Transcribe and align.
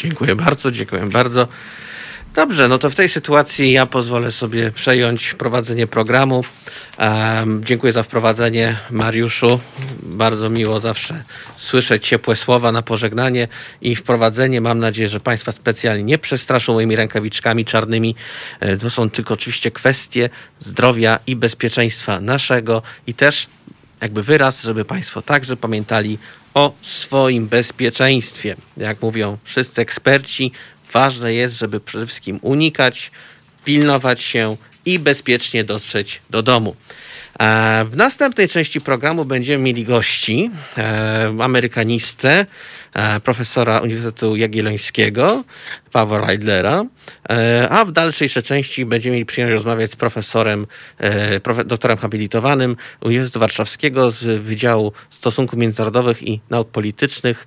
Dziękuję 0.00 0.36
bardzo, 0.36 0.70
dziękuję 0.70 1.06
bardzo. 1.06 1.48
Dobrze, 2.34 2.68
no 2.68 2.78
to 2.78 2.90
w 2.90 2.94
tej 2.94 3.08
sytuacji 3.08 3.72
ja 3.72 3.86
pozwolę 3.86 4.32
sobie 4.32 4.70
przejąć 4.70 5.34
prowadzenie 5.34 5.86
programu. 5.86 6.44
Um, 6.98 7.64
dziękuję 7.64 7.92
za 7.92 8.02
wprowadzenie, 8.02 8.76
Mariuszu. 8.90 9.60
Bardzo 10.02 10.50
miło 10.50 10.80
zawsze 10.80 11.22
słyszeć 11.56 12.06
ciepłe 12.06 12.36
słowa 12.36 12.72
na 12.72 12.82
pożegnanie 12.82 13.48
i 13.80 13.96
wprowadzenie. 13.96 14.60
Mam 14.60 14.78
nadzieję, 14.78 15.08
że 15.08 15.20
Państwa 15.20 15.52
specjalnie 15.52 16.04
nie 16.04 16.18
przestraszą 16.18 16.72
moimi 16.72 16.96
rękawiczkami 16.96 17.64
czarnymi. 17.64 18.14
E, 18.60 18.76
to 18.76 18.90
są 18.90 19.10
tylko 19.10 19.34
oczywiście 19.34 19.70
kwestie 19.70 20.30
zdrowia 20.58 21.18
i 21.26 21.36
bezpieczeństwa 21.36 22.20
naszego 22.20 22.82
i 23.06 23.14
też 23.14 23.46
jakby 24.00 24.22
wyraz, 24.22 24.62
żeby 24.62 24.84
Państwo 24.84 25.22
także 25.22 25.56
pamiętali 25.56 26.18
o 26.54 26.74
swoim 26.82 27.48
bezpieczeństwie. 27.48 28.56
Jak 28.76 29.02
mówią 29.02 29.38
wszyscy 29.44 29.80
eksperci, 29.80 30.52
ważne 30.92 31.34
jest, 31.34 31.58
żeby 31.58 31.80
przede 31.80 32.06
wszystkim 32.06 32.38
unikać, 32.42 33.10
pilnować 33.64 34.20
się 34.20 34.56
i 34.84 34.98
bezpiecznie 34.98 35.64
dotrzeć 35.64 36.20
do 36.30 36.42
domu. 36.42 36.76
E, 37.40 37.84
w 37.84 37.96
następnej 37.96 38.48
części 38.48 38.80
programu 38.80 39.24
będziemy 39.24 39.64
mieli 39.64 39.84
gości, 39.84 40.50
e, 40.78 41.34
amerykanistę, 41.40 42.46
e, 42.94 43.20
profesora 43.20 43.80
Uniwersytetu 43.80 44.36
Jagiellońskiego, 44.36 45.44
Pawła 45.92 46.26
Reidlera, 46.26 46.84
a 47.70 47.84
w 47.84 47.92
dalszej 47.92 48.28
części 48.28 48.86
będziemy 48.86 49.12
mieli 49.14 49.26
przyjemność 49.26 49.54
rozmawiać 49.54 49.90
z 49.90 49.96
profesorem, 49.96 50.66
doktorem 51.66 51.98
habilitowanym 51.98 52.76
Uniwersytetu 53.00 53.40
Warszawskiego 53.40 54.10
z 54.10 54.42
Wydziału 54.42 54.92
Stosunków 55.10 55.58
Międzynarodowych 55.58 56.22
i 56.22 56.40
Nauk 56.50 56.70
Politycznych, 56.70 57.46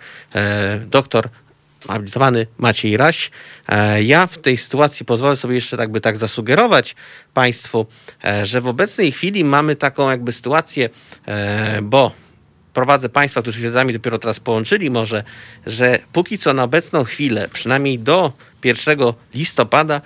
doktor 0.85 1.29
habilitowany 1.87 2.47
Maciej 2.57 2.97
Raś. 2.97 3.31
E, 3.67 4.03
ja 4.03 4.27
w 4.27 4.37
tej 4.37 4.57
sytuacji 4.57 5.05
pozwolę 5.05 5.35
sobie 5.35 5.55
jeszcze 5.55 5.77
tak 5.77 5.91
by 5.91 6.01
tak 6.01 6.17
zasugerować 6.17 6.95
Państwu, 7.33 7.85
e, 8.23 8.45
że 8.45 8.61
w 8.61 8.67
obecnej 8.67 9.11
chwili 9.11 9.43
mamy 9.43 9.75
taką 9.75 10.09
jakby 10.09 10.31
sytuację, 10.31 10.89
e, 11.25 11.81
bo 11.81 12.11
prowadzę 12.73 13.09
Państwa, 13.09 13.41
którzy 13.41 13.61
się 13.61 13.71
z 13.71 13.73
nami 13.73 13.93
dopiero 13.93 14.19
teraz 14.19 14.39
połączyli 14.39 14.89
może, 14.89 15.23
że 15.65 15.99
póki 16.13 16.37
co 16.37 16.53
na 16.53 16.63
obecną 16.63 17.03
chwilę, 17.03 17.49
przynajmniej 17.53 17.99
do 17.99 18.31
1 18.63 18.99
listopada, 19.33 20.01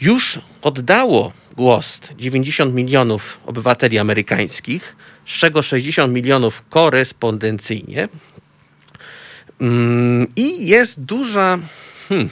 już 0.00 0.38
oddało 0.62 1.32
głos 1.56 2.00
90 2.18 2.74
milionów 2.74 3.40
obywateli 3.46 3.98
amerykańskich, 3.98 4.96
z 5.26 5.30
czego 5.30 5.62
60 5.62 6.12
milionów 6.12 6.62
korespondencyjnie, 6.68 8.08
I 10.36 10.66
jest 10.66 11.00
duża 11.00 11.58
hmm, 12.08 12.30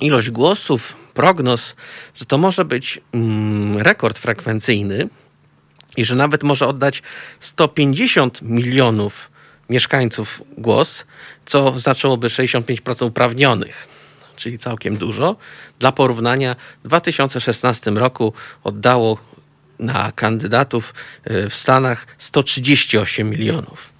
ilość 0.00 0.30
głosów, 0.30 0.94
prognoz, 1.14 1.76
że 2.14 2.24
to 2.24 2.38
może 2.38 2.64
być 2.64 3.00
mm, 3.12 3.78
rekord 3.78 4.18
frekwencyjny 4.18 5.08
i 5.96 6.04
że 6.04 6.14
nawet 6.14 6.42
może 6.42 6.66
oddać 6.66 7.02
150 7.40 8.42
milionów 8.42 9.30
mieszkańców 9.70 10.42
głos, 10.58 11.04
co 11.46 11.78
znaczyłoby 11.78 12.28
65% 12.28 13.06
uprawnionych, 13.06 13.88
czyli 14.36 14.58
całkiem 14.58 14.96
dużo. 14.96 15.36
Dla 15.78 15.92
porównania, 15.92 16.56
w 16.84 16.88
2016 16.88 17.90
roku 17.90 18.32
oddało 18.64 19.18
na 19.78 20.12
kandydatów 20.12 20.94
y, 21.30 21.50
w 21.50 21.54
Stanach 21.54 22.06
138 22.18 23.30
milionów. 23.30 23.91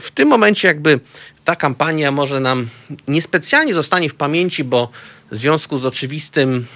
W 0.00 0.10
tym 0.14 0.28
momencie 0.28 0.68
jakby 0.68 1.00
ta 1.44 1.56
kampania 1.56 2.12
może 2.12 2.40
nam 2.40 2.68
niespecjalnie 3.08 3.74
zostanie 3.74 4.08
w 4.08 4.14
pamięci, 4.14 4.64
bo 4.64 4.90
w 5.30 5.36
związku 5.36 5.78
z 5.78 5.86
oczywistym 5.86 6.66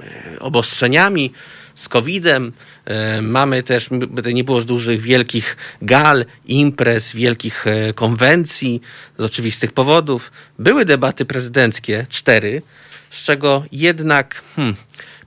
e, 0.00 0.38
obostrzeniami, 0.38 1.32
z 1.74 1.88
COVID-em, 1.88 2.52
e, 2.84 3.22
mamy 3.22 3.62
też, 3.62 3.88
nie 4.34 4.44
było 4.44 4.60
dużych, 4.60 5.00
wielkich 5.00 5.56
gal, 5.82 6.24
imprez, 6.46 7.12
wielkich 7.12 7.66
e, 7.66 7.92
konwencji 7.92 8.80
z 9.18 9.22
oczywistych 9.22 9.72
powodów. 9.72 10.32
Były 10.58 10.84
debaty 10.84 11.24
prezydenckie, 11.24 12.06
cztery, 12.08 12.62
z 13.10 13.22
czego 13.24 13.64
jednak 13.72 14.42
hmm, 14.56 14.76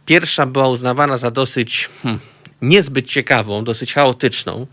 pierwsza 0.05 0.45
była 0.45 0.67
uznawana 0.67 1.17
za 1.17 1.31
dosyć 1.31 1.89
hmm, 2.03 2.21
niezbyt 2.61 3.07
ciekawą, 3.07 3.63
dosyć 3.63 3.93
chaotyczną. 3.93 4.67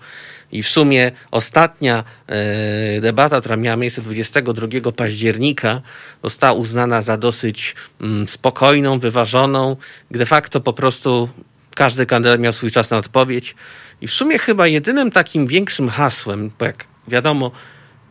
I 0.53 0.63
w 0.63 0.69
sumie 0.69 1.13
ostatnia 1.31 2.05
e, 2.27 3.01
debata, 3.01 3.41
która 3.41 3.57
miała 3.57 3.77
miejsce 3.77 4.03
22 4.03 4.93
października, 4.97 5.83
została 6.25 6.53
uznana 6.53 7.03
za 7.03 7.17
dosyć 7.17 7.75
mm, 8.01 8.29
spokojną, 8.29 8.99
wyważoną. 8.99 9.77
De 10.11 10.27
facto 10.27 10.61
po 10.61 10.73
prostu 10.73 11.29
każdy 11.75 12.07
kandydat 12.07 12.41
miał 12.41 12.53
swój 12.53 12.71
czas 12.71 12.91
na 12.91 12.97
odpowiedź. 12.97 13.55
I 14.01 14.09
w 14.09 14.13
sumie 14.13 14.39
chyba 14.39 14.67
jedynym 14.67 15.11
takim 15.11 15.47
większym 15.47 15.89
hasłem, 15.89 16.51
bo 16.59 16.65
jak 16.65 16.85
wiadomo, 17.09 17.51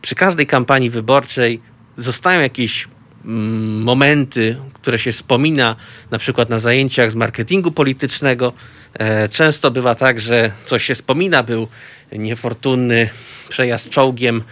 przy 0.02 0.14
każdej 0.14 0.46
kampanii 0.46 0.90
wyborczej 0.90 1.60
zostają 1.96 2.40
jakieś 2.40 2.88
mm, 3.24 3.82
momenty, 3.82 4.56
które 4.72 4.98
się 4.98 5.12
wspomina 5.12 5.76
na 6.10 6.18
przykład 6.18 6.48
na 6.48 6.58
zajęciach 6.58 7.10
z 7.10 7.14
marketingu 7.14 7.70
politycznego. 7.70 8.52
E, 8.94 9.28
często 9.28 9.70
bywa 9.70 9.94
tak, 9.94 10.20
że 10.20 10.52
coś 10.66 10.84
się 10.84 10.94
wspomina, 10.94 11.42
był 11.42 11.68
niefortunny 12.12 13.10
przejazd 13.48 13.90
czołgiem 13.90 14.42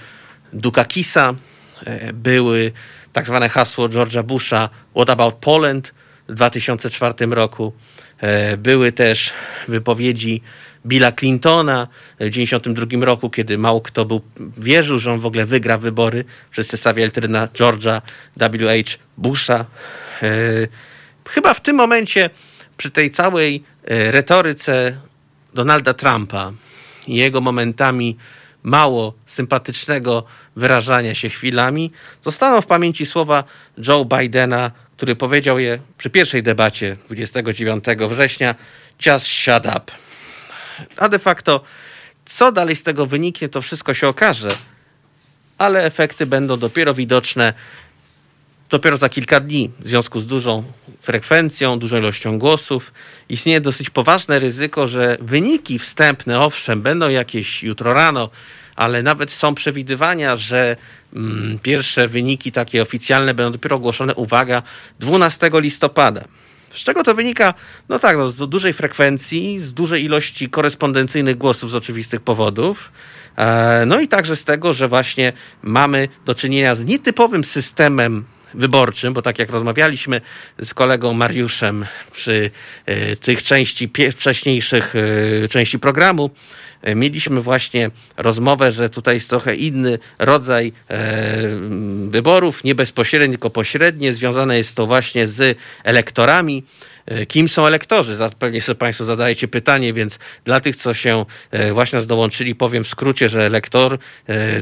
Dukakisa, 0.53 1.34
e, 1.84 2.12
były 2.12 2.72
tak 3.12 3.27
zwane 3.27 3.49
hasło 3.49 3.89
George'a 3.89 4.22
Busha 4.22 4.69
What 4.94 5.11
about 5.11 5.34
Poland 5.34 5.94
w 6.28 6.34
2004 6.34 7.34
roku. 7.34 7.72
E, 8.21 8.56
były 8.56 8.93
też 8.93 9.33
wypowiedzi 9.69 10.43
Billa 10.87 11.12
Clintona 11.12 11.89
w 12.15 12.31
1992 12.31 13.05
roku, 13.05 13.31
kiedy 13.31 13.59
mało 13.59 13.81
kto 13.81 14.05
był, 14.05 14.21
wierzył, 14.59 14.99
że 14.99 15.12
on 15.12 15.21
w 15.21 15.27
ogóle 15.27 15.47
wygra 15.47 15.78
wybory. 15.78 16.25
Wszyscy 16.50 16.77
stawiali 16.77 17.11
wtedy 17.11 17.28
na 17.28 17.47
George'a 17.47 18.03
W.H. 18.37 18.99
Busha. 19.17 19.65
E, 20.23 20.28
chyba 21.28 21.55
w 21.55 21.61
tym 21.61 21.77
momencie, 21.77 22.31
przy 22.77 22.91
tej 22.91 23.11
całej 23.11 23.62
retoryce 23.88 24.97
Donalda 25.55 25.94
Trumpa, 25.94 26.53
jego 27.09 27.41
momentami 27.41 28.17
mało 28.62 29.15
sympatycznego 29.27 30.25
wyrażania 30.56 31.15
się 31.15 31.28
chwilami, 31.28 31.93
zostaną 32.22 32.61
w 32.61 32.67
pamięci 32.67 33.06
słowa 33.06 33.44
Joe 33.89 34.05
Bidena, 34.05 34.71
który 34.97 35.17
powiedział 35.17 35.59
je 35.59 35.78
przy 35.99 36.11
pierwszej 36.11 36.43
debacie 36.43 36.97
29 37.06 37.84
września: 38.09 38.55
Just 39.06 39.27
shut 39.27 39.67
up. 39.67 39.93
A 40.97 41.09
de 41.09 41.19
facto, 41.19 41.61
co 42.27 42.53
dalej 42.53 42.77
z 42.77 42.83
tego 42.83 43.06
wyniknie, 43.06 43.49
to 43.49 43.62
wszystko 43.62 43.94
się 43.94 44.09
okaże, 44.09 44.49
ale 45.59 45.84
efekty 45.84 46.27
będą 46.27 46.56
dopiero 46.56 46.94
widoczne 46.94 47.55
dopiero 48.71 48.97
za 48.97 49.09
kilka 49.09 49.41
dni, 49.41 49.71
w 49.81 49.88
związku 49.88 50.21
z 50.21 50.27
dużą 50.27 50.65
frekwencją, 51.00 51.78
dużą 51.78 51.99
ilością 51.99 52.38
głosów, 52.38 52.93
istnieje 53.28 53.60
dosyć 53.60 53.91
poważne 53.91 54.38
ryzyko, 54.38 54.88
że 54.88 55.16
wyniki 55.21 55.78
wstępne, 55.78 56.41
owszem, 56.41 56.82
będą 56.82 57.09
jakieś 57.09 57.62
jutro 57.62 57.94
rano, 57.94 58.31
ale 58.76 59.03
nawet 59.03 59.31
są 59.31 59.55
przewidywania, 59.55 60.37
że 60.37 60.76
mm, 61.15 61.59
pierwsze 61.59 62.09
wyniki 62.09 62.53
takie 62.53 62.82
oficjalne 62.82 63.34
będą 63.34 63.53
dopiero 63.53 63.76
ogłoszone, 63.76 64.15
uwaga, 64.15 64.62
12 65.00 65.50
listopada. 65.55 66.25
Z 66.71 66.84
czego 66.84 67.03
to 67.03 67.15
wynika? 67.15 67.55
No 67.88 67.99
tak, 67.99 68.16
no, 68.16 68.31
z 68.31 68.37
dużej 68.37 68.72
frekwencji, 68.72 69.59
z 69.59 69.75
dużej 69.75 70.05
ilości 70.05 70.50
korespondencyjnych 70.50 71.38
głosów 71.38 71.71
z 71.71 71.75
oczywistych 71.75 72.21
powodów. 72.21 72.93
E, 73.37 73.84
no 73.87 74.00
i 74.00 74.09
także 74.09 74.37
z 74.37 74.44
tego, 74.44 74.72
że 74.72 74.88
właśnie 74.88 75.32
mamy 75.62 76.09
do 76.25 76.34
czynienia 76.34 76.75
z 76.75 76.84
nietypowym 76.84 77.44
systemem 77.44 78.25
wyborczym, 78.56 79.14
bo 79.14 79.23
tak 79.23 79.38
jak 79.38 79.50
rozmawialiśmy 79.50 80.20
z 80.58 80.75
kolegą 80.75 81.12
Mariuszem 81.12 81.87
przy 82.12 82.50
e, 82.87 83.17
tych 83.17 83.43
części 83.43 83.91
wcześniejszych 84.12 84.94
e, 85.44 85.49
części 85.49 85.79
programu, 85.79 86.31
e, 86.82 86.94
mieliśmy 86.94 87.41
właśnie 87.41 87.91
rozmowę, 88.17 88.73
że 88.73 88.91
tutaj 88.91 89.14
jest 89.14 89.31
trochę 89.31 89.55
inny 89.55 89.99
rodzaj 90.19 90.73
wyborów, 92.08 92.64
nie 92.64 92.75
bezpośrednie, 92.75 93.29
tylko 93.29 93.50
pośrednie. 93.50 94.12
Związane 94.12 94.58
jest 94.58 94.76
to 94.76 94.87
właśnie 94.87 95.26
z 95.26 95.58
elektorami. 95.85 96.64
Kim 97.29 97.49
są 97.49 97.67
elektorzy? 97.67 98.17
Pewnie 98.38 98.61
sobie 98.61 98.79
Państwo 98.79 99.05
zadajecie 99.05 99.49
pytanie, 99.49 99.93
więc 99.93 100.19
dla 100.44 100.61
tych, 100.61 100.76
co 100.76 100.94
się 100.94 101.25
właśnie 101.73 102.03
dołączyli, 102.03 102.55
powiem 102.55 102.85
w 102.85 102.88
skrócie, 102.88 103.29
że 103.29 103.47
elektor 103.47 103.99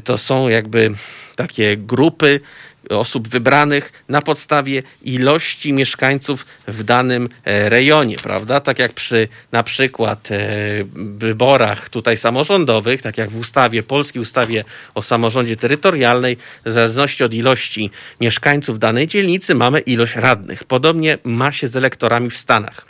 to 0.05 0.19
są 0.19 0.49
jakby 0.49 0.95
takie 1.37 1.77
grupy 1.77 2.41
osób 2.91 3.29
wybranych 3.29 4.05
na 4.09 4.23
podstawie 4.23 4.83
ilości 5.03 5.73
mieszkańców 5.73 6.47
w 6.69 6.83
danym 6.83 7.29
e, 7.45 7.69
rejonie, 7.69 8.17
prawda? 8.17 8.61
Tak 8.61 8.79
jak 8.79 8.93
przy 8.93 9.29
na 9.53 9.63
przykład 9.63 10.31
e, 10.31 10.39
wyborach 10.95 11.89
tutaj 11.89 12.17
samorządowych, 12.17 13.03
tak 13.03 13.19
jak 13.19 13.31
w 13.31 13.39
ustawie, 13.39 13.83
polskiej 13.83 14.23
ustawie 14.23 14.65
o 14.95 15.03
samorządzie 15.03 15.57
terytorialnej, 15.57 16.37
w 16.65 16.71
zależności 16.71 17.25
od 17.25 17.35
ilości 17.35 17.91
mieszkańców 18.21 18.79
danej 18.79 19.07
dzielnicy 19.07 19.55
mamy 19.55 19.81
ilość 19.81 20.17
radnych. 20.17 20.65
Podobnie 20.65 21.19
ma 21.25 21.53
się 21.53 21.69
z 21.69 21.77
elektorami 21.77 22.31
w 22.31 22.37
Stanach. 22.37 22.87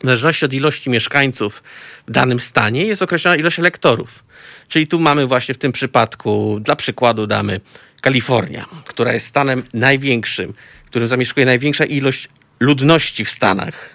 W 0.00 0.04
zależności 0.04 0.44
od 0.44 0.52
ilości 0.52 0.90
mieszkańców 0.90 1.62
w 2.08 2.12
danym 2.12 2.40
stanie 2.40 2.84
jest 2.84 3.02
określona 3.02 3.36
ilość 3.36 3.58
elektorów. 3.58 4.24
Czyli 4.68 4.86
tu 4.86 5.00
mamy 5.00 5.26
właśnie 5.26 5.54
w 5.54 5.58
tym 5.58 5.72
przypadku, 5.72 6.60
dla 6.60 6.76
przykładu 6.76 7.26
damy 7.26 7.60
Kalifornia, 8.00 8.66
która 8.84 9.12
jest 9.12 9.26
stanem 9.26 9.62
największym, 9.74 10.54
którym 10.86 11.08
zamieszkuje 11.08 11.46
największa 11.46 11.84
ilość 11.84 12.28
ludności 12.60 13.24
w 13.24 13.30
Stanach. 13.30 13.90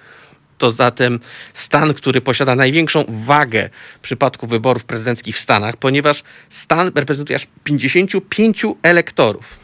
To 0.58 0.72
zatem 0.72 1.20
stan, 1.54 1.94
który 1.94 2.22
posiada 2.22 2.56
największą 2.56 3.06
wagę 3.08 3.70
w 3.98 4.00
przypadku 4.00 4.48
wyborów 4.48 4.86
prezydenckich 4.86 5.36
w 5.36 5.40
Stanach, 5.40 5.78
ponieważ 5.78 6.24
stan 6.50 6.92
reprezentuje 6.96 7.36
aż 7.36 7.48
55 7.64 8.66
elektorów. 8.84 9.60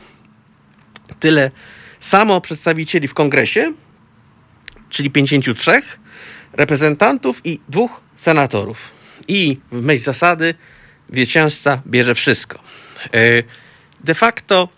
Tyle 1.20 1.52
samo 2.00 2.42
przedstawicieli 2.42 3.08
w 3.08 3.14
kongresie, 3.14 3.74
czyli 4.90 5.12
53 5.12 5.82
reprezentantów 6.54 7.42
i 7.44 7.60
dwóch 7.70 8.02
senatorów. 8.16 8.92
I 9.28 9.60
w 9.72 9.82
myśl 9.82 10.04
zasady 10.04 10.56
zwycięzca 11.10 11.82
bierze 11.88 12.16
wszystko. 12.16 12.60
E, 13.14 13.44
de 14.04 14.16
facto 14.16 14.70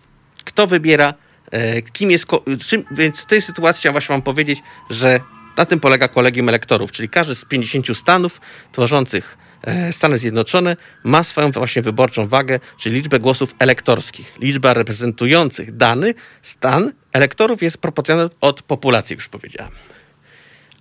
kto 0.44 0.68
wybiera, 0.68 1.14
e, 1.52 1.82
kim 1.82 2.12
jest, 2.12 2.26
czym, 2.68 2.84
więc 2.92 3.22
w 3.22 3.26
tej 3.26 3.42
sytuacji 3.42 3.80
chciałem 3.80 3.94
właśnie 3.94 4.14
wam 4.14 4.22
powiedzieć, 4.22 4.60
że 4.90 5.20
na 5.58 5.66
tym 5.66 5.80
polega 5.80 6.08
kolegium 6.08 6.50
elektorów, 6.50 6.92
czyli 6.92 7.10
każdy 7.10 7.36
z 7.36 7.46
50 7.46 7.98
stanów 7.98 8.42
tworzących 8.72 9.38
e, 9.64 9.94
Stany 9.94 10.18
Zjednoczone 10.18 10.76
ma 11.04 11.24
swoją 11.24 11.52
właśnie 11.52 11.82
wyborczą 11.82 12.28
wagę, 12.28 12.60
czyli 12.80 12.96
liczbę 12.96 13.20
głosów 13.20 13.56
elektorskich. 13.60 14.34
Liczba 14.40 14.74
reprezentujących 14.74 15.76
dany 15.76 16.14
stan 16.42 16.92
elektorów 17.14 17.64
jest 17.64 17.78
proporcjonalna 17.78 18.30
od 18.42 18.62
populacji, 18.62 19.14
już 19.14 19.30
powiedziałem. 19.30 19.72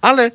Ale 0.00 0.31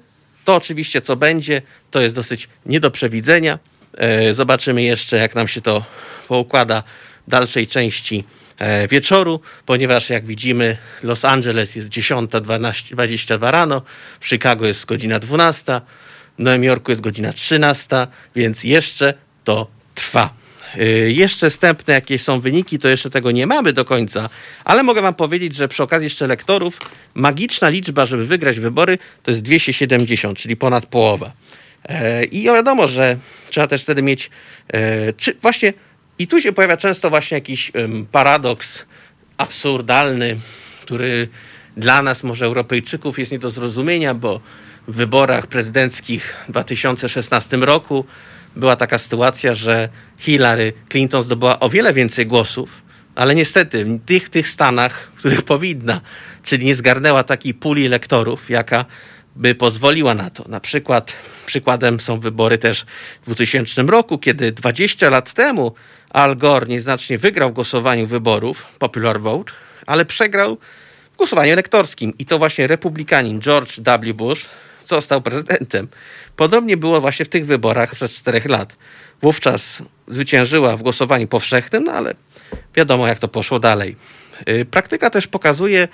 to 0.46 0.56
oczywiście, 0.56 1.02
co 1.02 1.16
będzie, 1.16 1.62
to 1.92 2.02
jest 2.02 2.16
dosyć 2.16 2.50
nie 2.66 2.80
do 2.80 2.92
przewidzenia. 2.92 3.60
E, 3.98 4.34
zobaczymy 4.34 4.84
jeszcze, 4.84 5.18
jak 5.18 5.36
nam 5.36 5.48
się 5.48 5.62
to 5.62 5.86
poukłada 6.28 6.84
dalszej 7.28 7.68
części 7.68 8.24
e, 8.58 8.88
wieczoru, 8.88 9.40
ponieważ 9.66 10.10
jak 10.10 10.26
widzimy, 10.26 10.78
Los 11.04 11.26
Angeles 11.26 11.76
jest 11.76 11.90
10.22 11.90 13.52
rano, 13.52 13.82
w 14.20 14.28
Chicago 14.28 14.66
jest 14.66 14.86
godzina 14.86 15.20
12, 15.20 15.82
w 16.40 16.44
Nowym 16.44 16.64
Jorku 16.64 16.92
jest 16.92 17.02
godzina 17.02 17.34
13, 17.34 18.08
więc 18.36 18.64
jeszcze 18.64 19.14
to 19.44 19.68
trwa. 19.96 20.34
Y, 20.78 21.12
jeszcze 21.12 21.50
wstępne 21.50 21.94
jakieś 21.94 22.22
są 22.22 22.40
wyniki, 22.40 22.80
to 22.80 22.88
jeszcze 22.88 23.10
tego 23.10 23.32
nie 23.32 23.48
mamy 23.48 23.74
do 23.74 23.86
końca, 23.86 24.30
ale 24.66 24.84
mogę 24.84 25.02
wam 25.02 25.14
powiedzieć, 25.14 25.56
że 25.56 25.68
przy 25.68 25.84
okazji 25.84 26.06
jeszcze 26.06 26.28
lektorów 26.28 26.80
magiczna 27.14 27.70
liczba, 27.70 28.06
żeby 28.06 28.26
wygrać 28.26 28.60
wybory, 28.60 28.98
to 29.24 29.32
jest 29.32 29.42
270, 29.42 30.38
czyli 30.38 30.56
ponad 30.56 30.86
połowa. 30.86 31.32
E, 31.90 32.24
I 32.24 32.44
wiadomo, 32.44 32.88
że 32.88 33.18
trzeba 33.50 33.68
też 33.68 33.84
wtedy 33.84 34.02
mieć, 34.02 34.30
e, 34.74 35.14
czy 35.14 35.36
właśnie, 35.42 35.74
i 36.20 36.28
tu 36.28 36.42
się 36.42 36.52
pojawia 36.52 36.78
często 36.78 37.10
właśnie 37.10 37.36
jakiś 37.36 37.72
paradoks 38.12 38.86
absurdalny, 39.38 40.38
który 40.82 41.28
dla 41.78 42.02
nas, 42.02 42.24
może 42.24 42.46
Europejczyków, 42.46 43.20
jest 43.20 43.32
nie 43.32 43.40
do 43.40 43.50
zrozumienia, 43.50 44.14
bo 44.14 44.42
w 44.88 44.96
wyborach 44.96 45.48
prezydenckich 45.48 46.36
w 46.48 46.52
2016 46.52 47.58
roku 47.58 48.06
była 48.56 48.76
taka 48.76 48.98
sytuacja, 48.98 49.56
że 49.56 49.90
Hillary 50.18 50.74
Clinton 50.90 51.24
zdobyła 51.24 51.60
o 51.60 51.70
wiele 51.70 51.94
więcej 51.94 52.26
głosów, 52.26 52.82
ale 53.16 53.36
niestety 53.36 53.86
w 53.86 54.06
tych, 54.06 54.30
tych 54.30 54.48
stanach, 54.48 55.12
w 55.16 55.20
których 55.20 55.42
powinna, 55.42 56.02
czyli 56.44 56.66
nie 56.66 56.76
zgarnęła 56.76 57.24
takiej 57.24 57.54
puli 57.54 57.86
elektorów, 57.86 58.50
jaka 58.50 58.86
by 59.36 59.56
pozwoliła 59.56 60.14
na 60.14 60.30
to. 60.30 60.46
Na 60.48 60.60
przykład 60.60 61.14
przykładem 61.46 62.00
są 62.00 62.20
wybory 62.20 62.58
też 62.58 62.86
w 63.22 63.26
2000 63.26 63.84
roku, 63.84 64.18
kiedy 64.18 64.52
20 64.52 65.10
lat 65.10 65.34
temu 65.34 65.76
Al 66.16 66.36
Gore 66.36 66.68
nieznacznie 66.68 67.18
wygrał 67.18 67.50
w 67.50 67.54
głosowaniu 67.54 68.08
wyborów, 68.08 68.66
popular 68.80 69.22
vote, 69.22 69.54
ale 69.86 70.06
przegrał 70.06 70.58
w 71.14 71.18
głosowaniu 71.18 71.54
elektorskim. 71.54 72.14
I 72.20 72.26
to 72.26 72.38
właśnie 72.38 72.68
republikanin 72.68 73.42
George 73.42 73.80
W. 73.80 74.14
Bush 74.14 74.46
został 74.86 75.22
prezydentem. 75.22 75.88
Podobnie 76.36 76.78
było 76.78 77.02
właśnie 77.02 77.26
w 77.26 77.30
tych 77.30 77.46
wyborach 77.46 77.96
przez 77.96 78.14
czterech 78.14 78.46
lat. 78.46 78.76
Wówczas 79.22 79.84
zwyciężyła 80.08 80.78
w 80.78 80.84
głosowaniu 80.84 81.28
powszechnym, 81.28 81.84
no 81.84 81.92
ale 81.92 82.14
wiadomo, 82.76 83.08
jak 83.08 83.20
to 83.20 83.28
poszło 83.28 83.60
dalej. 83.60 83.96
Y, 84.50 84.66
praktyka 84.66 85.10
też 85.10 85.28
pokazuje, 85.28 85.88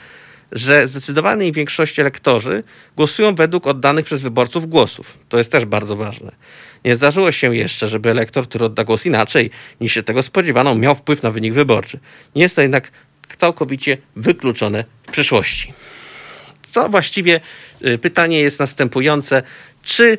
że 0.52 0.88
zdecydowanej 0.88 1.52
większości 1.52 2.02
elektorzy 2.02 2.64
głosują 2.96 3.36
według 3.36 3.68
oddanych 3.68 4.06
przez 4.06 4.22
wyborców 4.22 4.70
głosów. 4.70 5.18
To 5.30 5.38
jest 5.38 5.52
też 5.52 5.66
bardzo 5.66 5.96
ważne. 5.96 6.32
Nie 6.86 6.96
zdarzyło 6.96 7.32
się 7.32 7.56
jeszcze, 7.56 7.88
żeby 7.88 8.10
elektor, 8.10 8.48
który 8.48 8.66
odda 8.66 8.84
głos 8.84 9.06
inaczej 9.06 9.50
niż 9.82 9.94
się 9.94 10.04
tego 10.04 10.24
spodziewano, 10.24 10.76
miał 10.76 10.96
wpływ 10.96 11.24
na 11.24 11.32
wynik 11.32 11.54
wyborczy. 11.54 12.00
Nie 12.36 12.42
jest 12.42 12.56
to 12.56 12.62
jednak 12.62 12.92
całkowicie 13.38 13.98
wykluczone 14.16 14.84
w 15.08 15.12
przyszłości. 15.12 15.74
Co 16.72 16.90
właściwie 16.90 17.42
y, 17.86 17.98
pytanie 17.98 18.40
jest 18.40 18.60
następujące: 18.60 19.44
czy 19.84 20.18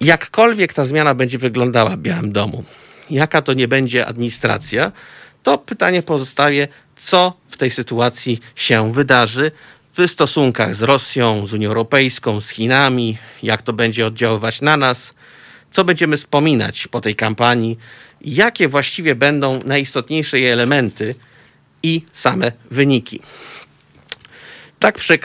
jakkolwiek 0.00 0.72
ta 0.72 0.84
zmiana 0.84 1.14
będzie 1.14 1.38
wyglądała 1.38 1.90
w 1.90 1.98
Białym 1.98 2.32
Domu, 2.32 2.64
jaka 3.10 3.42
to 3.42 3.52
nie 3.52 3.68
będzie 3.68 4.06
administracja, 4.06 4.92
to 5.42 5.58
pytanie 5.58 6.02
pozostaje, 6.02 6.68
co 6.96 7.32
w 7.48 7.56
tej 7.56 7.70
sytuacji 7.70 8.40
się 8.56 8.92
wydarzy 8.92 9.52
w 9.98 10.10
stosunkach 10.10 10.74
z 10.74 10.82
Rosją, 10.82 11.46
z 11.46 11.52
Unią 11.52 11.68
Europejską, 11.68 12.40
z 12.40 12.48
Chinami, 12.48 13.18
jak 13.42 13.62
to 13.62 13.72
będzie 13.72 14.06
oddziaływać 14.06 14.60
na 14.60 14.76
nas, 14.76 15.14
co 15.70 15.84
będziemy 15.84 16.16
wspominać 16.16 16.88
po 16.88 17.00
tej 17.00 17.16
kampanii, 17.16 17.78
jakie 18.20 18.68
właściwie 18.68 19.14
będą 19.14 19.58
najistotniejsze 19.64 20.40
jej 20.40 20.50
elementy 20.50 21.14
i 21.82 22.02
same 22.12 22.52
wyniki. 22.70 23.20
Tak 24.78 24.98
przy, 24.98 25.18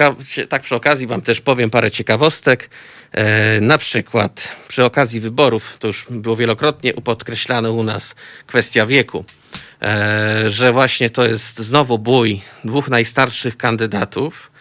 tak 0.49 0.61
przy 0.61 0.75
okazji 0.75 1.07
Wam 1.07 1.21
też 1.21 1.41
powiem 1.41 1.69
parę 1.69 1.91
ciekawostek. 1.91 2.69
E, 3.11 3.61
na 3.61 3.77
przykład 3.77 4.49
przy 4.67 4.85
okazji 4.85 5.19
wyborów, 5.19 5.77
to 5.79 5.87
już 5.87 6.05
było 6.09 6.35
wielokrotnie 6.35 6.93
podkreślane 6.93 7.71
u 7.71 7.83
nas, 7.83 8.15
kwestia 8.47 8.85
wieku, 8.85 9.25
e, 9.81 10.51
że 10.51 10.73
właśnie 10.73 11.09
to 11.09 11.25
jest 11.25 11.59
znowu 11.59 11.99
bój 11.99 12.41
dwóch 12.63 12.89
najstarszych 12.89 13.57
kandydatów, 13.57 14.51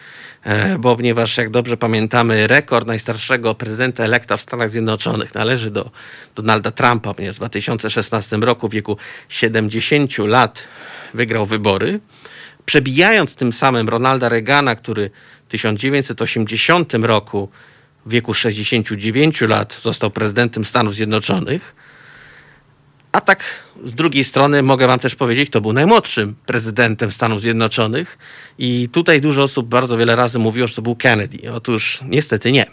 bo 0.79 0.95
ponieważ 0.95 1.37
jak 1.37 1.49
dobrze 1.49 1.77
pamiętamy, 1.77 2.47
rekord 2.47 2.87
najstarszego 2.87 3.55
prezydenta 3.55 4.03
elekta 4.03 4.37
w 4.37 4.41
Stanach 4.41 4.69
Zjednoczonych 4.69 5.33
należy 5.33 5.71
do 5.71 5.91
Donalda 6.35 6.71
Trumpa, 6.71 7.13
ponieważ 7.13 7.35
w 7.35 7.39
2016 7.39 8.37
roku 8.37 8.67
w 8.67 8.71
wieku 8.71 8.97
70 9.29 10.17
lat 10.17 10.63
wygrał 11.13 11.45
wybory 11.45 11.99
przebijając 12.65 13.35
tym 13.35 13.53
samym 13.53 13.89
Ronalda 13.89 14.29
Reagana, 14.29 14.75
który 14.75 15.09
w 15.47 15.51
1980 15.51 16.93
roku 16.93 17.49
w 18.05 18.09
wieku 18.09 18.33
69 18.33 19.41
lat 19.41 19.79
został 19.81 20.11
prezydentem 20.11 20.65
Stanów 20.65 20.95
Zjednoczonych. 20.95 21.75
A 23.15 23.21
tak 23.21 23.43
z 23.83 23.93
drugiej 23.93 24.23
strony 24.23 24.63
mogę 24.63 24.87
wam 24.87 24.99
też 24.99 25.15
powiedzieć, 25.15 25.49
kto 25.49 25.61
był 25.61 25.73
najmłodszym 25.73 26.35
prezydentem 26.45 27.11
Stanów 27.11 27.41
Zjednoczonych. 27.41 28.17
I 28.57 28.89
tutaj 28.91 29.21
dużo 29.21 29.43
osób 29.43 29.67
bardzo 29.67 29.97
wiele 29.97 30.15
razy 30.15 30.39
mówiło, 30.39 30.67
że 30.67 30.75
to 30.75 30.81
był 30.81 30.95
Kennedy. 30.95 31.51
Otóż 31.53 31.99
niestety 32.05 32.51
nie. 32.51 32.65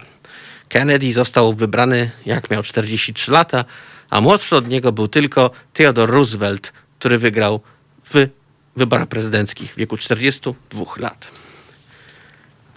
Kennedy 0.68 1.12
został 1.12 1.52
wybrany 1.52 2.10
jak 2.26 2.50
miał 2.50 2.62
43 2.62 3.32
lata, 3.32 3.64
a 4.10 4.20
młodszy 4.20 4.56
od 4.56 4.68
niego 4.68 4.92
był 4.92 5.08
tylko 5.08 5.50
Theodore 5.72 6.12
Roosevelt, 6.12 6.72
który 6.98 7.18
wygrał 7.18 7.60
w 8.14 8.28
wyborach 8.76 9.08
prezydenckich 9.08 9.72
w 9.72 9.76
wieku 9.76 9.96
42 9.96 10.84
lat. 10.96 11.26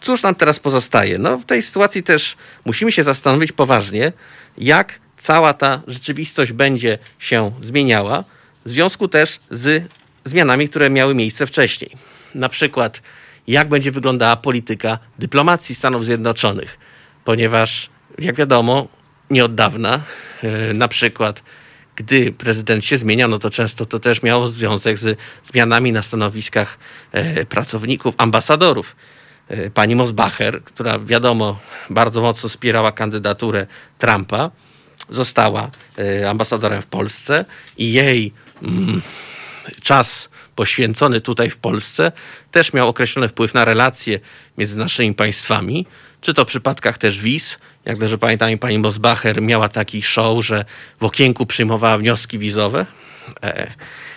Cóż 0.02 0.24
nam 0.24 0.36
teraz 0.36 0.60
pozostaje? 0.60 1.18
No, 1.18 1.38
w 1.38 1.46
tej 1.46 1.62
sytuacji 1.62 2.04
też 2.04 2.36
musimy 2.66 2.92
się 2.92 3.04
zastanowić 3.04 3.52
poważnie, 3.52 4.14
jak 4.58 5.05
cała 5.18 5.54
ta 5.54 5.82
rzeczywistość 5.88 6.52
będzie 6.52 6.98
się 7.20 7.52
zmieniała, 7.62 8.24
w 8.66 8.70
związku 8.70 9.08
też 9.08 9.40
z 9.52 9.84
zmianami, 10.26 10.70
które 10.70 10.90
miały 10.90 11.16
miejsce 11.16 11.48
wcześniej. 11.48 11.92
Na 12.36 12.50
przykład, 12.50 13.02
jak 13.48 13.70
będzie 13.70 13.92
wyglądała 13.92 14.36
polityka 14.36 15.00
dyplomacji 15.20 15.76
Stanów 15.76 16.06
Zjednoczonych, 16.06 16.78
ponieważ, 17.24 17.90
jak 18.20 18.36
wiadomo, 18.36 18.88
nie 19.30 19.46
od 19.46 19.56
dawna, 19.56 20.04
e, 20.44 20.74
na 20.74 20.88
przykład 20.88 21.44
gdy 21.96 22.32
prezydent 22.32 22.86
się 22.86 22.98
zmienia, 22.98 23.28
no 23.28 23.40
to 23.40 23.50
często 23.50 23.86
to 23.86 24.00
też 24.00 24.24
miało 24.24 24.48
związek 24.48 24.98
z 24.98 25.20
zmianami 25.46 25.92
na 25.92 26.02
stanowiskach 26.02 26.78
e, 27.12 27.46
pracowników, 27.46 28.16
ambasadorów. 28.18 28.96
E, 29.48 29.70
pani 29.70 29.96
Mosbacher, 29.96 30.64
która 30.64 31.00
wiadomo 31.00 31.60
bardzo 31.90 32.22
mocno 32.22 32.50
wspierała 32.50 32.92
kandydaturę 32.92 33.68
Trumpa, 33.98 34.52
została 35.10 35.72
e, 35.98 36.30
ambasadorem 36.30 36.82
w 36.82 36.86
Polsce 36.86 37.46
i 37.78 37.94
jej 37.94 38.34
mm, 38.64 39.02
czas 39.84 40.30
poświęcony 40.56 41.22
tutaj 41.22 41.50
w 41.50 41.58
Polsce 41.58 42.12
też 42.52 42.74
miał 42.74 42.90
określony 42.90 43.28
wpływ 43.28 43.54
na 43.54 43.66
relacje 43.66 44.20
między 44.58 44.78
naszymi 44.78 45.14
państwami, 45.14 45.86
czy 46.22 46.34
to 46.34 46.46
w 46.46 46.48
przypadkach 46.48 46.98
też 46.98 47.20
wiz, 47.20 47.58
jak 47.86 47.98
dobrze 47.98 48.18
pamiętam, 48.18 48.58
pani 48.58 48.80
Mosbacher 48.80 49.42
miała 49.42 49.70
taki 49.70 50.02
show, 50.02 50.46
że 50.46 50.66
w 51.00 51.04
okienku 51.04 51.46
przyjmowała 51.46 51.98
wnioski 51.98 52.40
wizowe, 52.40 52.86
e, 53.44 53.74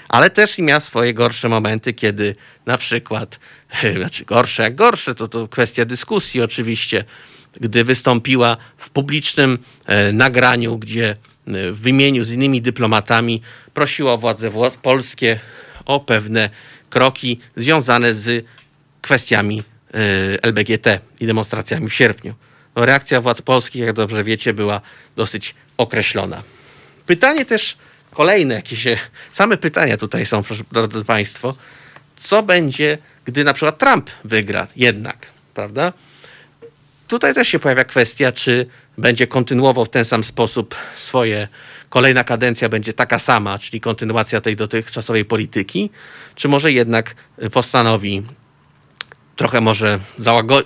ale 0.09 0.31
też 0.31 0.59
i 0.59 0.63
miała 0.63 0.81
swoje 0.81 1.15
gorsze 1.15 1.49
momenty, 1.49 1.93
kiedy 1.93 2.35
na 2.67 2.79
przykład, 2.79 3.39
znaczy 3.97 4.25
gorsze 4.25 4.63
jak 4.63 4.75
gorsze, 4.75 5.15
to, 5.15 5.29
to 5.29 5.49
kwestia 5.49 5.85
dyskusji 5.85 6.43
oczywiście, 6.43 7.05
gdy 7.61 7.85
wystąpiła 7.85 8.57
w 8.77 8.91
publicznym 8.91 9.59
e, 9.87 10.13
nagraniu, 10.13 10.79
gdzie 10.79 11.11
e, 11.11 11.17
w 11.73 11.87
imieniu 11.87 12.25
z 12.25 12.33
innymi 12.33 12.63
dyplomatami 12.63 13.43
prosiła 13.75 14.17
władze 14.17 14.51
polskie 14.83 15.41
o 15.85 16.01
pewne 16.01 16.51
kroki 16.91 17.41
związane 17.57 18.15
z 18.15 18.47
kwestiami 19.03 19.63
LBGT 20.43 21.01
i 21.21 21.27
demonstracjami 21.27 21.89
w 21.89 21.95
sierpniu 21.95 22.35
no 22.79 22.87
reakcja 22.87 23.21
władz 23.21 23.43
polskich, 23.43 23.83
jak 23.83 23.93
dobrze 23.93 24.25
wiecie, 24.25 24.55
była 24.55 24.81
dosyć 25.17 25.55
określona. 25.77 26.43
Pytanie 27.07 27.45
też 27.45 27.77
kolejne, 28.11 28.55
jakie 28.55 28.77
się, 28.77 28.99
same 29.33 29.57
pytania 29.57 29.97
tutaj 29.97 30.27
są, 30.27 30.43
drodzy 30.73 31.05
Państwo. 31.05 31.55
Co 32.17 32.43
będzie, 32.43 32.99
gdy 33.25 33.45
na 33.45 33.53
przykład 33.55 33.79
Trump 33.79 34.11
wygra 34.25 34.67
jednak, 34.77 35.27
prawda? 35.55 35.93
Tutaj 37.09 37.35
też 37.35 37.49
się 37.49 37.59
pojawia 37.59 37.85
kwestia, 37.85 38.33
czy 38.33 38.67
będzie 38.99 39.27
kontynuował 39.27 39.85
w 39.85 39.89
ten 39.89 40.05
sam 40.05 40.25
sposób 40.25 40.75
swoje, 40.95 41.49
kolejna 41.89 42.25
kadencja 42.25 42.69
będzie 42.69 42.93
taka 42.93 43.19
sama, 43.19 43.59
czyli 43.59 43.81
kontynuacja 43.81 44.41
tej 44.41 44.57
dotychczasowej 44.57 45.25
polityki, 45.25 45.91
czy 46.35 46.49
może 46.49 46.73
jednak 46.73 47.15
postanowi 47.53 48.23
trochę 49.37 49.61
może 49.61 50.01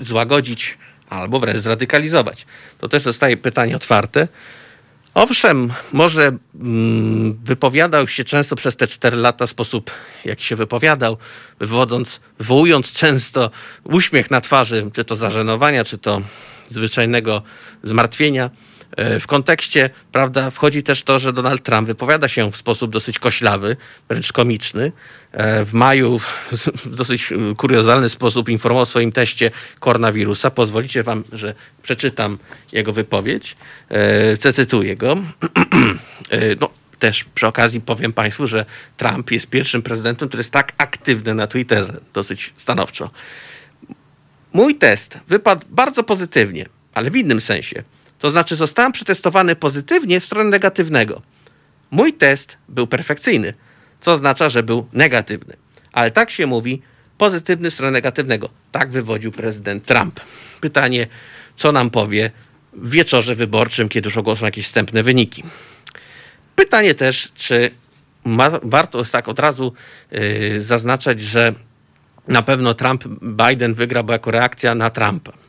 złagodzić 0.00 0.78
albo 1.08 1.40
wręcz 1.40 1.60
zradykalizować. 1.60 2.46
To 2.78 2.88
też 2.88 3.02
zostaje 3.02 3.36
pytanie 3.36 3.76
otwarte. 3.76 4.28
Owszem, 5.14 5.72
może 5.92 6.38
mm, 6.54 7.38
wypowiadał 7.44 8.08
się 8.08 8.24
często 8.24 8.56
przez 8.56 8.76
te 8.76 8.86
cztery 8.86 9.16
lata 9.16 9.46
w 9.46 9.50
sposób, 9.50 9.90
jak 10.24 10.40
się 10.40 10.56
wypowiadał, 10.56 11.16
wywodząc, 11.60 12.20
wywołując 12.38 12.92
często 12.92 13.50
uśmiech 13.84 14.30
na 14.30 14.40
twarzy, 14.40 14.90
czy 14.92 15.04
to 15.04 15.16
zażenowania, 15.16 15.84
czy 15.84 15.98
to 15.98 16.22
zwyczajnego 16.68 17.42
zmartwienia. 17.82 18.50
E, 18.96 19.20
w 19.20 19.26
kontekście, 19.26 19.90
prawda, 20.12 20.50
wchodzi 20.50 20.82
też 20.82 21.02
to, 21.02 21.18
że 21.18 21.32
Donald 21.32 21.62
Trump 21.62 21.86
wypowiada 21.86 22.28
się 22.28 22.52
w 22.52 22.56
sposób 22.56 22.90
dosyć 22.90 23.18
koślawy, 23.18 23.76
wręcz 24.08 24.32
komiczny. 24.32 24.92
E, 25.32 25.64
w 25.64 25.72
maju 25.72 26.20
w 26.84 26.94
dosyć 26.94 27.32
kuriozalny 27.56 28.08
sposób 28.08 28.48
informował 28.48 28.82
o 28.82 28.86
swoim 28.86 29.12
teście 29.12 29.50
koronawirusa. 29.80 30.50
Pozwolicie 30.50 31.02
wam, 31.02 31.24
że 31.32 31.54
przeczytam 31.82 32.38
jego 32.72 32.92
wypowiedź. 32.92 33.56
E, 33.88 34.52
cytuję 34.52 34.96
go. 34.96 35.16
No, 36.60 36.70
też 36.98 37.24
przy 37.24 37.46
okazji 37.46 37.80
powiem 37.80 38.12
Państwu, 38.12 38.46
że 38.46 38.64
Trump 38.96 39.30
jest 39.30 39.46
pierwszym 39.46 39.82
prezydentem, 39.82 40.28
który 40.28 40.40
jest 40.40 40.52
tak 40.52 40.72
aktywny 40.78 41.34
na 41.34 41.46
Twitterze, 41.46 42.00
dosyć 42.14 42.52
stanowczo. 42.56 43.10
Mój 44.52 44.74
test 44.74 45.18
wypadł 45.28 45.66
bardzo 45.70 46.02
pozytywnie, 46.02 46.68
ale 46.94 47.10
w 47.10 47.16
innym 47.16 47.40
sensie. 47.40 47.82
To 48.22 48.30
znaczy, 48.30 48.56
zostałem 48.56 48.92
przetestowany 48.92 49.56
pozytywnie 49.56 50.20
w 50.20 50.24
stronę 50.24 50.50
negatywnego. 50.50 51.22
Mój 51.90 52.12
test 52.12 52.56
był 52.68 52.86
perfekcyjny, 52.86 53.54
co 54.00 54.12
oznacza, 54.12 54.48
że 54.48 54.62
był 54.62 54.86
negatywny. 54.92 55.56
Ale 55.92 56.10
tak 56.10 56.30
się 56.30 56.46
mówi, 56.46 56.82
pozytywny 57.18 57.70
w 57.70 57.74
stronę 57.74 57.92
negatywnego. 57.92 58.48
Tak 58.72 58.90
wywodził 58.90 59.32
prezydent 59.32 59.84
Trump. 59.84 60.20
Pytanie, 60.60 61.06
co 61.56 61.72
nam 61.72 61.90
powie 61.90 62.30
w 62.72 62.90
wieczorze 62.90 63.34
wyborczym, 63.34 63.88
kiedy 63.88 64.06
już 64.06 64.16
ogłoszą 64.16 64.44
jakieś 64.44 64.66
wstępne 64.66 65.02
wyniki. 65.02 65.44
Pytanie 66.56 66.94
też, 66.94 67.32
czy 67.34 67.70
ma, 68.24 68.50
warto 68.62 69.04
tak 69.04 69.28
od 69.28 69.38
razu 69.38 69.72
yy, 70.10 70.64
zaznaczać, 70.64 71.20
że 71.20 71.54
na 72.28 72.42
pewno 72.42 72.74
Trump, 72.74 73.04
Biden 73.22 73.74
wygra, 73.74 74.02
bo 74.02 74.12
jako 74.12 74.30
reakcja 74.30 74.74
na 74.74 74.90
Trumpa 74.90 75.41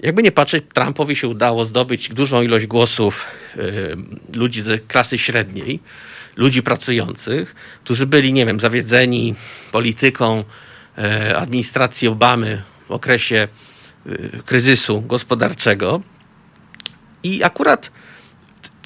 jakby 0.00 0.22
nie 0.22 0.32
patrzeć, 0.32 0.64
Trumpowi 0.74 1.16
się 1.16 1.28
udało 1.28 1.64
zdobyć 1.64 2.08
dużą 2.08 2.42
ilość 2.42 2.66
głosów 2.66 3.26
y, 3.56 3.96
ludzi 4.34 4.62
z 4.62 4.86
klasy 4.86 5.18
średniej, 5.18 5.80
ludzi 6.36 6.62
pracujących, 6.62 7.54
którzy 7.84 8.06
byli, 8.06 8.32
nie 8.32 8.46
wiem, 8.46 8.60
zawiedzeni 8.60 9.34
polityką 9.72 10.44
y, 10.98 11.36
administracji 11.36 12.08
Obamy 12.08 12.62
w 12.88 12.92
okresie 12.92 13.48
y, 14.06 14.42
kryzysu 14.46 15.00
gospodarczego. 15.00 16.00
I 17.22 17.44
akurat 17.44 17.90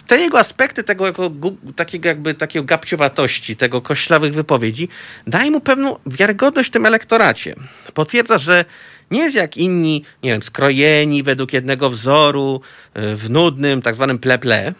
te 0.06 0.18
jego 0.18 0.38
aspekty 0.38 0.84
tego 0.84 1.06
jako, 1.06 1.30
takiego 1.76 2.08
jakby 2.08 2.34
takiego 2.34 2.64
gapciowatości, 2.64 3.56
tego 3.56 3.82
koślawych 3.82 4.34
wypowiedzi, 4.34 4.88
daje 5.26 5.50
mu 5.50 5.60
pewną 5.60 5.96
wiarygodność 6.06 6.68
w 6.68 6.72
tym 6.72 6.86
elektoracie. 6.86 7.54
Potwierdza, 7.94 8.38
że 8.38 8.64
nie 9.12 9.20
jest 9.20 9.36
jak 9.36 9.56
inni, 9.56 10.04
nie 10.22 10.30
wiem, 10.30 10.42
skrojeni 10.42 11.22
według 11.22 11.52
jednego 11.52 11.90
wzoru, 11.90 12.60
e, 12.94 13.16
w 13.16 13.30
nudnym, 13.30 13.82
tak 13.82 13.94
zwanym 13.94 14.18
pleple. 14.18 14.72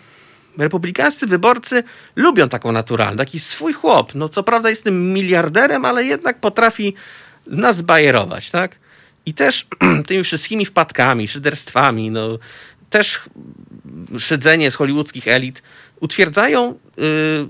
Republikańscy 0.58 1.26
wyborcy 1.26 1.84
lubią 2.16 2.48
taką 2.48 2.72
naturalną, 2.72 3.16
taki 3.16 3.40
swój 3.40 3.72
chłop. 3.72 4.14
No 4.14 4.28
co 4.28 4.42
prawda 4.42 4.70
jest 4.70 4.84
tym 4.84 5.12
miliarderem, 5.12 5.84
ale 5.84 6.04
jednak 6.04 6.40
potrafi 6.40 6.94
nas 7.46 7.82
bajerować, 7.82 8.50
tak? 8.50 8.76
I 9.26 9.34
też 9.34 9.66
tymi 10.08 10.24
wszystkimi 10.24 10.66
wpadkami, 10.66 11.28
szyderstwami, 11.28 12.10
no 12.10 12.38
też 12.90 13.20
szydzenie 14.18 14.70
z 14.70 14.74
hollywoodzkich 14.74 15.28
elit 15.28 15.62
utwierdzają 16.00 16.70
y, 16.70 16.76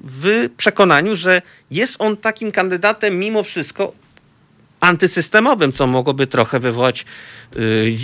w 0.05 0.49
przekonaniu, 0.57 1.17
że 1.17 1.43
jest 1.71 1.97
on 1.99 2.17
takim 2.17 2.53
kandydatem 2.53 3.19
mimo 3.19 3.43
wszystko 3.43 3.93
antysystemowym, 4.83 5.73
co 5.73 5.87
mogłoby 5.87 6.27
trochę 6.27 6.61
wywołać 6.61 7.05
yy, 7.57 7.97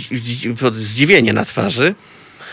zdziwienie 0.71 1.33
na 1.33 1.45
twarzy. 1.45 1.95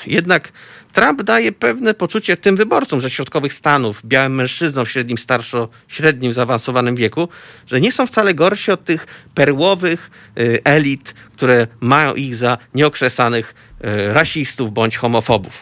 Jednak 0.06 0.52
Trump 0.92 1.22
daje 1.22 1.52
pewne 1.52 1.94
poczucie 1.94 2.36
tym 2.36 2.56
wyborcom 2.56 3.00
ze 3.00 3.10
środkowych 3.10 3.52
Stanów, 3.52 4.00
białym 4.04 4.34
mężczyznom 4.34 4.86
w 4.86 4.90
średnim, 4.90 5.18
starszo, 5.18 5.68
średnim, 5.88 6.32
zaawansowanym 6.32 6.96
wieku, 6.96 7.28
że 7.66 7.80
nie 7.80 7.92
są 7.92 8.06
wcale 8.06 8.34
gorsi 8.34 8.70
od 8.70 8.84
tych 8.84 9.06
perłowych 9.34 10.10
yy, 10.36 10.60
elit, 10.64 11.14
które 11.36 11.66
mają 11.80 12.14
ich 12.14 12.34
za 12.36 12.58
nieokrzesanych 12.74 13.54
yy, 13.80 14.12
rasistów 14.12 14.72
bądź 14.72 14.96
homofobów, 14.96 15.52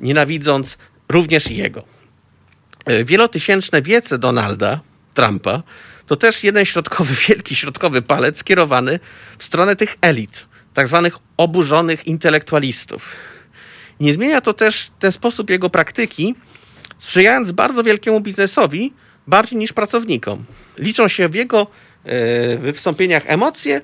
nienawidząc 0.00 0.78
również 1.08 1.50
jego. 1.50 1.84
Wielotysięczne 3.04 3.82
wiece 3.82 4.18
Donalda 4.18 4.80
Trumpa 5.14 5.62
to 6.06 6.16
też 6.16 6.44
jeden 6.44 6.64
środkowy, 6.64 7.14
wielki 7.28 7.56
środkowy 7.56 8.02
palec 8.02 8.38
skierowany 8.38 9.00
w 9.38 9.44
stronę 9.44 9.76
tych 9.76 9.96
elit, 10.00 10.46
tak 10.74 10.88
zwanych 10.88 11.18
oburzonych 11.36 12.06
intelektualistów. 12.06 13.16
Nie 14.00 14.12
zmienia 14.14 14.40
to 14.40 14.52
też 14.52 14.90
ten 14.98 15.12
sposób 15.12 15.50
jego 15.50 15.70
praktyki, 15.70 16.34
sprzyjając 16.98 17.52
bardzo 17.52 17.82
wielkiemu 17.82 18.20
biznesowi, 18.20 18.92
bardziej 19.26 19.58
niż 19.58 19.72
pracownikom. 19.72 20.44
Liczą 20.78 21.08
się 21.08 21.28
w 21.28 21.34
jego 21.34 21.66
e, 22.04 22.56
wystąpieniach 22.56 23.22
emocje 23.26 23.80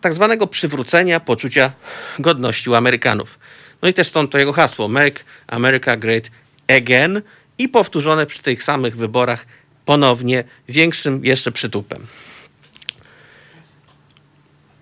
tak 0.00 0.14
zwanego 0.14 0.46
przywrócenia 0.46 1.20
poczucia 1.20 1.72
godności 2.18 2.70
u 2.70 2.74
Amerykanów. 2.74 3.38
No 3.82 3.88
i 3.88 3.94
też 3.94 4.08
stąd 4.08 4.30
to 4.30 4.38
jego 4.38 4.52
hasło 4.52 4.88
Make 4.88 5.24
America 5.46 5.96
Great 5.96 6.30
Again 6.68 7.22
i 7.58 7.68
powtórzone 7.68 8.26
przy 8.26 8.42
tych 8.42 8.62
samych 8.62 8.96
wyborach 8.96 9.46
ponownie 9.88 10.44
większym 10.68 11.24
jeszcze 11.24 11.52
przytupem. 11.52 12.06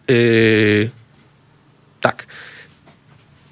Yy, 0.08 0.90
tak. 2.00 2.26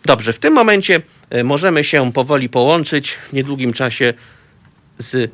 Dobrze, 0.05 0.33
w 0.33 0.39
tym 0.39 0.55
momencie 0.55 1.03
e, 1.31 1.45
możemy 1.45 1.85
się 1.85 2.13
powoli 2.13 2.49
połączyć 2.49 3.11
w 3.11 3.33
niedługim 3.33 3.73
czasie 3.73 4.15
z. 4.99 5.31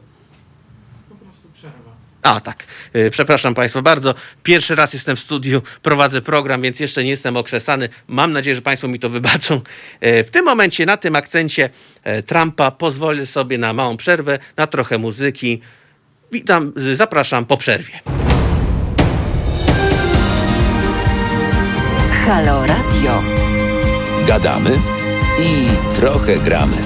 A 2.23 2.41
tak, 2.41 2.65
y, 2.97 3.11
przepraszam 3.11 3.55
Państwa 3.55 3.83
bardzo. 3.83 4.15
Pierwszy 4.43 4.75
raz 4.75 4.93
jestem 4.93 5.17
w 5.17 5.21
studiu, 5.21 5.62
prowadzę 5.83 6.23
program, 6.23 6.62
więc 6.62 6.81
jeszcze 6.81 7.05
nie 7.05 7.11
jestem 7.11 7.37
okrzesany. 7.37 7.89
Mam 8.09 8.33
nadzieję, 8.33 8.55
że 8.55 8.62
Państwo 8.62 8.89
mi 8.89 8.99
to 8.99 9.11
wybaczą. 9.11 9.61
Y, 10.05 10.25
w 10.25 10.31
tym 10.31 10.45
momencie, 10.45 10.87
na 10.87 10.97
tym 10.97 11.17
akcencie 11.17 11.71
Trumpa, 12.27 12.71
pozwolę 12.71 13.27
sobie 13.27 13.59
na 13.59 13.73
małą 13.73 13.97
przerwę, 13.97 14.39
na 14.57 14.67
trochę 14.67 14.99
muzyki. 14.99 15.61
Witam, 16.32 16.72
zapraszam 16.94 17.46
po 17.46 17.56
przerwie. 17.56 18.00
Halo 22.26 22.66
Radio. 22.66 23.22
Gadamy 24.26 24.70
i 25.38 25.66
trochę 25.94 26.37
gramy. 26.37 26.76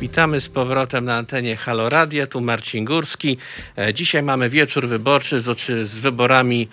Witamy 0.00 0.40
z 0.40 0.48
powrotem 0.48 1.04
na 1.04 1.16
antenie 1.16 1.56
Halo 1.56 1.88
Radio, 1.88 2.26
tu 2.26 2.40
Marcin 2.40 2.84
Górski. 2.84 3.38
E, 3.78 3.94
Dzisiaj 3.94 4.22
mamy 4.22 4.48
wieczór 4.50 4.88
wyborczy 4.88 5.40
z, 5.40 5.60
z 5.88 5.94
wyborami 5.94 6.68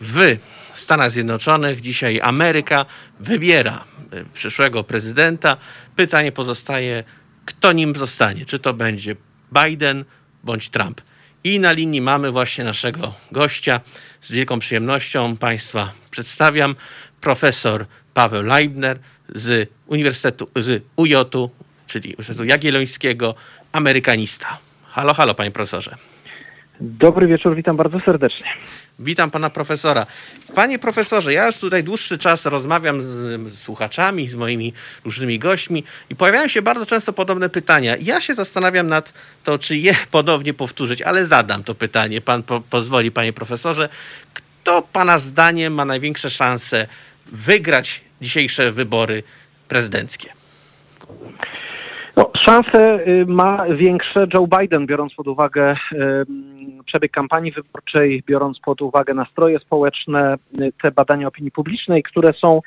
w 0.00 0.36
Stanach 0.74 1.10
Zjednoczonych. 1.10 1.80
Dzisiaj 1.80 2.20
Ameryka 2.22 2.86
wybiera 3.20 3.84
e, 4.12 4.24
przyszłego 4.34 4.84
prezydenta. 4.84 5.56
Pytanie 5.98 6.32
pozostaje, 6.32 7.04
kto 7.44 7.72
nim 7.72 7.96
zostanie? 7.96 8.46
Czy 8.46 8.58
to 8.58 8.74
będzie 8.74 9.16
Biden 9.52 10.04
bądź 10.44 10.68
Trump? 10.68 11.00
I 11.44 11.60
na 11.60 11.72
linii 11.72 12.00
mamy 12.00 12.30
właśnie 12.30 12.64
naszego 12.64 13.14
gościa. 13.32 13.80
Z 14.20 14.32
wielką 14.32 14.58
przyjemnością 14.58 15.36
Państwa 15.36 15.92
przedstawiam. 16.10 16.74
Profesor 17.20 17.86
Paweł 18.14 18.42
Leibner 18.42 18.98
z 19.34 19.70
Uniwersytetu, 19.86 20.48
z 20.56 20.82
UJ-u, 20.96 21.50
czyli 21.86 22.08
Uniwersytetu 22.08 22.44
Jagiellońskiego, 22.44 23.34
amerykanista. 23.72 24.58
Halo, 24.84 25.14
halo, 25.14 25.34
panie 25.34 25.50
profesorze. 25.50 25.96
Dobry 26.80 27.26
wieczór, 27.26 27.56
witam 27.56 27.76
bardzo 27.76 28.00
serdecznie. 28.00 28.46
Witam 29.00 29.30
pana 29.30 29.50
profesora. 29.50 30.06
Panie 30.54 30.78
profesorze, 30.78 31.32
ja 31.32 31.46
już 31.46 31.56
tutaj 31.56 31.84
dłuższy 31.84 32.18
czas 32.18 32.46
rozmawiam 32.46 33.00
z, 33.00 33.06
z 33.52 33.58
słuchaczami, 33.58 34.26
z 34.26 34.34
moimi 34.34 34.72
różnymi 35.04 35.38
gośćmi 35.38 35.84
i 36.10 36.16
pojawiają 36.16 36.48
się 36.48 36.62
bardzo 36.62 36.86
często 36.86 37.12
podobne 37.12 37.48
pytania. 37.48 37.96
Ja 38.00 38.20
się 38.20 38.34
zastanawiam 38.34 38.86
nad 38.86 39.12
to, 39.44 39.58
czy 39.58 39.76
je 39.76 39.94
ponownie 40.10 40.54
powtórzyć, 40.54 41.02
ale 41.02 41.26
zadam 41.26 41.64
to 41.64 41.74
pytanie. 41.74 42.20
Pan 42.20 42.42
po, 42.42 42.60
pozwoli, 42.60 43.10
panie 43.10 43.32
profesorze. 43.32 43.88
Kto 44.34 44.82
pana 44.92 45.18
zdaniem 45.18 45.74
ma 45.74 45.84
największe 45.84 46.30
szanse 46.30 46.86
wygrać 47.26 48.00
dzisiejsze 48.20 48.72
wybory 48.72 49.22
prezydenckie? 49.68 50.32
No, 52.16 52.30
szanse 52.46 52.98
y, 53.08 53.24
ma 53.26 53.66
większe 53.66 54.26
Joe 54.34 54.46
Biden, 54.60 54.86
biorąc 54.86 55.14
pod 55.14 55.28
uwagę 55.28 55.76
y, 55.92 56.26
przebieg 56.88 57.12
kampanii 57.12 57.52
wyborczej, 57.52 58.22
biorąc 58.26 58.60
pod 58.60 58.82
uwagę 58.82 59.14
nastroje 59.14 59.58
społeczne, 59.58 60.36
te 60.82 60.90
badania 60.90 61.28
opinii 61.28 61.50
publicznej, 61.50 62.02
które 62.02 62.32
są 62.32 62.60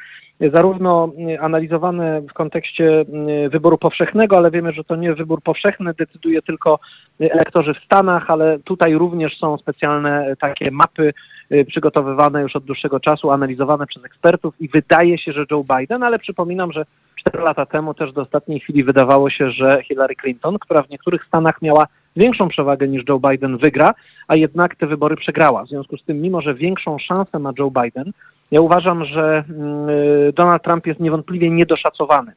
zarówno 0.50 1.12
analizowane 1.40 2.22
w 2.22 2.34
kontekście 2.34 3.02
y, 3.46 3.50
wyboru 3.50 3.78
powszechnego, 3.78 4.38
ale 4.38 4.52
wiemy, 4.52 4.74
że 4.74 4.84
to 4.84 4.96
nie 4.96 5.14
wybór 5.14 5.42
powszechny 5.42 5.94
decyduje 5.94 6.42
tylko 6.42 6.80
elektorzy 7.20 7.74
w 7.74 7.86
Stanach, 7.86 8.30
ale 8.30 8.60
tutaj 8.60 8.94
również 8.94 9.38
są 9.38 9.58
specjalne 9.58 10.36
takie 10.40 10.72
mapy 10.72 11.14
y, 11.52 11.66
przygotowywane 11.66 12.42
już 12.42 12.56
od 12.56 12.64
dłuższego 12.64 13.00
czasu, 13.00 13.32
analizowane 13.32 13.88
przez 13.88 14.06
ekspertów 14.06 14.62
i 14.62 14.68
wydaje 14.68 15.18
się, 15.18 15.32
że 15.32 15.46
Joe 15.52 15.66
Biden, 15.78 16.04
ale 16.04 16.20
przypominam, 16.20 16.72
że 16.72 16.86
cztery 17.16 17.44
lata 17.44 17.66
temu 17.66 17.94
też 17.94 18.12
do 18.12 18.22
ostatniej 18.22 18.60
chwili 18.60 18.84
wydawało 18.84 19.30
się, 19.30 19.52
że 19.52 19.84
Hillary 19.84 20.16
Clinton, 20.16 20.60
która 20.60 20.84
w 20.84 20.90
niektórych 20.90 21.26
stanach 21.26 21.62
miała 21.62 21.86
większą 22.16 22.48
przewagę 22.48 22.88
niż 22.88 23.04
Joe 23.10 23.20
Biden 23.20 23.58
wygra, 23.58 23.88
a 24.28 24.36
jednak 24.36 24.76
te 24.76 24.88
wybory 24.88 25.16
przegrała. 25.16 25.64
W 25.64 25.68
związku 25.68 25.98
z 25.98 26.04
tym, 26.04 26.22
mimo 26.22 26.42
że 26.42 26.54
większą 26.54 26.98
szansę 27.00 27.40
ma 27.40 27.52
Joe 27.60 27.72
Biden, 27.84 28.12
ja 28.52 28.62
uważam, 28.62 29.06
że 29.06 29.44
mm, 29.50 29.88
Donald 30.36 30.64
Trump 30.64 30.88
jest 30.88 31.00
niewątpliwie 31.00 31.50
niedoszacowany. 31.50 32.32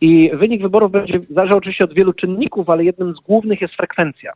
I 0.00 0.30
wynik 0.34 0.62
wyborów 0.62 0.92
będzie 0.92 1.20
zależał 1.30 1.58
oczywiście 1.58 1.84
od 1.84 1.94
wielu 1.94 2.12
czynników, 2.12 2.70
ale 2.70 2.84
jednym 2.84 3.14
z 3.14 3.20
głównych 3.20 3.60
jest 3.60 3.74
frekwencja. 3.74 4.32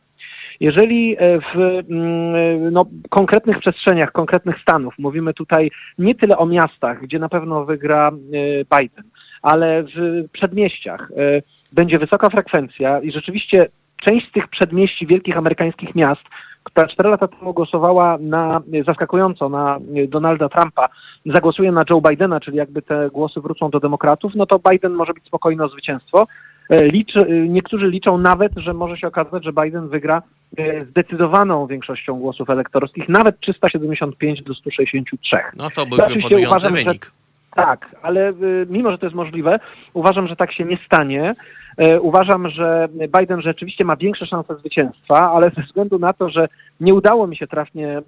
Jeżeli 0.59 1.15
e, 1.19 1.39
w 1.39 1.55
mm, 1.89 2.73
no, 2.73 2.85
konkretnych 3.09 3.59
przestrzeniach, 3.59 4.11
konkretnych 4.11 4.61
stanów, 4.61 4.93
mówimy 4.97 5.33
tutaj 5.33 5.71
nie 5.97 6.15
tyle 6.15 6.37
o 6.37 6.45
miastach, 6.45 7.01
gdzie 7.01 7.19
na 7.19 7.29
pewno 7.29 7.65
wygra 7.65 8.11
e, 8.11 8.79
Biden, 8.79 9.03
ale 9.41 9.83
w 9.83 10.25
przedmieściach 10.31 11.11
e, 11.11 11.41
będzie 11.71 11.99
wysoka 11.99 12.29
frekwencja 12.29 12.99
i 12.99 13.11
rzeczywiście 13.11 13.67
część 13.95 14.29
z 14.29 14.31
tych 14.31 14.47
przedmieści 14.47 15.07
wielkich 15.07 15.37
amerykańskich 15.37 15.95
miast, 15.95 16.21
która 16.63 16.87
cztery 16.87 17.09
lata 17.09 17.27
temu 17.27 17.53
głosowała 17.53 18.17
na, 18.19 18.61
zaskakująco 18.85 19.49
na 19.49 19.79
Donalda 20.07 20.49
Trumpa, 20.49 20.89
zagłosuje 21.25 21.71
na 21.71 21.83
Joe 21.89 22.01
Bidena, 22.09 22.39
czyli 22.39 22.57
jakby 22.57 22.81
te 22.81 23.09
głosy 23.09 23.41
wrócą 23.41 23.69
do 23.69 23.79
demokratów, 23.79 24.31
no 24.35 24.45
to 24.45 24.59
Biden 24.71 24.93
może 24.93 25.13
być 25.13 25.25
spokojny 25.25 25.63
o 25.63 25.69
zwycięstwo. 25.69 26.27
E, 26.69 26.87
Liczy, 26.87 27.19
e, 27.19 27.31
niektórzy 27.31 27.87
liczą 27.87 28.17
nawet, 28.17 28.51
że 28.57 28.73
może 28.73 28.97
się 28.97 29.07
okazać, 29.07 29.43
że 29.43 29.53
Biden 29.63 29.89
wygra 29.89 30.21
e, 30.57 30.85
zdecydowaną 30.85 31.67
większością 31.67 32.19
głosów 32.19 32.49
elektorskich, 32.49 33.09
nawet 33.09 33.39
375 33.39 34.43
do 34.43 34.53
163. 34.53 35.37
No 35.57 35.69
to 35.69 35.85
byłby 35.85 36.03
Oczywiście 36.03 36.27
imponujący 36.27 36.49
uważam, 36.49 36.77
że- 36.77 36.83
wynik. 36.83 37.11
Tak, 37.55 37.95
ale 38.01 38.33
mimo, 38.69 38.91
że 38.91 38.97
to 38.97 39.05
jest 39.05 39.15
możliwe, 39.15 39.59
uważam, 39.93 40.27
że 40.27 40.35
tak 40.35 40.53
się 40.53 40.65
nie 40.65 40.77
stanie. 40.85 41.35
E, 41.77 42.01
Uważam, 42.01 42.49
że 42.49 42.87
Biden 43.19 43.41
rzeczywiście 43.41 43.85
ma 43.85 43.95
większe 43.95 44.25
szanse 44.25 44.55
zwycięstwa, 44.55 45.31
ale 45.31 45.51
ze 45.55 45.61
względu 45.61 45.99
na 45.99 46.13
to, 46.13 46.29
że 46.29 46.47
nie 46.79 46.93
udało 46.93 47.27
mi 47.27 47.37
się 47.37 47.47
trafnie 47.47 47.97
e, 47.97 48.03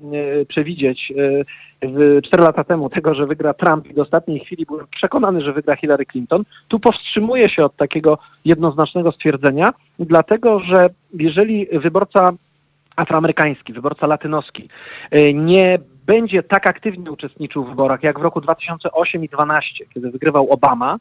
przewidzieć 0.48 1.12
e, 1.12 1.44
w- 1.88 2.22
cztery 2.26 2.44
lata 2.44 2.64
temu 2.64 2.90
tego, 2.90 3.16
że 3.16 3.26
wygra 3.26 3.54
Trump 3.54 3.88
i 3.88 3.94
do 3.94 4.02
ostatniej 4.02 4.40
chwili 4.40 4.66
byłem 4.66 4.86
przekonany, 4.98 5.42
że 5.42 5.54
wygra 5.54 5.76
Hillary 5.76 6.06
Clinton, 6.06 6.44
tu 6.68 6.80
powstrzymuję 6.80 7.50
się 7.50 7.66
od 7.66 7.76
takiego 7.76 8.18
jednoznacznego 8.46 9.12
stwierdzenia, 9.12 9.70
dlatego 10.00 10.60
że 10.60 10.90
jeżeli 11.14 11.66
wyborca 11.80 12.30
afroamerykański, 12.96 13.74
wyborca 13.74 14.08
latynoski 14.08 14.70
nie 15.34 15.80
będzie 16.08 16.44
tak 16.44 16.70
aktywnie 16.70 17.12
uczestniczył 17.12 17.64
w 17.64 17.70
wyborach 17.70 18.04
jak 18.04 18.20
w 18.20 18.22
roku 18.22 18.42
2008 18.42 19.24
i 19.24 19.30
2012, 19.30 19.86
kiedy 19.94 20.12
wygrywał 20.12 20.50
Obama, 20.50 20.98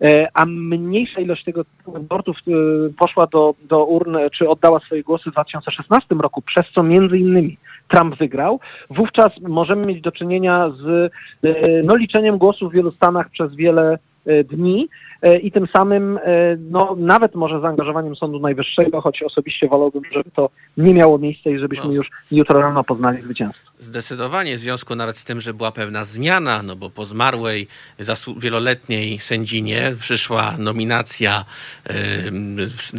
e, 0.00 0.28
a 0.34 0.46
mniejsza 0.46 1.20
ilość 1.20 1.44
tego 1.44 1.64
wyborców 1.86 2.36
e, 2.36 2.50
poszła 2.98 3.26
do, 3.26 3.54
do 3.62 3.84
urn, 3.84 4.16
czy 4.38 4.48
oddała 4.48 4.80
swoje 4.80 5.02
głosy 5.02 5.30
w 5.30 5.32
2016 5.32 6.14
roku, 6.14 6.42
przez 6.42 6.66
co 6.74 6.82
między 6.82 7.18
innymi 7.18 7.56
Trump 7.88 8.18
wygrał, 8.18 8.60
wówczas 8.90 9.32
możemy 9.40 9.86
mieć 9.86 10.00
do 10.00 10.12
czynienia 10.12 10.70
z 10.70 11.12
e, 11.44 11.82
no, 11.84 11.96
liczeniem 11.96 12.38
głosów 12.38 12.70
w 12.72 12.74
wielu 12.74 12.90
stanach 12.90 13.30
przez 13.30 13.54
wiele 13.54 13.98
dni 14.50 14.88
i 15.42 15.52
tym 15.52 15.66
samym 15.76 16.18
no, 16.70 16.96
nawet 16.98 17.34
może 17.34 17.60
zaangażowaniem 17.60 18.16
Sądu 18.16 18.38
Najwyższego, 18.38 19.00
choć 19.00 19.22
osobiście 19.22 19.68
wolałbym, 19.68 20.02
żeby 20.12 20.30
to 20.30 20.50
nie 20.76 20.94
miało 20.94 21.18
miejsca 21.18 21.50
i 21.50 21.58
żebyśmy 21.58 21.88
No. 21.88 21.92
już 21.92 22.10
jutro 22.32 22.60
rano 22.60 22.84
poznali 22.84 23.22
zwycięzcę. 23.22 23.73
Zdecydowanie 23.84 24.56
w 24.56 24.60
związku 24.60 24.94
nawet 24.94 25.18
z 25.18 25.24
tym, 25.24 25.40
że 25.40 25.54
była 25.54 25.72
pewna 25.72 26.04
zmiana, 26.04 26.62
no 26.62 26.76
bo 26.76 26.90
po 26.90 27.04
zmarłej 27.04 27.68
wieloletniej 28.36 29.20
sędzinie 29.20 29.96
przyszła 30.00 30.54
nominacja 30.58 31.44
z, 32.76 32.92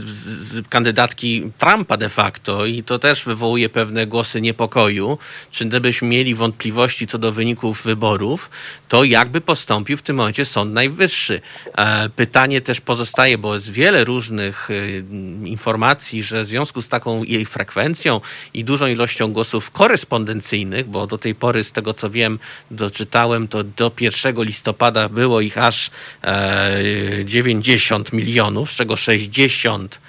z 0.48 0.68
kandydatki 0.68 1.52
Trumpa 1.58 1.98
de 1.98 2.10
facto 2.10 2.66
i 2.66 2.84
to 2.84 3.00
też 3.00 3.24
wywołuje 3.24 3.70
pewne 3.70 4.08
głosy 4.08 4.42
niepokoju. 4.42 5.18
Czy 5.52 5.66
gdybyśmy 5.66 6.08
mieli 6.08 6.36
wątpliwości 6.36 7.08
co 7.08 7.18
do 7.18 7.32
wyników 7.32 7.84
wyborów, 7.84 8.50
to 8.90 9.04
jakby 9.04 9.42
postąpił 9.42 9.98
w 9.98 10.02
tym 10.02 10.16
momencie 10.16 10.46
Sąd 10.46 10.74
Najwyższy. 10.74 11.42
E, 11.78 12.10
Pytanie 12.10 12.62
też 12.62 12.82
pozostaje, 12.82 13.38
bo 13.38 13.54
jest 13.54 13.72
wiele 13.72 14.04
różnych 14.04 14.70
y, 14.70 15.04
informacji, 15.46 16.24
że 16.24 16.42
w 16.42 16.46
związku 16.46 16.82
z 16.82 16.90
taką 16.90 17.24
jej 17.24 17.46
frekwencją 17.46 18.22
i 18.54 18.64
dużą 18.64 18.88
ilością 18.88 19.34
głosów 19.34 19.72
korespondencyjnych, 19.72 20.75
bo 20.84 21.08
do 21.08 21.18
tej 21.18 21.36
pory 21.36 21.64
z 21.64 21.72
tego 21.72 21.94
co 21.94 22.10
wiem, 22.10 22.40
doczytałem, 22.72 23.48
to 23.48 23.64
do 23.64 23.92
1 24.00 24.44
listopada 24.44 25.10
było 25.10 25.42
ich 25.42 25.58
aż 25.58 25.92
e, 26.24 26.80
90 27.26 28.14
milionów, 28.14 28.72
z 28.72 28.76
czego 28.76 28.96
60 28.96 30.00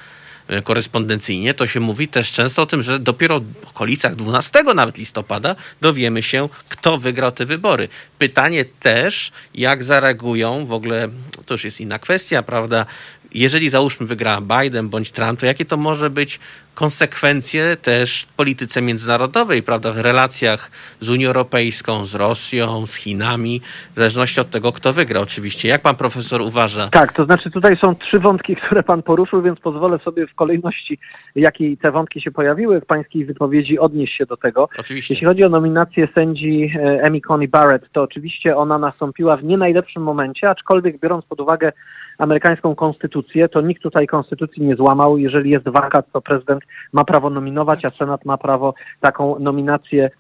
e, 0.49 0.63
korespondencyjnie, 0.63 1.55
to 1.55 1.67
się 1.67 1.81
mówi 1.81 2.09
też 2.09 2.33
często 2.33 2.63
o 2.63 2.67
tym, 2.67 2.83
że 2.83 2.99
dopiero 2.99 3.41
w 3.41 3.71
okolicach 3.71 4.17
12 4.17 4.63
nawet 4.75 4.99
listopada 4.99 5.57
dowiemy 5.81 6.23
się, 6.23 6.49
kto 6.69 6.99
wygrał 6.99 7.33
te 7.33 7.47
wybory. 7.47 7.89
Pytanie 8.19 8.65
też, 8.65 9.33
jak 9.55 9.85
zareagują, 9.85 10.67
w 10.67 10.73
ogóle 10.73 11.09
to 11.47 11.55
już 11.55 11.65
jest 11.65 11.81
inna 11.81 11.99
kwestia, 11.99 12.43
prawda, 12.43 12.87
jeżeli 13.35 13.69
załóżmy 13.69 14.07
wygra 14.07 14.39
Biden 14.41 14.89
bądź 14.89 15.11
Trump, 15.11 15.41
to 15.41 15.47
jakie 15.47 15.65
to 15.65 15.77
może 15.77 16.11
być 16.11 16.41
konsekwencje 16.75 17.77
też 17.77 18.23
w 18.23 18.33
polityce 18.33 18.83
międzynarodowej, 18.83 19.63
prawda, 19.63 19.93
w 19.93 19.99
relacjach 19.99 20.71
z 21.01 21.09
Unią 21.09 21.29
Europejską, 21.29 22.05
z 22.05 22.15
Rosją, 22.15 22.87
z 22.87 22.95
Chinami, 22.95 23.61
w 23.93 23.97
zależności 23.97 24.41
od 24.41 24.51
tego, 24.51 24.73
kto 24.73 24.93
wygra 24.93 25.21
oczywiście. 25.21 25.69
Jak 25.69 25.83
pan 25.83 25.97
profesor 25.97 26.41
uważa? 26.41 26.89
Tak, 26.89 27.13
to 27.13 27.25
znaczy 27.25 27.51
tutaj 27.51 27.77
są 27.85 27.95
trzy 27.95 28.19
wątki, 28.19 28.57
które 28.57 28.83
pan 28.83 29.03
poruszył, 29.03 29.43
więc 29.43 29.61
pozwolę 29.61 29.99
sobie 29.99 30.27
w 30.27 30.35
kolejności, 30.35 30.99
jakiej 31.35 31.77
te 31.77 31.91
wątki 31.91 32.21
się 32.21 32.31
pojawiły 32.31 32.81
w 32.81 32.87
pańskiej 32.87 33.25
wypowiedzi, 33.25 33.79
odnieść 33.79 34.17
się 34.17 34.27
do 34.27 34.37
tego. 34.37 34.69
Oczywiście. 34.79 35.15
Jeśli 35.15 35.27
chodzi 35.27 35.45
o 35.45 35.49
nominację 35.49 36.09
sędzi 36.15 36.73
Amy 37.07 37.21
Coney 37.21 37.49
Barrett, 37.49 37.93
to 37.93 38.03
oczywiście 38.03 38.57
ona 38.57 38.79
nastąpiła 38.79 39.37
w 39.37 39.45
nie 39.45 39.57
najlepszym 39.57 40.03
momencie, 40.03 40.51
aczkolwiek 40.51 41.01
biorąc 41.01 41.25
pod 41.25 41.41
uwagę 41.41 41.73
amerykańską 42.19 42.75
konstytucję, 42.75 43.49
to 43.49 43.61
nikt 43.61 43.83
tutaj 43.83 44.07
konstytucji 44.07 44.63
nie 44.63 44.77
złamał. 44.77 45.19
Jeżeli 45.19 45.51
jest 45.51 45.69
wakat, 45.69 46.07
to 46.13 46.21
prezydent 46.21 46.63
ma 46.93 47.05
prawo 47.05 47.31
nominować, 47.31 47.85
a 47.85 47.91
Senat 47.91 48.25
ma 48.25 48.39
prawo 48.39 48.75
taką 49.01 49.39
nominację 49.39 50.11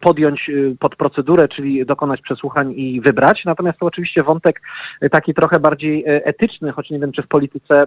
podjąć 0.00 0.50
e, 0.50 0.76
pod 0.78 0.96
procedurę, 0.96 1.48
czyli 1.48 1.86
dokonać 1.86 2.20
przesłuchań 2.20 2.72
i 2.76 3.00
wybrać. 3.00 3.42
Natomiast 3.44 3.78
to 3.78 3.86
oczywiście 3.86 4.22
wątek 4.22 4.60
e, 5.00 5.10
taki 5.10 5.34
trochę 5.34 5.60
bardziej 5.60 6.04
etyczny, 6.06 6.72
choć 6.72 6.90
nie 6.90 6.98
wiem, 6.98 7.12
czy 7.12 7.22
w 7.22 7.28
polityce 7.28 7.86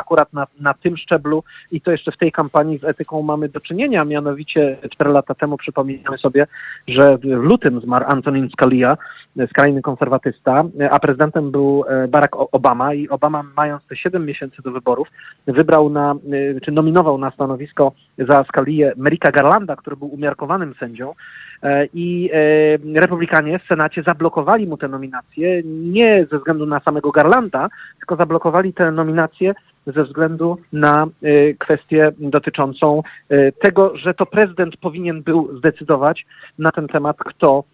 akurat 0.00 0.32
na, 0.32 0.46
na 0.60 0.74
tym 0.74 0.96
szczeblu 0.96 1.44
i 1.72 1.80
to 1.80 1.90
jeszcze 1.90 2.12
w 2.12 2.16
tej 2.16 2.32
kampanii 2.32 2.78
z 2.78 2.84
etyką 2.84 3.22
mamy 3.22 3.48
do 3.48 3.60
czynienia. 3.60 4.04
Mianowicie 4.04 4.76
cztery 4.92 5.10
lata 5.10 5.34
temu 5.34 5.56
przypominamy 5.56 6.18
sobie, 6.18 6.46
że 6.88 7.18
w 7.18 7.24
lutym 7.24 7.80
zmarł 7.80 8.04
Antonin 8.08 8.48
Scalia, 8.48 8.96
skrajny 9.50 9.82
konserwatysta, 9.82 10.64
a 10.90 10.98
prezydentem 10.98 11.50
był 11.50 11.84
Barack 12.08 12.36
Obama 12.36 12.94
i 12.94 13.08
Obama 13.08 13.42
mając 13.56 13.86
te 13.86 13.96
7 13.96 14.26
miesięcy 14.26 14.62
do 14.62 14.72
wyborów 14.72 15.08
wybrał 15.46 15.90
na, 15.90 16.14
czy 16.64 16.72
nominował 16.72 17.18
na 17.18 17.30
stanowisko 17.30 17.92
za 18.18 18.44
Scalię 18.44 18.92
Merika 18.96 19.30
Garlanda, 19.30 19.76
który 19.76 19.96
był 19.96 20.08
umiarkowanym 20.14 20.74
sędzią 20.80 21.13
e, 21.62 21.88
i 21.94 22.30
e, 22.94 23.00
republikanie 23.00 23.58
w 23.58 23.66
Senacie 23.66 24.02
zablokowali 24.02 24.66
mu 24.66 24.76
tę 24.76 24.88
nominację 24.88 25.62
nie 25.64 26.26
ze 26.30 26.38
względu 26.38 26.66
na 26.66 26.80
samego 26.80 27.10
Garlanda, 27.10 27.68
tylko 27.98 28.16
zablokowali 28.16 28.72
tę 28.72 28.92
nominację 28.92 29.54
ze 29.86 30.04
względu 30.04 30.58
na 30.72 31.06
e, 31.22 31.54
kwestię 31.54 32.12
dotyczącą 32.18 33.02
tego, 33.62 33.96
że 33.96 34.14
to 34.14 34.26
prezydent 34.26 34.76
powinien 34.76 35.22
był 35.22 35.58
zdecydować 35.58 36.26
na 36.58 36.70
ten 36.70 36.88
temat, 36.88 37.16
kto 37.18 37.64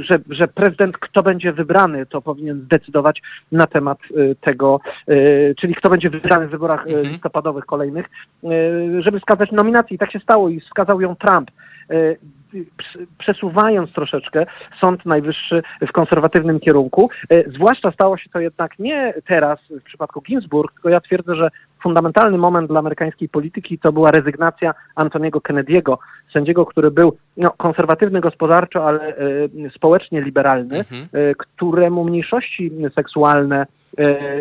że, 0.00 0.18
że 0.28 0.48
prezydent, 0.48 0.98
kto 0.98 1.22
będzie 1.22 1.52
wybrany, 1.52 2.06
to 2.06 2.22
powinien 2.22 2.60
zdecydować 2.60 3.22
na 3.52 3.66
temat 3.66 3.98
tego, 4.40 4.80
czyli 5.60 5.74
kto 5.74 5.90
będzie 5.90 6.10
wybrany 6.10 6.46
w 6.46 6.50
wyborach 6.50 6.86
mhm. 6.86 7.06
listopadowych 7.06 7.66
kolejnych, 7.66 8.06
żeby 9.00 9.20
wskazać 9.20 9.52
nominację. 9.52 9.94
I 9.94 9.98
tak 9.98 10.12
się 10.12 10.18
stało 10.18 10.48
i 10.48 10.60
wskazał 10.60 11.00
ją 11.00 11.16
Trump 11.16 11.50
przesuwając 13.18 13.92
troszeczkę 13.92 14.46
Sąd 14.80 15.06
Najwyższy 15.06 15.62
w 15.88 15.92
konserwatywnym 15.92 16.60
kierunku. 16.60 17.10
Zwłaszcza 17.54 17.92
stało 17.92 18.16
się 18.18 18.30
to 18.30 18.40
jednak 18.40 18.78
nie 18.78 19.14
teraz 19.28 19.58
w 19.70 19.82
przypadku 19.82 20.22
Ginsburg, 20.22 20.72
tylko 20.72 20.88
ja 20.88 21.00
twierdzę, 21.00 21.34
że 21.34 21.50
fundamentalny 21.82 22.38
moment 22.38 22.68
dla 22.68 22.78
amerykańskiej 22.78 23.28
polityki 23.28 23.78
to 23.78 23.92
była 23.92 24.10
rezygnacja 24.10 24.74
Antoniego 24.94 25.38
Kennedy'ego, 25.38 25.96
sędziego, 26.32 26.66
który 26.66 26.90
był 26.90 27.16
no, 27.36 27.50
konserwatywny 27.50 28.20
gospodarczo, 28.20 28.86
ale 28.86 29.18
y, 29.18 29.70
społecznie 29.74 30.20
liberalny, 30.20 30.78
mhm. 30.78 31.08
któremu 31.38 32.04
mniejszości 32.04 32.70
seksualne 32.94 33.66
E, 33.85 33.85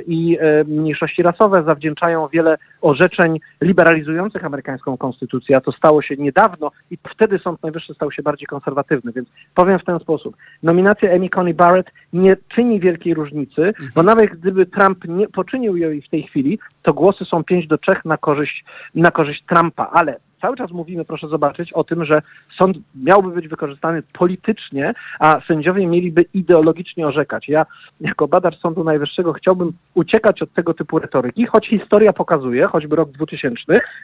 i 0.08 0.38
e, 0.42 0.64
mniejszości 0.64 1.24
rasowe 1.24 1.64
zawdzięczają 1.64 2.28
wiele 2.28 2.58
orzeczeń 2.82 3.40
liberalizujących 3.62 4.46
amerykańską 4.46 4.98
konstytucję, 4.98 5.58
a 5.58 5.62
to 5.62 5.72
stało 5.72 6.02
się 6.02 6.16
niedawno 6.16 6.72
i 6.92 6.98
wtedy 7.16 7.40
Sąd 7.40 7.64
Najwyższy 7.64 7.94
stał 7.94 8.12
się 8.12 8.24
bardziej 8.24 8.48
konserwatywny, 8.48 9.12
więc 9.12 9.30
powiem 9.56 9.80
w 9.80 9.86
ten 9.86 10.00
sposób. 10.00 10.36
Nominacja 10.64 11.14
Amy 11.14 11.30
Coney 11.30 11.54
Barrett 11.54 11.92
nie 12.14 12.38
czyni 12.56 12.80
wielkiej 12.80 13.14
różnicy, 13.14 13.74
bo 13.96 14.02
mhm. 14.02 14.06
nawet 14.06 14.40
gdyby 14.40 14.66
Trump 14.66 15.06
nie 15.08 15.28
poczynił 15.28 15.78
jej 15.78 16.02
w 16.02 16.10
tej 16.10 16.24
chwili, 16.24 16.60
to 16.84 16.94
głosy 16.94 17.26
są 17.26 17.44
5 17.44 17.68
do 17.68 17.78
3 17.78 17.96
na 18.06 18.18
korzyść, 18.18 18.66
na 18.96 19.12
korzyść 19.12 19.44
Trumpa, 19.50 19.90
ale 19.94 20.20
cały 20.46 20.58
czas 20.58 20.72
mówimy, 20.72 21.06
proszę 21.06 21.28
zobaczyć, 21.28 21.74
o 21.74 21.84
tym, 21.84 22.06
że 22.06 22.22
sąd 22.58 22.78
miałby 22.96 23.32
być 23.32 23.48
wykorzystany 23.48 24.04
politycznie, 24.14 24.94
a 25.20 25.42
sędziowie 25.48 25.88
mieliby 25.88 26.26
ideologicznie 26.34 27.08
orzekać. 27.08 27.48
Ja 27.48 27.66
jako 28.02 28.28
badacz 28.28 28.60
Sądu 28.60 28.84
Najwyższego 28.84 29.34
chciałbym 29.34 29.72
uciekać 29.94 30.42
od 30.42 30.54
tego 30.54 30.74
typu 30.74 31.00
retoryki, 31.00 31.46
choć 31.46 31.68
historia 31.68 32.14
pokazuje, 32.14 32.66
choćby 32.66 32.96
rok 32.96 33.10
2000, 33.10 33.56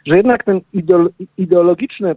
że 0.05 0.17
jednak 0.17 0.43
ten 0.43 0.61
ideologiczny 1.37 2.15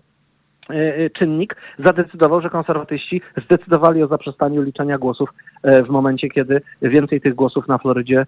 czynnik 1.18 1.56
zadecydował, 1.78 2.40
że 2.40 2.50
konserwatyści 2.50 3.22
zdecydowali 3.44 4.02
o 4.02 4.06
zaprzestaniu 4.06 4.62
liczenia 4.62 4.98
głosów 4.98 5.28
e, 5.62 5.82
w 5.82 5.88
momencie, 5.88 6.28
kiedy 6.28 6.60
więcej 6.82 7.20
tych 7.20 7.34
głosów 7.34 7.68
na 7.68 7.78
Florydzie 7.78 8.26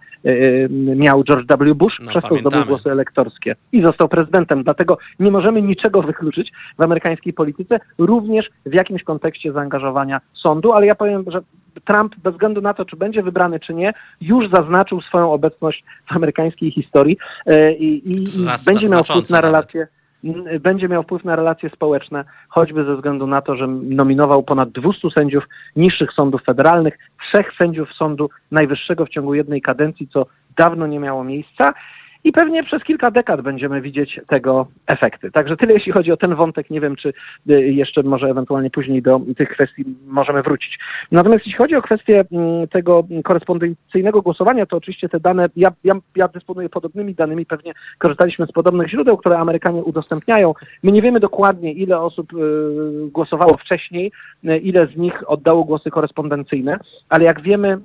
miał 0.96 1.24
George 1.24 1.46
W. 1.48 1.74
Bush, 1.74 1.98
no, 2.00 2.10
przez 2.10 2.24
to 2.24 2.38
zdobył 2.38 2.64
głosy 2.64 2.90
elektorskie 2.90 3.56
i 3.72 3.82
został 3.82 4.08
prezydentem. 4.08 4.62
Dlatego 4.62 4.98
nie 5.20 5.30
możemy 5.30 5.62
niczego 5.62 6.02
wykluczyć 6.02 6.52
w 6.78 6.82
amerykańskiej 6.82 7.32
polityce, 7.32 7.80
również 7.98 8.50
w 8.66 8.74
jakimś 8.74 9.02
kontekście 9.02 9.52
zaangażowania 9.52 10.20
sądu, 10.42 10.72
ale 10.72 10.86
ja 10.86 10.94
powiem, 10.94 11.24
że 11.26 11.40
Trump 11.84 12.16
bez 12.16 12.32
względu 12.32 12.60
na 12.60 12.74
to, 12.74 12.84
czy 12.84 12.96
będzie 12.96 13.22
wybrany, 13.22 13.60
czy 13.60 13.74
nie, 13.74 13.92
już 14.20 14.50
zaznaczył 14.50 15.00
swoją 15.00 15.32
obecność 15.32 15.84
w 16.06 16.16
amerykańskiej 16.16 16.70
historii 16.70 17.16
i, 17.78 17.84
i, 17.84 18.22
i 18.22 18.46
będzie 18.66 18.88
miał 18.88 19.04
wpływ 19.04 19.30
na 19.30 19.40
relacje. 19.40 19.86
Będzie 20.60 20.88
miał 20.88 21.02
wpływ 21.02 21.24
na 21.24 21.36
relacje 21.36 21.70
społeczne, 21.70 22.24
choćby 22.48 22.84
ze 22.84 22.96
względu 22.96 23.26
na 23.26 23.42
to, 23.42 23.56
że 23.56 23.66
nominował 23.66 24.42
ponad 24.42 24.70
200 24.70 25.08
sędziów 25.18 25.44
niższych 25.76 26.12
sądów 26.12 26.42
federalnych, 26.42 26.98
trzech 27.26 27.52
sędziów 27.62 27.92
Sądu 27.92 28.30
Najwyższego 28.50 29.06
w 29.06 29.10
ciągu 29.10 29.34
jednej 29.34 29.62
kadencji, 29.62 30.08
co 30.08 30.26
dawno 30.58 30.86
nie 30.86 31.00
miało 31.00 31.24
miejsca 31.24 31.72
i 32.26 32.32
pewnie 32.32 32.64
przez 32.64 32.84
kilka 32.84 33.10
dekad 33.10 33.40
będziemy 33.40 33.80
widzieć 33.80 34.20
tego 34.28 34.66
efekty. 34.86 35.30
Także 35.30 35.56
tyle 35.56 35.74
jeśli 35.74 35.92
chodzi 35.92 36.12
o 36.12 36.16
ten 36.16 36.34
wątek. 36.34 36.70
Nie 36.70 36.80
wiem, 36.80 36.96
czy 36.96 37.12
y, 37.50 37.62
jeszcze 37.62 38.02
może 38.02 38.26
ewentualnie 38.26 38.70
później 38.70 39.02
do 39.02 39.20
tych 39.36 39.48
kwestii 39.48 39.84
możemy 40.06 40.42
wrócić. 40.42 40.78
Natomiast 41.12 41.46
jeśli 41.46 41.58
chodzi 41.58 41.74
o 41.74 41.82
kwestię 41.82 42.24
mm, 42.32 42.68
tego 42.68 43.04
korespondencyjnego 43.24 44.22
głosowania, 44.22 44.66
to 44.66 44.76
oczywiście 44.76 45.08
te 45.08 45.20
dane, 45.20 45.48
ja, 45.56 45.68
ja, 45.84 45.94
ja 46.16 46.28
dysponuję 46.28 46.68
podobnymi 46.68 47.14
danymi, 47.14 47.46
pewnie 47.46 47.72
korzystaliśmy 47.98 48.46
z 48.46 48.52
podobnych 48.52 48.90
źródeł, 48.90 49.16
które 49.16 49.38
Amerykanie 49.38 49.84
udostępniają. 49.84 50.54
My 50.82 50.92
nie 50.92 51.02
wiemy 51.02 51.20
dokładnie, 51.20 51.72
ile 51.72 52.00
osób 52.00 52.32
y, 52.32 52.36
głosowało 53.12 53.56
wcześniej, 53.56 54.12
y, 54.44 54.58
ile 54.58 54.86
z 54.86 54.96
nich 54.96 55.30
oddało 55.30 55.64
głosy 55.64 55.90
korespondencyjne, 55.90 56.78
ale 57.08 57.24
jak 57.24 57.42
wiemy, 57.42 57.78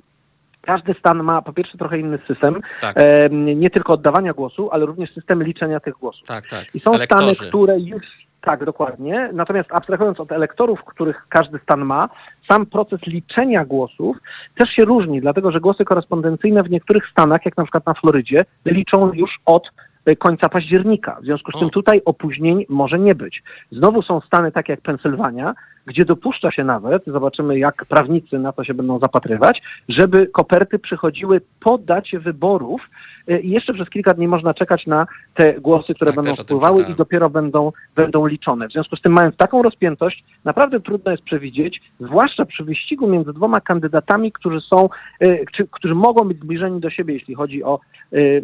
każdy 0.62 0.94
stan 0.94 1.22
ma 1.22 1.42
po 1.42 1.52
pierwsze 1.52 1.78
trochę 1.78 1.98
inny 1.98 2.18
system, 2.28 2.60
tak. 2.80 2.96
e, 2.98 3.30
nie 3.30 3.70
tylko 3.70 3.92
oddawania 3.92 4.32
głosu, 4.32 4.68
ale 4.72 4.86
również 4.86 5.14
system 5.14 5.42
liczenia 5.42 5.80
tych 5.80 5.94
głosów. 5.94 6.28
Tak, 6.28 6.46
tak. 6.46 6.74
I 6.74 6.80
są 6.80 6.94
Elektorzy. 6.94 7.34
stany, 7.34 7.48
które 7.48 7.80
już 7.80 8.02
tak, 8.42 8.64
dokładnie. 8.64 9.30
Natomiast 9.32 9.72
abstrahując 9.72 10.20
od 10.20 10.32
elektorów, 10.32 10.84
których 10.84 11.26
każdy 11.28 11.58
stan 11.58 11.84
ma, 11.84 12.08
sam 12.50 12.66
proces 12.66 13.00
liczenia 13.06 13.64
głosów 13.64 14.16
też 14.54 14.70
się 14.70 14.84
różni, 14.84 15.20
dlatego 15.20 15.52
że 15.52 15.60
głosy 15.60 15.84
korespondencyjne 15.84 16.62
w 16.62 16.70
niektórych 16.70 17.04
stanach, 17.10 17.44
jak 17.44 17.56
na 17.56 17.64
przykład 17.64 17.86
na 17.86 17.94
Florydzie, 17.94 18.44
liczą 18.66 19.12
już 19.12 19.30
od 19.46 19.68
e, 20.06 20.16
końca 20.16 20.48
października. 20.48 21.18
W 21.20 21.24
związku 21.24 21.52
z 21.52 21.60
tym 21.60 21.70
tutaj 21.70 22.02
opóźnień 22.04 22.64
może 22.68 22.98
nie 22.98 23.14
być. 23.14 23.42
Znowu 23.72 24.02
są 24.02 24.20
stany 24.20 24.52
takie 24.52 24.72
jak 24.72 24.80
Pensylwania, 24.80 25.54
gdzie 25.86 26.04
dopuszcza 26.04 26.50
się 26.50 26.64
nawet, 26.64 27.02
zobaczymy 27.06 27.58
jak 27.58 27.84
prawnicy 27.84 28.38
na 28.38 28.52
to 28.52 28.64
się 28.64 28.74
będą 28.74 28.98
zapatrywać, 28.98 29.62
żeby 29.88 30.26
koperty 30.26 30.78
przychodziły 30.78 31.40
po 31.60 31.78
dacie 31.78 32.20
wyborów 32.20 32.80
e, 33.28 33.40
i 33.40 33.50
jeszcze 33.50 33.74
przez 33.74 33.90
kilka 33.90 34.14
dni 34.14 34.28
można 34.28 34.54
czekać 34.54 34.86
na 34.86 35.06
te 35.34 35.60
głosy, 35.60 35.94
które 35.94 36.12
tak, 36.12 36.24
będą 36.24 36.42
wpływały 36.42 36.82
i 36.82 36.94
dopiero 36.94 37.30
będą, 37.30 37.72
będą 37.96 38.26
liczone. 38.26 38.68
W 38.68 38.72
związku 38.72 38.96
z 38.96 39.02
tym 39.02 39.12
mając 39.12 39.36
taką 39.36 39.62
rozpiętość, 39.62 40.24
naprawdę 40.44 40.80
trudno 40.80 41.10
jest 41.10 41.22
przewidzieć, 41.22 41.82
zwłaszcza 42.00 42.44
przy 42.44 42.64
wyścigu 42.64 43.08
między 43.08 43.32
dwoma 43.32 43.60
kandydatami, 43.60 44.32
którzy 44.32 44.60
są, 44.60 44.88
e, 45.20 45.46
czy, 45.46 45.66
którzy 45.70 45.94
mogą 45.94 46.28
być 46.28 46.38
zbliżeni 46.38 46.80
do 46.80 46.90
siebie, 46.90 47.14
jeśli 47.14 47.34
chodzi 47.34 47.64
o 47.64 47.80
y, 48.12 48.42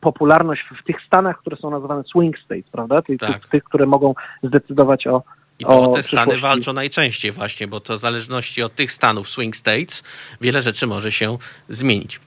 popularność 0.00 0.62
w 0.80 0.84
tych 0.84 0.96
stanach, 1.06 1.38
które 1.38 1.56
są 1.56 1.70
nazywane 1.70 2.02
swing 2.04 2.38
states, 2.38 2.70
prawda? 2.72 3.02
Tych, 3.02 3.20
tak. 3.20 3.30
tych, 3.30 3.48
tych 3.48 3.64
które 3.64 3.86
mogą 3.86 4.14
zdecydować 4.42 5.06
o, 5.06 5.22
i 5.60 5.64
to 5.64 5.92
te 5.94 6.02
stany 6.02 6.38
walczą 6.38 6.72
najczęściej 6.72 7.32
właśnie, 7.32 7.66
bo 7.68 7.80
to 7.80 7.96
w 7.96 7.98
zależności 7.98 8.62
od 8.62 8.74
tych 8.74 8.92
stanów 8.92 9.28
swing 9.28 9.56
states 9.56 10.02
wiele 10.40 10.62
rzeczy 10.62 10.86
może 10.86 11.12
się 11.12 11.38
zmienić. 11.68 12.20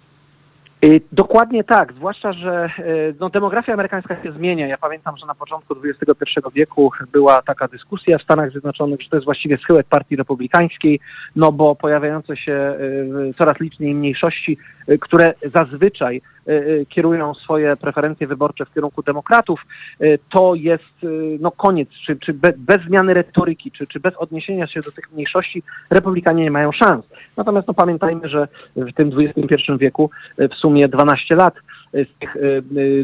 Y, 0.84 1.02
dokładnie 1.12 1.64
tak, 1.64 1.94
zwłaszcza, 1.94 2.34
że 2.34 2.70
y, 2.80 3.16
no, 3.20 3.30
demografia 3.30 3.74
amerykańska 3.74 4.24
się 4.24 4.32
zmienia. 4.32 4.68
Ja 4.68 4.78
pamiętam, 4.78 5.18
że 5.18 5.26
na 5.26 5.36
początku 5.36 5.76
XXI 5.84 6.40
wieku 6.54 6.92
była 7.12 7.42
taka 7.42 7.68
dyskusja 7.68 8.18
w 8.18 8.24
Stanach 8.24 8.52
Zjednoczonych, 8.52 9.02
że 9.02 9.10
to 9.10 9.16
jest 9.16 9.26
właściwie 9.26 9.58
schyłek 9.58 9.88
partii 9.88 10.16
republikańskiej, 10.16 11.00
no 11.36 11.52
bo 11.52 11.76
pojawiające 11.76 12.38
się 12.38 12.76
y, 13.30 13.34
coraz 13.34 13.60
liczniej 13.60 13.96
mniejszości, 13.96 14.58
które 15.00 15.34
zazwyczaj 15.54 16.22
kierują 16.90 17.34
swoje 17.34 17.76
preferencje 17.76 18.28
wyborcze 18.28 18.66
w 18.66 18.74
kierunku 18.74 19.04
demokratów, 19.04 19.62
to 20.30 20.56
jest 20.56 20.94
no 21.40 21.52
koniec, 21.52 21.90
czy, 22.06 22.16
czy 22.16 22.34
bez 22.58 22.82
zmiany 22.88 23.14
retoryki, 23.14 23.72
czy, 23.72 23.88
czy 23.88 24.00
bez 24.00 24.16
odniesienia 24.16 24.68
się 24.68 24.80
do 24.80 24.92
tych 24.92 25.12
mniejszości, 25.12 25.64
republikanie 25.90 26.44
nie 26.44 26.52
mają 26.52 26.72
szans. 26.72 27.06
Natomiast 27.38 27.68
no, 27.68 27.74
pamiętajmy, 27.74 28.30
że 28.30 28.48
w 28.76 28.94
tym 28.94 29.12
XXI 29.18 29.72
wieku 29.80 30.10
w 30.38 30.56
sumie 30.56 30.73
sumie 30.74 30.88
12 30.88 31.36
lat 31.36 31.54
e, 31.94 32.06
z 32.06 32.20
tych 32.20 32.36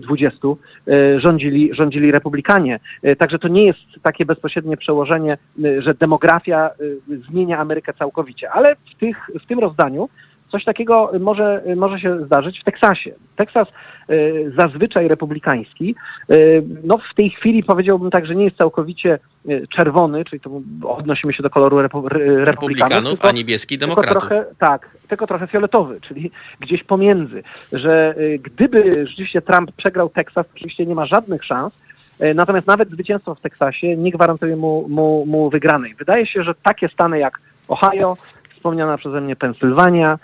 20 0.02 0.38
e, 0.48 0.52
e, 0.94 1.20
rządzili, 1.20 1.70
rządzili 1.74 2.12
republikanie. 2.12 2.80
Także 3.18 3.40
to 3.40 3.48
nie 3.48 3.66
jest 3.66 3.80
takie 4.04 4.26
bezpośrednie 4.26 4.78
przełożenie, 4.78 5.38
że 5.80 5.94
demografia 5.94 6.70
zmienia 7.30 7.58
Amerykę 7.60 7.94
całkowicie. 7.94 8.52
Ale 8.52 8.76
w, 8.76 9.00
tych, 9.00 9.30
w 9.44 9.48
tym 9.48 9.60
rozdaniu 9.60 10.10
Coś 10.52 10.66
takiego 10.66 11.12
może, 11.20 11.64
może 11.76 12.00
się 12.00 12.26
zdarzyć 12.26 12.60
w 12.60 12.64
Teksasie. 12.64 13.12
Teksas 13.36 13.68
y, 14.10 14.54
zazwyczaj 14.58 15.08
republikański, 15.08 15.96
y, 16.32 16.64
no 16.84 16.98
w 17.12 17.16
tej 17.16 17.30
chwili 17.30 17.64
powiedziałbym 17.64 18.12
tak, 18.12 18.26
że 18.26 18.36
nie 18.36 18.44
jest 18.46 18.58
całkowicie 18.58 19.20
y, 19.50 19.68
czerwony, 19.76 20.26
czyli 20.26 20.40
to 20.40 20.62
odnosimy 20.84 21.34
się 21.34 21.44
do 21.44 21.50
koloru 21.50 21.82
repu, 21.82 22.10
republikanów, 22.10 22.48
republikanów 22.48 23.12
tylko, 23.12 23.28
a 23.28 23.32
niebieski 23.32 23.78
demokratów. 23.78 24.22
Tylko 24.22 24.36
trochę, 24.36 24.56
tak, 24.60 24.90
tylko 25.08 25.28
trochę 25.28 25.48
fioletowy, 25.48 26.02
czyli 26.02 26.32
gdzieś 26.60 26.84
pomiędzy, 26.84 27.44
że 27.72 28.16
gdyby 28.42 29.08
rzeczywiście 29.08 29.42
Trump 29.42 29.72
przegrał 29.72 30.10
Teksas, 30.10 30.46
oczywiście 30.56 30.86
nie 30.86 30.96
ma 30.96 31.06
żadnych 31.06 31.46
szans, 31.46 31.74
Natomiast 32.36 32.68
nawet 32.68 32.90
zwycięstwo 32.90 33.36
w 33.36 33.42
Teksasie 33.42 33.98
nie 33.98 34.12
gwarantuje 34.12 34.56
mu, 34.56 34.88
mu, 34.90 35.26
mu 35.26 35.50
wygranej. 35.50 35.96
Wydaje 35.96 36.28
się, 36.28 36.44
że 36.44 36.54
takie 36.64 36.90
stany 36.90 37.20
jak 37.20 37.40
Ohio, 37.68 38.18
wspomniana 38.60 38.98
przeze 38.98 39.22
mnie 39.22 39.36
Pensylwania, 39.36 40.14
e, 40.14 40.18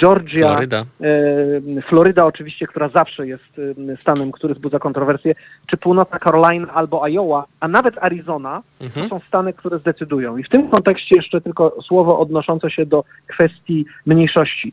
Georgia, 0.00 0.48
Floryda. 0.48 0.84
E, 1.00 1.82
Floryda 1.82 2.24
oczywiście, 2.24 2.66
która 2.66 2.88
zawsze 2.88 3.26
jest 3.26 3.44
e, 3.92 3.96
stanem, 3.96 4.32
który 4.32 4.54
wzbudza 4.54 4.78
kontrowersje, 4.78 5.34
czy 5.66 5.76
północna 5.76 6.18
Carolina 6.18 6.74
albo 6.74 7.08
Iowa, 7.08 7.44
a 7.60 7.68
nawet 7.68 7.98
Arizona, 7.98 8.62
mhm. 8.80 9.08
to 9.08 9.18
są 9.18 9.26
stany, 9.28 9.52
które 9.52 9.78
zdecydują. 9.78 10.36
I 10.36 10.42
w 10.42 10.48
tym 10.48 10.68
kontekście 10.68 11.16
jeszcze 11.16 11.40
tylko 11.40 11.76
słowo 11.82 12.18
odnoszące 12.18 12.70
się 12.70 12.86
do 12.86 13.04
kwestii 13.26 13.86
mniejszości. 14.06 14.72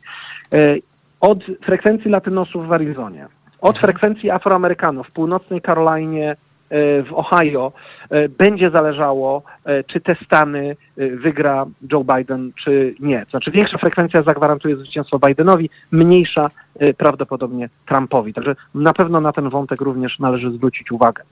Od 1.20 1.38
frekwencji 1.64 2.10
latynosów 2.10 2.66
w 2.66 2.72
Arizonie, 2.72 3.26
od 3.60 3.76
mhm. 3.76 3.82
frekwencji 3.84 4.30
Afroamerykanów 4.30 5.08
w 5.08 5.10
północnej 5.10 5.60
Karolinie, 5.60 6.30
E, 6.30 6.45
w 6.70 7.12
Ohio 7.14 7.72
e, 8.10 8.28
będzie 8.28 8.70
zależało, 8.70 9.42
e, 9.64 9.84
czy 9.84 10.00
te 10.00 10.16
stany 10.24 10.76
wygra 10.96 11.66
Joe 11.92 12.04
Biden, 12.04 12.52
czy 12.64 12.94
nie. 13.00 13.26
Znaczy 13.30 13.50
większa 13.50 13.78
frekwencja 13.78 14.22
zagwarantuje 14.22 14.76
zwycięstwo 14.76 15.18
Bidenowi, 15.18 15.70
mniejsza 15.90 16.50
prawdopodobnie 16.96 17.68
Trumpowi. 17.86 18.34
Także 18.34 18.56
na 18.74 18.92
pewno 18.92 19.20
na 19.20 19.32
ten 19.32 19.50
wątek 19.50 19.80
również 19.80 20.18
należy 20.18 20.50
zwrócić 20.50 20.92
uwagę. 20.92 21.22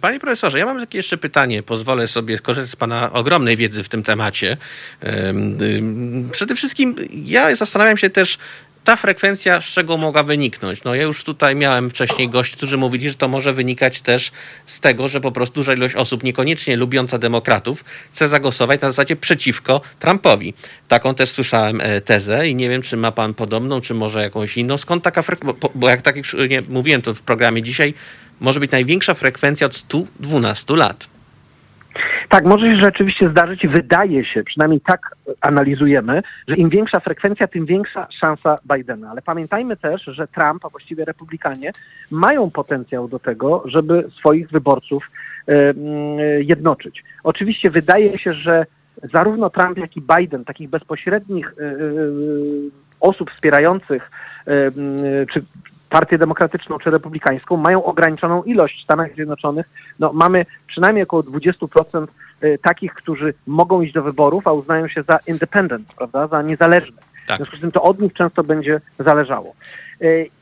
Panie 0.00 0.20
profesorze, 0.20 0.58
ja 0.58 0.66
mam 0.66 0.80
takie 0.80 0.98
jeszcze 0.98 1.18
pytanie. 1.18 1.62
Pozwolę 1.62 2.08
sobie 2.08 2.38
skorzystać 2.38 2.70
z 2.70 2.76
Pana 2.76 3.12
ogromnej 3.12 3.56
wiedzy 3.56 3.82
w 3.82 3.88
tym 3.88 4.02
temacie. 4.02 4.56
Przede 6.30 6.54
wszystkim 6.54 6.94
ja 7.10 7.54
zastanawiam 7.54 7.96
się 7.96 8.10
też, 8.10 8.38
ta 8.88 8.96
frekwencja 8.96 9.60
z 9.60 9.64
czego 9.64 9.96
mogła 9.96 10.22
wyniknąć? 10.22 10.84
No 10.84 10.94
ja 10.94 11.02
już 11.02 11.24
tutaj 11.24 11.56
miałem 11.56 11.90
wcześniej 11.90 12.28
gości, 12.28 12.56
którzy 12.56 12.76
mówili, 12.76 13.08
że 13.08 13.14
to 13.14 13.28
może 13.28 13.52
wynikać 13.52 14.00
też 14.00 14.32
z 14.66 14.80
tego, 14.80 15.08
że 15.08 15.20
po 15.20 15.32
prostu 15.32 15.54
duża 15.54 15.74
ilość 15.74 15.94
osób 15.94 16.22
niekoniecznie 16.22 16.76
lubiąca 16.76 17.18
demokratów 17.18 17.84
chce 18.12 18.28
zagłosować 18.28 18.80
na 18.80 18.88
zasadzie 18.88 19.16
przeciwko 19.16 19.80
Trumpowi. 19.98 20.54
Taką 20.88 21.14
też 21.14 21.30
słyszałem 21.30 21.80
e, 21.80 22.00
tezę 22.00 22.48
i 22.48 22.54
nie 22.54 22.68
wiem, 22.68 22.82
czy 22.82 22.96
ma 22.96 23.12
pan 23.12 23.34
podobną, 23.34 23.80
czy 23.80 23.94
może 23.94 24.22
jakąś 24.22 24.56
inną. 24.56 24.78
Skąd 24.78 25.04
taka 25.04 25.22
frekwencja? 25.22 25.60
Bo, 25.60 25.70
bo, 25.74 25.88
jak 25.88 26.02
tak 26.02 26.16
już 26.16 26.36
nie, 26.48 26.62
mówiłem 26.68 27.02
to 27.02 27.14
w 27.14 27.20
programie 27.20 27.62
dzisiaj, 27.62 27.94
może 28.40 28.60
być 28.60 28.70
największa 28.70 29.14
frekwencja 29.14 29.66
od 29.66 29.76
112 29.76 30.76
lat. 30.76 31.17
Tak, 32.28 32.44
może 32.44 32.70
się 32.70 32.76
rzeczywiście 32.76 33.30
zdarzyć. 33.30 33.66
Wydaje 33.66 34.24
się, 34.24 34.44
przynajmniej 34.44 34.80
tak 34.80 35.16
analizujemy, 35.40 36.22
że 36.48 36.56
im 36.56 36.68
większa 36.68 37.00
frekwencja, 37.00 37.46
tym 37.46 37.66
większa 37.66 38.08
szansa 38.20 38.58
Bidena. 38.72 39.10
Ale 39.10 39.22
pamiętajmy 39.22 39.76
też, 39.76 40.02
że 40.04 40.28
Trump, 40.28 40.64
a 40.64 40.68
właściwie 40.68 41.04
Republikanie, 41.04 41.70
mają 42.10 42.50
potencjał 42.50 43.08
do 43.08 43.18
tego, 43.18 43.62
żeby 43.66 44.08
swoich 44.18 44.50
wyborców 44.50 45.10
jednoczyć. 46.40 47.04
Oczywiście 47.24 47.70
wydaje 47.70 48.18
się, 48.18 48.32
że 48.32 48.66
zarówno 49.02 49.50
Trump, 49.50 49.78
jak 49.78 49.96
i 49.96 50.02
Biden, 50.18 50.44
takich 50.44 50.70
bezpośrednich 50.70 51.54
e, 51.58 51.64
e, 51.64 51.74
osób 53.00 53.30
wspierających 53.30 54.10
czy 55.32 55.44
partię 55.90 56.18
demokratyczną 56.18 56.78
czy 56.78 56.90
republikańską 56.90 57.56
mają 57.56 57.84
ograniczoną 57.84 58.42
ilość 58.42 58.80
w 58.80 58.84
Stanach 58.84 59.14
Zjednoczonych. 59.14 59.68
No, 59.98 60.12
mamy 60.12 60.46
przynajmniej 60.66 61.02
około 61.02 61.22
20% 61.22 62.06
y, 62.42 62.58
takich, 62.62 62.94
którzy 62.94 63.34
mogą 63.46 63.80
iść 63.80 63.94
do 63.94 64.02
wyborów, 64.02 64.46
a 64.46 64.52
uznają 64.52 64.88
się 64.88 65.02
za 65.02 65.18
independent, 65.26 65.88
prawda, 65.96 66.26
za 66.26 66.42
niezależne. 66.42 67.02
Tak. 67.26 67.36
W 67.36 67.38
związku 67.38 67.56
z 67.56 67.60
tym 67.60 67.72
to 67.72 67.82
od 67.82 68.00
nich 68.00 68.12
często 68.12 68.44
będzie 68.44 68.80
zależało. 68.98 69.54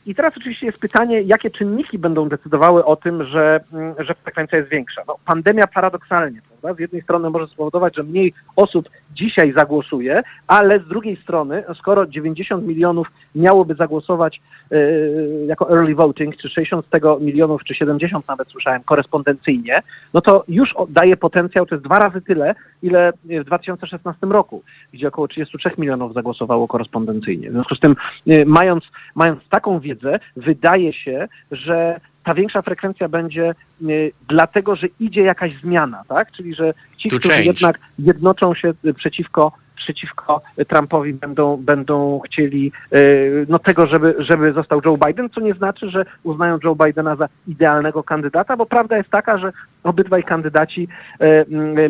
I 0.07 0.15
teraz 0.15 0.37
oczywiście 0.37 0.67
jest 0.67 0.81
pytanie, 0.81 1.21
jakie 1.21 1.51
czynniki 1.51 1.99
będą 1.99 2.29
decydowały 2.29 2.85
o 2.85 2.97
tym, 2.97 3.25
że, 3.25 3.61
mm, 3.73 3.95
że 3.99 4.15
frekwencja 4.15 4.59
jest 4.59 4.71
większa. 4.71 5.03
No, 5.09 5.17
pandemia 5.25 5.67
paradoksalnie, 5.67 6.41
prawda? 6.49 6.79
Z 6.79 6.81
jednej 6.81 7.03
strony 7.03 7.31
może 7.31 7.47
spowodować, 7.47 7.97
że 7.97 8.03
mniej 8.03 8.33
osób 8.57 8.89
dzisiaj 9.15 9.53
zagłosuje, 9.57 10.23
ale 10.47 10.79
z 10.79 10.89
drugiej 10.89 11.17
strony, 11.17 11.65
skoro 11.79 12.07
90 12.07 12.67
milionów 12.67 13.07
miałoby 13.35 13.75
zagłosować 13.75 14.41
yy, 14.71 15.45
jako 15.47 15.71
early 15.71 15.95
voting, 15.95 16.37
czy 16.37 16.49
60 16.49 16.87
z 16.87 16.91
tego 16.91 17.19
milionów, 17.21 17.65
czy 17.65 17.75
70 17.75 18.29
nawet 18.29 18.49
słyszałem, 18.49 18.83
korespondencyjnie, 18.83 19.79
no 20.15 20.21
to 20.21 20.45
już 20.49 20.75
daje 20.89 21.17
potencjał, 21.17 21.67
to 21.67 21.75
jest 21.75 21.85
dwa 21.85 21.99
razy 21.99 22.21
tyle, 22.21 22.55
ile 22.83 23.13
w 23.25 23.45
2016 23.45 24.27
roku, 24.27 24.63
gdzie 24.93 25.09
około 25.09 25.29
33 25.29 25.71
milionów 25.79 26.15
zagłosowało 26.15 26.69
korespondencyjnie. 26.69 27.51
W 27.51 27.53
związku 27.53 27.75
z 27.75 27.81
tym, 27.81 27.97
yy, 28.27 28.45
mając, 28.47 28.85
mając 29.15 29.49
taką 29.49 29.81
wiedzę, 29.81 29.96
wydaje 30.37 30.93
się, 30.93 31.29
że 31.51 32.01
ta 32.25 32.35
większa 32.35 32.63
frekwencja 32.63 33.09
będzie 33.09 33.55
y, 33.83 34.13
dlatego, 34.29 34.77
że 34.77 34.87
idzie 35.01 35.23
jakaś 35.23 35.53
zmiana, 35.53 36.03
tak? 36.09 36.33
Czyli 36.33 36.55
że 36.55 36.75
ci, 36.99 37.09
którzy 37.09 37.45
jednak 37.45 37.79
jednoczą 37.99 38.55
się 38.55 38.73
y, 38.85 38.95
przeciwko 38.95 39.53
przeciwko 39.77 40.43
Trumpowi 40.69 41.15
będą, 41.15 41.57
będą 41.57 42.21
chcieli 42.21 42.73
y, 42.95 43.47
no, 43.49 43.59
tego, 43.59 43.87
żeby, 43.87 44.15
żeby 44.19 44.53
został 44.53 44.81
Joe 44.85 44.99
Biden, 45.07 45.31
co 45.31 45.41
nie 45.41 45.55
znaczy, 45.55 45.91
że 45.91 46.05
uznają 46.23 46.59
Joe 46.65 46.77
Bidena 46.85 47.17
za 47.17 47.29
idealnego 47.49 48.03
kandydata, 48.03 48.57
bo 48.57 48.67
prawda 48.67 48.97
jest 48.97 49.11
taka, 49.11 49.39
że 49.39 49.53
obydwaj 49.85 50.25
kandydaci, 50.25 50.89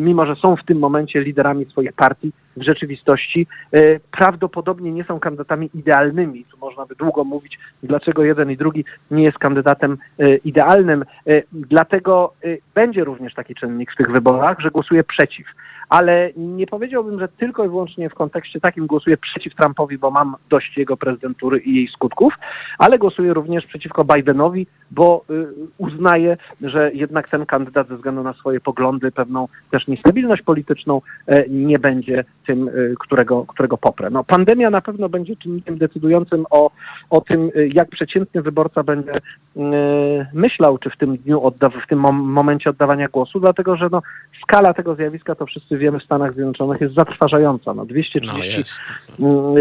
mimo 0.01 0.25
że 0.25 0.35
są 0.35 0.55
w 0.55 0.65
tym 0.65 0.79
momencie 0.79 1.21
liderami 1.21 1.65
swoich 1.65 1.93
partii, 1.93 2.31
w 2.57 2.63
rzeczywistości 2.63 3.47
e, 3.73 3.99
prawdopodobnie 3.99 4.91
nie 4.91 5.03
są 5.03 5.19
kandydatami 5.19 5.69
idealnymi. 5.73 6.45
Tu 6.45 6.57
można 6.57 6.85
by 6.85 6.95
długo 6.95 7.23
mówić, 7.23 7.59
dlaczego 7.83 8.23
jeden 8.23 8.51
i 8.51 8.57
drugi 8.57 8.85
nie 9.11 9.23
jest 9.23 9.37
kandydatem 9.37 9.97
e, 10.19 10.35
idealnym. 10.35 11.05
E, 11.27 11.41
dlatego 11.51 12.33
będzie 12.75 13.03
również 13.03 13.33
taki 13.33 13.55
czynnik 13.55 13.91
w 13.91 13.95
tych 13.95 14.11
wyborach, 14.11 14.59
że 14.59 14.71
głosuje 14.71 15.03
przeciw 15.03 15.47
ale 15.89 16.31
nie 16.37 16.67
powiedziałbym, 16.67 17.19
że 17.19 17.27
tylko 17.27 17.65
i 17.65 17.69
wyłącznie 17.69 18.09
w 18.09 18.13
kontekście 18.13 18.59
takim 18.59 18.87
głosuję 18.87 19.17
przeciw 19.17 19.55
Trumpowi, 19.55 19.97
bo 19.97 20.11
mam 20.11 20.35
dość 20.49 20.77
jego 20.77 20.97
prezydentury 20.97 21.59
i 21.59 21.75
jej 21.75 21.87
skutków, 21.87 22.33
ale 22.77 22.97
głosuję 22.97 23.33
również 23.33 23.65
przeciwko 23.65 24.05
Bidenowi, 24.05 24.67
bo 24.91 25.23
y, 25.29 25.47
uznaję, 25.77 26.37
że 26.61 26.91
jednak 26.93 27.29
ten 27.29 27.45
kandydat 27.45 27.87
ze 27.87 27.95
względu 27.95 28.23
na 28.23 28.33
swoje 28.33 28.59
poglądy, 28.59 29.11
pewną 29.11 29.47
też 29.71 29.87
niestabilność 29.87 30.41
polityczną 30.41 31.01
e, 31.27 31.49
nie 31.49 31.79
będzie 31.79 32.23
tym, 32.47 32.67
y, 32.67 32.95
którego, 32.99 33.45
którego 33.45 33.77
poprę. 33.77 34.09
No, 34.09 34.23
pandemia 34.23 34.69
na 34.69 34.81
pewno 34.81 35.09
będzie 35.09 35.35
czynnikiem 35.35 35.77
decydującym 35.77 36.45
o, 36.49 36.71
o 37.09 37.21
tym, 37.21 37.51
y, 37.55 37.69
jak 37.73 37.89
przeciętny 37.89 38.41
wyborca 38.41 38.83
będzie 38.83 39.21
myślał, 40.33 40.77
czy 40.77 40.89
w 40.89 40.97
tym 40.97 41.17
dniu, 41.17 41.43
odda, 41.43 41.69
w 41.69 41.87
tym 41.89 41.99
momencie 42.11 42.69
oddawania 42.69 43.07
głosu, 43.07 43.39
dlatego 43.39 43.75
że 43.75 43.89
no, 43.91 44.01
skala 44.43 44.73
tego 44.73 44.95
zjawiska 44.95 45.35
to 45.35 45.45
wszyscy 45.45 45.76
wiemy 45.77 45.99
w 45.99 46.03
Stanach 46.03 46.33
Zjednoczonych 46.33 46.81
jest 46.81 46.95
zatrważająca. 46.95 47.73
No 47.73 47.85
230 47.85 48.67
no 49.19 49.55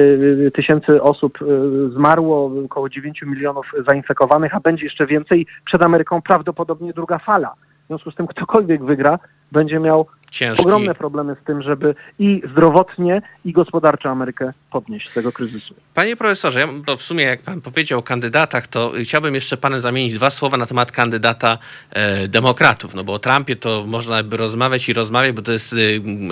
tysięcy 0.55 1.02
osób 1.02 1.42
y, 1.42 1.90
zmarło, 1.90 2.52
około 2.64 2.88
9 2.88 3.22
milionów 3.22 3.66
zainfekowanych, 3.88 4.55
a 4.55 4.61
będzie 4.61 4.85
jeszcze 4.85 5.07
więcej. 5.07 5.46
Przed 5.64 5.85
Ameryką 5.85 6.22
prawdopodobnie 6.22 6.92
druga 6.92 7.18
fala. 7.18 7.55
W 7.85 7.87
związku 7.87 8.11
z 8.11 8.14
tym 8.14 8.26
ktokolwiek 8.26 8.85
wygra, 8.85 9.18
będzie 9.52 9.78
miał 9.78 10.06
Ciężki. 10.30 10.62
ogromne 10.62 10.94
problemy 10.94 11.37
z 11.42 11.46
tym, 11.46 11.62
żeby 11.62 11.94
i 12.18 12.42
zdrowotnie, 12.52 13.22
i 13.44 13.52
gospodarczo 13.52 14.09
Amerykę 14.09 14.52
podnieść 14.70 15.11
z 15.11 15.14
tego 15.14 15.32
kryzysu. 15.32 15.74
Panie 15.94 16.16
profesorze, 16.16 16.61
ja, 16.61 16.68
to 16.87 16.96
w 16.96 17.02
sumie 17.02 17.24
jak 17.24 17.42
pan 17.42 17.61
powiedział 17.61 17.98
o 17.98 18.02
kandydatach, 18.02 18.66
to 18.66 18.92
chciałbym 19.02 19.35
jeszcze 19.35 19.56
panem 19.56 19.80
zamienić 19.80 20.14
dwa 20.14 20.30
słowa 20.30 20.56
na 20.56 20.66
temat 20.66 20.92
kandydata 20.92 21.59
e, 21.90 22.28
demokratów, 22.28 22.94
no 22.94 23.04
bo 23.04 23.12
o 23.12 23.18
Trumpie 23.18 23.56
to 23.56 23.85
można 23.87 24.22
by 24.22 24.37
rozmawiać 24.37 24.88
i 24.88 24.92
rozmawiać, 24.92 25.32
bo 25.32 25.42
to 25.42 25.52
jest 25.52 25.72
e, 25.72 25.76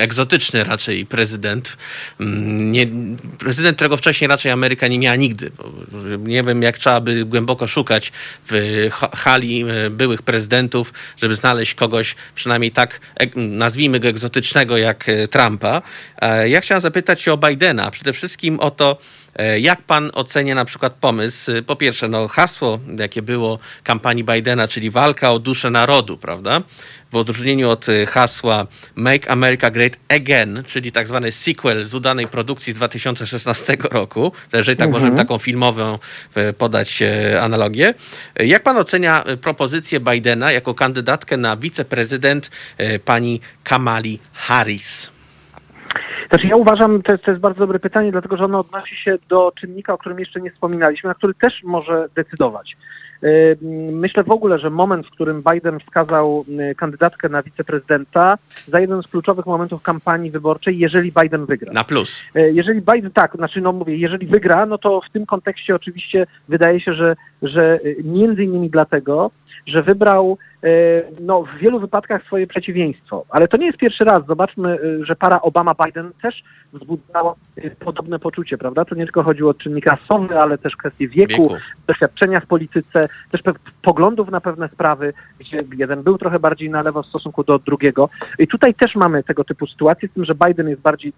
egzotyczny 0.02 0.64
raczej 0.64 1.06
prezydent. 1.06 1.76
Mm, 2.20 2.72
nie, 2.72 2.86
prezydent, 3.38 3.76
którego 3.76 3.96
wcześniej 3.96 4.28
raczej 4.28 4.52
Ameryka 4.52 4.88
nie 4.88 4.98
miała 4.98 5.16
nigdy. 5.16 5.50
Nie 6.18 6.42
wiem, 6.42 6.62
jak 6.62 6.78
trzeba 6.78 7.00
by 7.00 7.24
głęboko 7.24 7.66
szukać 7.66 8.12
w 8.50 8.88
hali 9.12 9.64
e, 9.68 9.90
byłych 9.90 10.22
prezydentów, 10.22 10.92
żeby 11.16 11.34
znaleźć 11.34 11.74
kogoś 11.74 12.16
przynajmniej 12.34 12.70
tak, 12.70 13.00
nazwijmy 13.36 14.00
go 14.00 14.08
egzotycznego 14.08 14.76
jak 14.76 15.08
e, 15.08 15.28
Trumpa. 15.28 15.82
E, 16.20 16.48
ja 16.48 16.60
chciałem 16.60 16.82
zapytać 16.82 17.22
się 17.22 17.32
o 17.32 17.36
Bidena, 17.36 17.90
przede 17.90 18.12
wszystkim 18.12 18.60
o 18.60 18.70
to, 18.70 18.98
jak 19.60 19.82
pan 19.82 20.10
ocenia 20.14 20.54
na 20.54 20.64
przykład 20.64 20.92
pomysł? 20.92 21.52
E, 21.52 21.62
po 21.62 21.76
pierwsze, 21.76 22.08
no 22.08 22.28
hasło, 22.28 22.78
jakie 22.98 23.22
było 23.22 23.58
kampanii 23.82 24.24
Bidena, 24.24 24.68
czyli 24.68 24.90
walka 24.90 25.32
o 25.32 25.38
duszę 25.38 25.70
narodu, 25.70 26.18
prawda? 26.18 26.62
W 27.12 27.16
odróżnieniu 27.16 27.70
od 27.70 27.88
e, 27.88 28.06
hasła 28.06 28.66
Make 28.94 29.30
America 29.30 29.70
Great 29.70 29.96
Again, 30.08 30.64
czyli 30.66 30.92
tak 30.92 31.06
zwany 31.06 31.32
sequel 31.32 31.84
z 31.84 31.94
udanej 31.94 32.28
produkcji 32.28 32.72
z 32.72 32.76
2016 32.76 33.76
roku, 33.90 34.32
jeżeli 34.52 34.76
tak 34.76 34.86
mhm. 34.86 35.02
możemy 35.02 35.16
taką 35.16 35.38
filmową 35.38 35.98
podać 36.58 37.02
analogię. 37.40 37.94
Jak 38.36 38.62
pan 38.62 38.76
ocenia 38.76 39.24
propozycję 39.40 40.00
Bidena 40.00 40.52
jako 40.52 40.74
kandydatkę 40.74 41.36
na 41.36 41.56
wiceprezydent 41.56 42.50
pani 43.04 43.40
Kamali 43.64 44.20
Harris? 44.32 45.13
Znaczy 46.28 46.46
ja 46.46 46.56
uważam, 46.56 47.02
to 47.02 47.12
jest, 47.12 47.24
to 47.24 47.30
jest 47.30 47.40
bardzo 47.40 47.58
dobre 47.60 47.78
pytanie, 47.78 48.12
dlatego 48.12 48.36
że 48.36 48.44
ono 48.44 48.60
odnosi 48.60 48.96
się 48.96 49.18
do 49.28 49.52
czynnika, 49.60 49.92
o 49.92 49.98
którym 49.98 50.18
jeszcze 50.18 50.40
nie 50.40 50.50
wspominaliśmy, 50.50 51.08
na 51.08 51.14
który 51.14 51.34
też 51.34 51.62
może 51.64 52.08
decydować. 52.14 52.76
Y, 53.24 53.58
myślę 53.92 54.24
w 54.24 54.30
ogóle, 54.30 54.58
że 54.58 54.70
moment, 54.70 55.06
w 55.06 55.10
którym 55.10 55.42
Biden 55.52 55.80
wskazał 55.80 56.44
y, 56.70 56.74
kandydatkę 56.74 57.28
na 57.28 57.42
wiceprezydenta 57.42 58.38
za 58.66 58.80
jeden 58.80 59.02
z 59.02 59.06
kluczowych 59.06 59.46
momentów 59.46 59.82
kampanii 59.82 60.30
wyborczej, 60.30 60.78
jeżeli 60.78 61.12
Biden 61.22 61.46
wygra. 61.46 61.72
Na 61.72 61.84
plus. 61.84 62.24
Y, 62.36 62.52
jeżeli 62.52 62.80
Biden, 62.80 63.10
tak, 63.10 63.36
znaczy 63.36 63.60
no 63.60 63.72
mówię, 63.72 63.96
jeżeli 63.96 64.26
wygra, 64.26 64.66
no 64.66 64.78
to 64.78 65.00
w 65.08 65.12
tym 65.12 65.26
kontekście 65.26 65.74
oczywiście 65.74 66.26
wydaje 66.48 66.80
się, 66.80 66.94
że, 66.94 67.16
że 67.42 67.80
między 68.04 68.44
innymi 68.44 68.70
dlatego, 68.70 69.30
że 69.66 69.82
wybrał 69.82 70.38
e, 70.62 70.68
no, 71.20 71.42
w 71.42 71.58
wielu 71.58 71.80
wypadkach 71.80 72.24
swoje 72.24 72.46
przeciwieństwo. 72.46 73.24
Ale 73.30 73.48
to 73.48 73.56
nie 73.56 73.66
jest 73.66 73.78
pierwszy 73.78 74.04
raz. 74.04 74.26
Zobaczmy, 74.26 74.78
e, 75.00 75.04
że 75.04 75.16
para 75.16 75.38
Obama-Biden 75.38 76.10
też 76.22 76.42
wzbudzała 76.72 77.34
e, 77.56 77.70
podobne 77.70 78.18
poczucie, 78.18 78.58
prawda? 78.58 78.84
To 78.84 78.94
nie 78.94 79.04
tylko 79.04 79.22
chodziło 79.22 79.50
o 79.50 79.54
czynniki 79.54 79.88
rasowe, 79.88 80.40
ale 80.40 80.58
też 80.58 80.76
kwestie 80.76 81.08
wieku, 81.08 81.32
wieku, 81.32 81.56
doświadczenia 81.86 82.40
w 82.40 82.46
polityce, 82.46 83.08
też 83.30 83.40
poglądów 83.82 84.30
na 84.30 84.40
pewne 84.40 84.68
sprawy, 84.68 85.12
gdzie 85.38 85.64
jeden 85.76 86.02
był 86.02 86.18
trochę 86.18 86.38
bardziej 86.38 86.70
na 86.70 86.82
lewo 86.82 87.02
w 87.02 87.06
stosunku 87.06 87.44
do 87.44 87.58
drugiego. 87.58 88.08
I 88.38 88.48
tutaj 88.48 88.74
też 88.74 88.94
mamy 88.94 89.22
tego 89.22 89.44
typu 89.44 89.66
sytuację, 89.66 90.08
z 90.08 90.12
tym, 90.12 90.24
że 90.24 90.34
Biden 90.46 90.68
jest 90.68 90.80
bardziej 90.80 91.12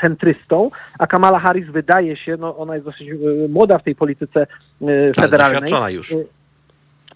centrystą, 0.00 0.70
a 0.98 1.06
Kamala 1.06 1.38
Harris 1.38 1.66
wydaje 1.66 2.16
się, 2.16 2.36
no 2.36 2.56
ona 2.56 2.74
jest 2.74 2.86
dosyć 2.86 3.08
młoda 3.48 3.78
w 3.78 3.82
tej 3.82 3.94
polityce 3.94 4.46
federalnej. 4.80 5.12
Tak, 5.14 5.30
doświadczona 5.40 5.90
już 5.90 6.14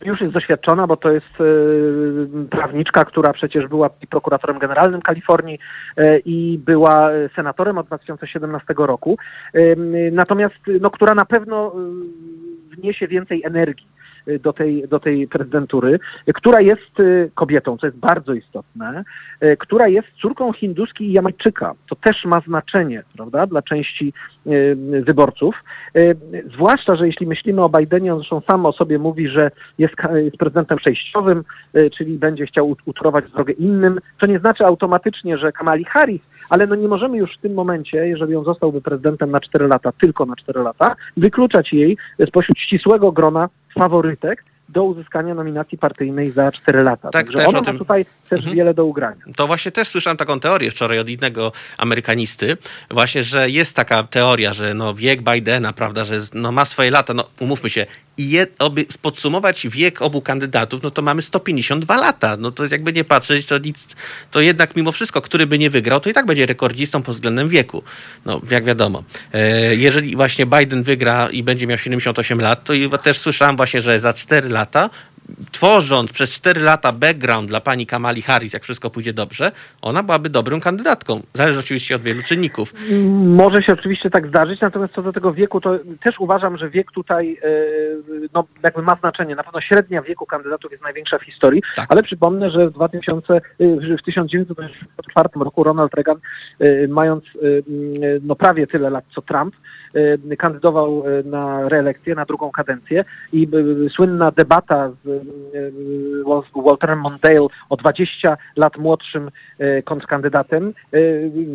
już 0.04 0.20
jest 0.20 0.32
doświadczona, 0.32 0.86
bo 0.86 0.96
to 0.96 1.10
jest 1.10 1.40
e, 1.40 1.44
prawniczka, 2.50 3.04
która 3.04 3.32
przecież 3.32 3.66
była 3.68 3.90
prokuratorem 4.10 4.58
generalnym 4.58 5.02
Kalifornii 5.02 5.58
e, 5.96 6.18
i 6.18 6.58
była 6.58 7.10
senatorem 7.36 7.78
od 7.78 7.86
2017 7.86 8.74
roku. 8.78 9.18
E, 9.54 9.76
natomiast, 10.12 10.54
no, 10.80 10.90
która 10.90 11.14
na 11.14 11.24
pewno 11.24 11.72
wniesie 12.76 13.08
więcej 13.08 13.42
energii 13.44 13.86
do 14.40 14.52
tej, 14.52 14.88
do 14.88 15.00
tej 15.00 15.28
prezydentury, 15.28 15.98
która 16.34 16.60
jest 16.60 17.00
y, 17.00 17.30
kobietą, 17.34 17.76
co 17.78 17.86
jest 17.86 17.98
bardzo 17.98 18.32
istotne, 18.32 19.04
y, 19.42 19.56
która 19.56 19.88
jest 19.88 20.08
córką 20.22 20.52
hinduski 20.52 21.04
i 21.04 21.12
Jamajczyka. 21.12 21.74
To 21.88 21.96
też 21.96 22.24
ma 22.24 22.40
znaczenie, 22.40 23.02
prawda, 23.16 23.46
dla 23.46 23.62
części 23.62 24.12
y, 24.46 24.76
wyborców. 25.06 25.54
Zwłaszcza, 26.54 26.96
że 26.96 27.06
jeśli 27.06 27.26
myślimy 27.26 27.62
o 27.62 27.68
Bidenie, 27.68 28.14
on 28.14 28.18
zresztą 28.18 28.42
sam 28.50 28.66
o 28.66 28.72
sobie 28.72 28.98
mówi, 28.98 29.28
że 29.28 29.50
jest, 29.78 29.94
jest 30.14 30.36
prezydentem 30.36 30.78
przejściowym, 30.78 31.44
czyli 31.96 32.18
będzie 32.18 32.46
chciał 32.46 32.76
utorować 32.84 33.30
drogę 33.30 33.52
innym, 33.52 33.98
co 34.20 34.26
nie 34.26 34.38
znaczy 34.38 34.64
automatycznie, 34.64 35.38
że 35.38 35.52
Kamali 35.52 35.84
Harris 35.84 36.22
ale 36.48 36.66
no 36.66 36.74
nie 36.74 36.88
możemy 36.88 37.18
już 37.18 37.36
w 37.38 37.40
tym 37.40 37.54
momencie, 37.54 38.06
jeżeli 38.06 38.36
on 38.36 38.44
zostałby 38.44 38.80
prezydentem 38.80 39.30
na 39.30 39.40
4 39.40 39.66
lata, 39.66 39.92
tylko 39.92 40.26
na 40.26 40.36
4 40.36 40.60
lata, 40.60 40.96
wykluczać 41.16 41.72
jej 41.72 41.96
spośród 42.28 42.58
ścisłego 42.58 43.12
grona 43.12 43.48
faworytek, 43.74 44.44
do 44.68 44.84
uzyskania 44.84 45.34
nominacji 45.34 45.78
partyjnej 45.78 46.30
za 46.30 46.52
4 46.52 46.82
lata. 46.82 47.10
Tak, 47.10 47.26
Także 47.26 47.46
ona 47.46 47.62
tym... 47.62 47.74
ma 47.74 47.78
tutaj 47.78 48.06
też 48.28 48.38
mhm. 48.38 48.56
wiele 48.56 48.74
do 48.74 48.84
ugrania. 48.84 49.22
To 49.36 49.46
właśnie 49.46 49.72
też 49.72 49.88
słyszałem 49.88 50.16
taką 50.16 50.40
teorię 50.40 50.70
wczoraj 50.70 50.98
od 50.98 51.08
innego 51.08 51.52
amerykanisty, 51.78 52.56
właśnie, 52.90 53.22
że 53.22 53.50
jest 53.50 53.76
taka 53.76 54.02
teoria, 54.02 54.52
że 54.52 54.74
no 54.74 54.94
wiek 54.94 55.22
Bidena, 55.22 55.72
prawda, 55.72 56.04
że 56.04 56.18
no 56.34 56.52
ma 56.52 56.64
swoje 56.64 56.90
lata, 56.90 57.14
no 57.14 57.24
umówmy 57.40 57.70
się, 57.70 57.86
i 58.18 58.30
je, 58.30 58.46
oby 58.58 58.86
podsumować 59.02 59.66
wiek 59.68 60.02
obu 60.02 60.22
kandydatów, 60.22 60.82
no 60.82 60.90
to 60.90 61.02
mamy 61.02 61.22
152 61.22 61.96
lata. 61.96 62.36
No 62.36 62.50
to 62.50 62.62
jest 62.62 62.72
jakby 62.72 62.92
nie 62.92 63.04
patrzeć, 63.04 63.46
to 63.46 63.58
nic, 63.58 63.86
to 64.30 64.40
jednak 64.40 64.76
mimo 64.76 64.92
wszystko, 64.92 65.22
który 65.22 65.46
by 65.46 65.58
nie 65.58 65.70
wygrał, 65.70 66.00
to 66.00 66.10
i 66.10 66.12
tak 66.12 66.26
będzie 66.26 66.46
rekordzistą 66.46 67.02
pod 67.02 67.14
względem 67.14 67.48
wieku. 67.48 67.82
No, 68.24 68.40
jak 68.50 68.64
wiadomo. 68.64 69.04
E, 69.32 69.76
jeżeli 69.76 70.16
właśnie 70.16 70.46
Biden 70.46 70.82
wygra 70.82 71.30
i 71.30 71.42
będzie 71.42 71.66
miał 71.66 71.78
78 71.78 72.40
lat, 72.40 72.64
to 72.64 72.98
też 73.02 73.18
słyszałem 73.18 73.56
właśnie, 73.56 73.80
że 73.80 74.00
za 74.00 74.14
4 74.14 74.48
lata 74.48 74.90
tworząc 75.50 76.12
przez 76.12 76.30
4 76.30 76.60
lata 76.60 76.92
background 76.92 77.48
dla 77.48 77.60
pani 77.60 77.86
Kamali 77.86 78.22
Harris, 78.22 78.52
jak 78.52 78.62
wszystko 78.62 78.90
pójdzie 78.90 79.12
dobrze, 79.12 79.52
ona 79.82 80.02
byłaby 80.02 80.28
dobrą 80.28 80.60
kandydatką. 80.60 81.22
Zależy 81.34 81.58
oczywiście 81.58 81.96
od 81.96 82.02
wielu 82.02 82.22
czynników. 82.22 82.74
Może 83.24 83.62
się 83.62 83.72
oczywiście 83.72 84.10
tak 84.10 84.26
zdarzyć, 84.26 84.60
natomiast 84.60 84.94
co 84.94 85.02
do 85.02 85.12
tego 85.12 85.32
wieku, 85.32 85.60
to 85.60 85.78
też 86.04 86.18
uważam, 86.18 86.56
że 86.56 86.70
wiek 86.70 86.92
tutaj 86.92 87.38
e, 87.42 87.48
no, 88.34 88.44
jakby 88.62 88.82
ma 88.82 88.96
znaczenie. 89.00 89.36
Na 89.36 89.44
pewno 89.44 89.60
średnia 89.60 90.02
wieku 90.02 90.26
kandydatów 90.26 90.72
jest 90.72 90.84
największa 90.84 91.18
w 91.18 91.22
historii, 91.22 91.62
tak. 91.76 91.86
ale 91.88 92.02
przypomnę, 92.02 92.50
że 92.50 92.68
w 92.68 92.72
2000, 92.72 93.34
e, 93.34 93.40
w 93.98 94.02
1994 94.04 95.28
roku 95.34 95.64
Ronald 95.64 95.94
Reagan, 95.94 96.16
e, 96.60 96.88
mając 96.88 97.24
no, 98.22 98.36
prawie 98.36 98.66
tyle 98.66 98.90
lat 98.90 99.04
co 99.14 99.22
Trump, 99.22 99.54
kandydował 100.38 101.08
y, 101.08 101.24
na 101.24 101.68
reelekcję, 101.68 102.14
na 102.14 102.24
drugą 102.24 102.50
kadencję 102.50 103.04
i 103.32 103.48
y, 103.86 103.90
słynna 103.90 104.30
debata 104.30 104.90
z 105.04 105.24
Walterem 106.64 106.98
Mondale 107.00 107.46
o 107.70 107.76
20 107.76 108.36
lat 108.56 108.76
młodszym 108.76 109.30
kontrkandydatem. 109.84 110.72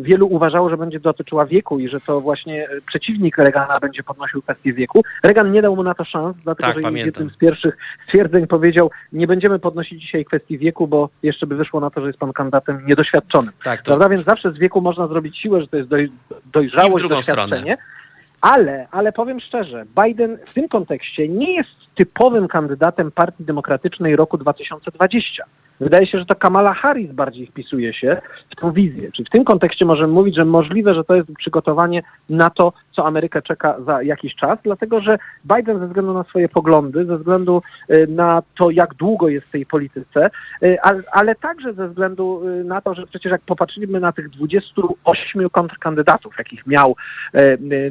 Wielu 0.02 0.26
uważało, 0.26 0.70
że 0.70 0.76
będzie 0.76 1.00
dotyczyła 1.00 1.46
wieku 1.46 1.78
i 1.78 1.88
że 1.88 2.00
to 2.00 2.20
właśnie 2.20 2.68
przeciwnik 2.86 3.38
Reagana 3.38 3.80
będzie 3.80 4.02
podnosił 4.02 4.42
kwestię 4.42 4.72
wieku. 4.72 5.02
Reagan 5.24 5.52
nie 5.52 5.62
dał 5.62 5.76
mu 5.76 5.82
na 5.82 5.94
to 5.94 6.04
szans, 6.04 6.36
dlatego 6.44 6.66
tak, 6.66 6.76
że 6.76 6.82
pamiętam. 6.82 7.06
jednym 7.06 7.30
z 7.30 7.36
pierwszych 7.38 7.76
stwierdzeń 8.06 8.46
powiedział, 8.46 8.90
nie 9.12 9.26
będziemy 9.26 9.58
podnosić 9.58 10.02
dzisiaj 10.02 10.24
kwestii 10.24 10.58
wieku, 10.58 10.86
bo 10.86 11.08
jeszcze 11.22 11.46
by 11.46 11.56
wyszło 11.56 11.80
na 11.80 11.90
to, 11.90 12.00
że 12.00 12.06
jest 12.06 12.18
pan 12.18 12.32
kandydatem 12.32 12.86
niedoświadczonym. 12.86 13.52
Tak, 13.64 13.82
to... 13.82 13.86
Prawda? 13.86 14.08
Więc 14.08 14.24
zawsze 14.24 14.52
z 14.52 14.58
wieku 14.58 14.80
można 14.80 15.06
zrobić 15.06 15.38
siłę, 15.38 15.60
że 15.60 15.66
to 15.66 15.76
jest 15.76 15.88
doj, 15.88 16.12
dojrzałość, 16.52 17.08
doświadczenie. 17.08 17.60
Stronę. 17.60 18.01
Ale, 18.42 18.88
ale 18.90 19.12
powiem 19.12 19.40
szczerze, 19.40 19.84
Biden 20.04 20.38
w 20.46 20.54
tym 20.54 20.68
kontekście 20.68 21.28
nie 21.28 21.54
jest 21.54 21.81
typowym 21.94 22.48
kandydatem 22.48 23.10
Partii 23.10 23.44
Demokratycznej 23.44 24.16
roku 24.16 24.38
2020. 24.38 25.44
Wydaje 25.80 26.06
się, 26.06 26.18
że 26.18 26.26
to 26.26 26.34
Kamala 26.34 26.74
Harris 26.74 27.12
bardziej 27.12 27.46
wpisuje 27.46 27.94
się 27.94 28.20
w 28.50 28.60
tę 28.60 28.72
wizję. 28.72 29.12
Czyli 29.12 29.26
w 29.28 29.30
tym 29.30 29.44
kontekście 29.44 29.84
możemy 29.84 30.12
mówić, 30.12 30.36
że 30.36 30.44
możliwe, 30.44 30.94
że 30.94 31.04
to 31.04 31.14
jest 31.14 31.28
przygotowanie 31.38 32.02
na 32.30 32.50
to, 32.50 32.72
co 32.92 33.06
Amerykę 33.06 33.42
czeka 33.42 33.76
za 33.86 34.02
jakiś 34.02 34.34
czas, 34.34 34.58
dlatego 34.64 35.00
że 35.00 35.18
Biden 35.56 35.78
ze 35.78 35.86
względu 35.86 36.14
na 36.14 36.24
swoje 36.24 36.48
poglądy, 36.48 37.04
ze 37.04 37.18
względu 37.18 37.62
y, 37.90 38.06
na 38.06 38.42
to, 38.58 38.70
jak 38.70 38.94
długo 38.94 39.28
jest 39.28 39.46
w 39.46 39.50
tej 39.50 39.66
polityce, 39.66 40.30
y, 40.62 40.76
ale 41.12 41.34
także 41.34 41.72
ze 41.72 41.88
względu 41.88 42.48
y, 42.48 42.64
na 42.64 42.80
to, 42.80 42.94
że 42.94 43.06
przecież 43.06 43.32
jak 43.32 43.40
popatrzymy 43.40 44.00
na 44.00 44.12
tych 44.12 44.30
28 44.30 45.50
kontrkandydatów, 45.50 46.34
jakich 46.38 46.66
miał 46.66 46.96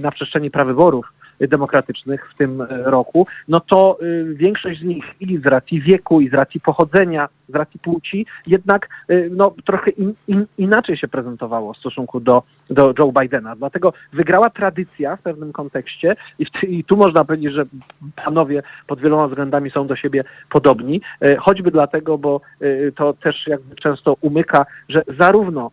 na 0.01 0.11
przestrzeni 0.11 0.51
prawyborów, 0.51 1.13
demokratycznych 1.47 2.31
w 2.33 2.37
tym 2.37 2.61
e, 2.61 2.67
roku, 2.69 3.27
no 3.47 3.59
to 3.59 3.97
y, 4.01 4.35
większość 4.35 4.79
z 4.79 4.83
nich 4.83 5.05
i 5.19 5.37
z 5.37 5.45
racji 5.45 5.81
wieku, 5.81 6.21
i 6.21 6.29
z 6.29 6.33
racji 6.33 6.61
pochodzenia, 6.61 7.29
z 7.49 7.55
racji 7.55 7.79
płci, 7.79 8.25
jednak 8.47 8.89
y, 9.09 9.29
no, 9.31 9.53
trochę 9.65 9.91
in, 9.91 10.13
in, 10.27 10.45
inaczej 10.57 10.97
się 10.97 11.07
prezentowało 11.07 11.73
w 11.73 11.77
stosunku 11.77 12.19
do, 12.19 12.43
do 12.69 12.93
Joe 12.99 13.11
Bidena. 13.21 13.55
Dlatego 13.55 13.93
wygrała 14.13 14.49
tradycja 14.49 15.15
w 15.15 15.21
pewnym 15.21 15.51
kontekście 15.53 16.15
i, 16.39 16.45
i 16.63 16.83
tu 16.83 16.97
można 16.97 17.23
powiedzieć, 17.23 17.53
że 17.53 17.65
panowie 18.25 18.63
pod 18.87 18.99
wieloma 18.99 19.27
względami 19.27 19.71
są 19.71 19.87
do 19.87 19.95
siebie 19.95 20.23
podobni, 20.49 21.01
e, 21.21 21.35
choćby 21.35 21.71
dlatego, 21.71 22.17
bo 22.17 22.41
e, 22.61 22.91
to 22.91 23.13
też 23.13 23.47
jakby 23.47 23.75
często 23.75 24.15
umyka, 24.21 24.65
że 24.89 25.01
zarówno 25.19 25.71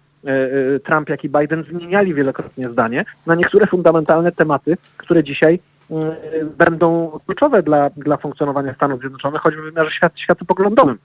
Trump, 0.85 1.09
jak 1.09 1.25
i 1.25 1.29
Biden 1.29 1.65
zmieniali 1.65 2.15
wielokrotnie 2.15 2.69
zdanie 2.69 3.05
na 3.27 3.35
niektóre 3.35 3.67
fundamentalne 3.67 4.33
tematy, 4.33 4.77
które 4.97 5.25
dzisiaj 5.25 5.61
będą 6.59 7.19
kluczowe 7.27 7.63
dla, 7.63 7.91
dla 7.91 8.17
funkcjonowania 8.17 8.75
Stanów 8.75 9.01
Zjednoczonych, 9.01 9.43
choćby 9.43 9.63
w 9.63 9.65
wymiarze 9.65 9.91
świat, 9.91 10.13
światopoglądowym. 10.19 10.99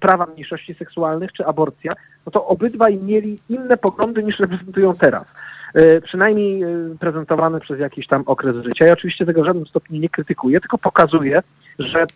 Prawa 0.00 0.26
mniejszości 0.26 0.74
seksualnych 0.74 1.32
czy 1.32 1.46
aborcja, 1.46 1.92
no 2.26 2.32
to 2.32 2.46
obydwaj 2.46 2.98
mieli 3.02 3.38
inne 3.48 3.76
poglądy 3.76 4.22
niż 4.22 4.38
reprezentują 4.38 4.94
teraz. 4.94 5.34
E, 5.74 6.00
przynajmniej 6.00 6.62
e, 6.62 6.66
prezentowane 7.00 7.60
przez 7.60 7.80
jakiś 7.80 8.06
tam 8.06 8.22
okres 8.26 8.56
życia. 8.56 8.86
Ja 8.86 8.92
oczywiście 8.92 9.26
tego 9.26 9.42
w 9.42 9.46
żadnym 9.46 9.66
stopniu 9.66 10.00
nie 10.00 10.08
krytykuję, 10.08 10.60
tylko 10.60 10.78
pokazuję, 10.78 11.42
że 11.78 12.06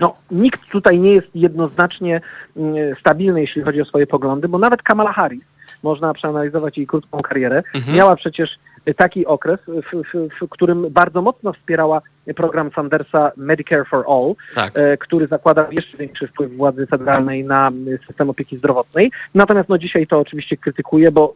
no, 0.00 0.16
nikt 0.30 0.70
tutaj 0.70 0.98
nie 0.98 1.12
jest 1.12 1.28
jednoznacznie 1.34 2.20
mm, 2.56 2.74
stabilny, 3.00 3.40
jeśli 3.40 3.62
chodzi 3.62 3.80
o 3.80 3.84
swoje 3.84 4.06
poglądy, 4.06 4.48
bo 4.48 4.58
nawet 4.58 4.82
Kamala 4.82 5.12
Harris, 5.12 5.44
można 5.82 6.14
przeanalizować 6.14 6.78
jej 6.78 6.86
krótką 6.86 7.22
karierę, 7.22 7.62
mhm. 7.74 7.96
miała 7.96 8.16
przecież 8.16 8.50
taki 8.96 9.26
okres, 9.26 9.60
w, 9.66 10.02
w, 10.02 10.28
w, 10.40 10.48
którym 10.48 10.90
bardzo 10.90 11.22
mocno 11.22 11.52
wspierała 11.52 12.02
program 12.36 12.70
Sandersa 12.74 13.32
Medicare 13.36 13.84
for 13.84 14.04
All, 14.08 14.34
tak. 14.54 14.78
E, 14.78 14.96
który 14.96 15.26
zakłada 15.26 15.66
jeszcze 15.70 15.96
większy 15.96 16.28
wpływ 16.28 16.56
władzy 16.56 16.86
federalnej 16.86 17.44
na 17.44 17.70
system 18.06 18.30
opieki 18.30 18.58
zdrowotnej. 18.58 19.10
Natomiast 19.34 19.68
no, 19.68 19.78
dzisiaj 19.78 20.06
to 20.06 20.20
oczywiście 20.20 20.56
krytykuje, 20.56 21.10
bo 21.10 21.34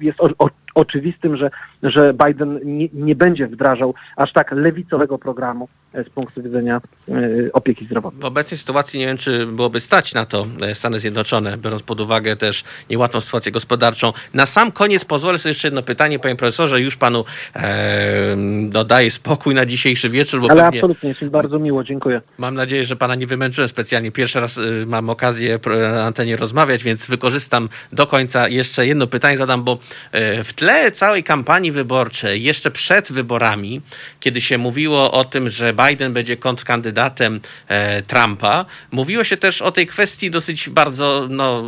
jest 0.00 0.20
o, 0.20 0.30
o, 0.38 0.50
oczywistym, 0.74 1.36
że, 1.36 1.50
że 1.82 2.14
Biden 2.26 2.60
nie, 2.64 2.88
nie, 2.92 3.14
będzie 3.14 3.46
wdrażał 3.46 3.94
aż 4.16 4.32
tak 4.32 4.52
lewicowego 4.52 5.18
programu 5.18 5.68
e, 5.92 6.04
z 6.04 6.08
punktu 6.08 6.42
widzenia 6.42 6.80
e, 7.08 7.12
opieki 7.52 7.86
zdrowotnej. 7.86 8.22
W 8.22 8.24
obecnej 8.24 8.58
sytuacji 8.58 9.00
nie 9.00 9.06
wiem, 9.06 9.16
czy 9.16 9.46
byłoby 9.46 9.80
stać 9.80 10.14
na 10.14 10.26
to 10.26 10.46
Stany 10.74 11.00
Zjednoczone, 11.00 11.56
biorąc 11.56 11.82
pod 11.82 12.00
uwagę 12.00 12.36
też 12.36 12.64
niełatwą 12.90 13.20
sytuację 13.20 13.52
gospodarczą. 13.52 14.12
Na 14.34 14.46
sam 14.46 14.72
koniec 14.72 15.04
pozwolę 15.04 15.38
sobie 15.38 15.50
jeszcze 15.50 15.68
jedno 15.68 15.82
pytanie, 15.82 16.18
panie 16.18 16.36
profesorze, 16.36 16.80
już 16.80 16.96
panu 16.96 17.24
e, 17.56 18.36
dodaję 18.68 19.10
spokój 19.10 19.54
na 19.54 19.66
dzisiejszy 19.66 20.05
wieczór. 20.10 20.40
Bo 20.40 20.50
Ale 20.50 20.62
pewnie... 20.62 20.80
absolutnie, 20.80 21.08
jest 21.08 21.22
mi 21.22 21.30
bardzo 21.30 21.58
miło, 21.58 21.84
dziękuję. 21.84 22.20
Mam 22.38 22.54
nadzieję, 22.54 22.84
że 22.84 22.96
pana 22.96 23.14
nie 23.14 23.26
wymęczyłem 23.26 23.68
specjalnie. 23.68 24.12
Pierwszy 24.12 24.40
raz 24.40 24.58
y, 24.58 24.84
mam 24.86 25.10
okazję 25.10 25.58
na 25.92 26.04
antenie 26.04 26.36
rozmawiać, 26.36 26.82
więc 26.82 27.06
wykorzystam 27.06 27.68
do 27.92 28.06
końca. 28.06 28.48
Jeszcze 28.48 28.86
jedno 28.86 29.06
pytanie 29.06 29.36
zadam, 29.36 29.64
bo 29.64 29.78
y, 30.14 30.44
w 30.44 30.52
tle 30.52 30.92
całej 30.92 31.24
kampanii 31.24 31.72
wyborczej, 31.72 32.42
jeszcze 32.42 32.70
przed 32.70 33.12
wyborami, 33.12 33.80
kiedy 34.20 34.40
się 34.40 34.58
mówiło 34.58 35.12
o 35.12 35.24
tym, 35.24 35.50
że 35.50 35.72
Biden 35.72 36.12
będzie 36.12 36.36
kontrkandydatem 36.36 37.40
e, 37.68 38.02
Trumpa, 38.02 38.64
mówiło 38.90 39.24
się 39.24 39.36
też 39.36 39.62
o 39.62 39.72
tej 39.72 39.86
kwestii 39.86 40.30
dosyć 40.30 40.68
bardzo 40.68 41.26
no, 41.30 41.64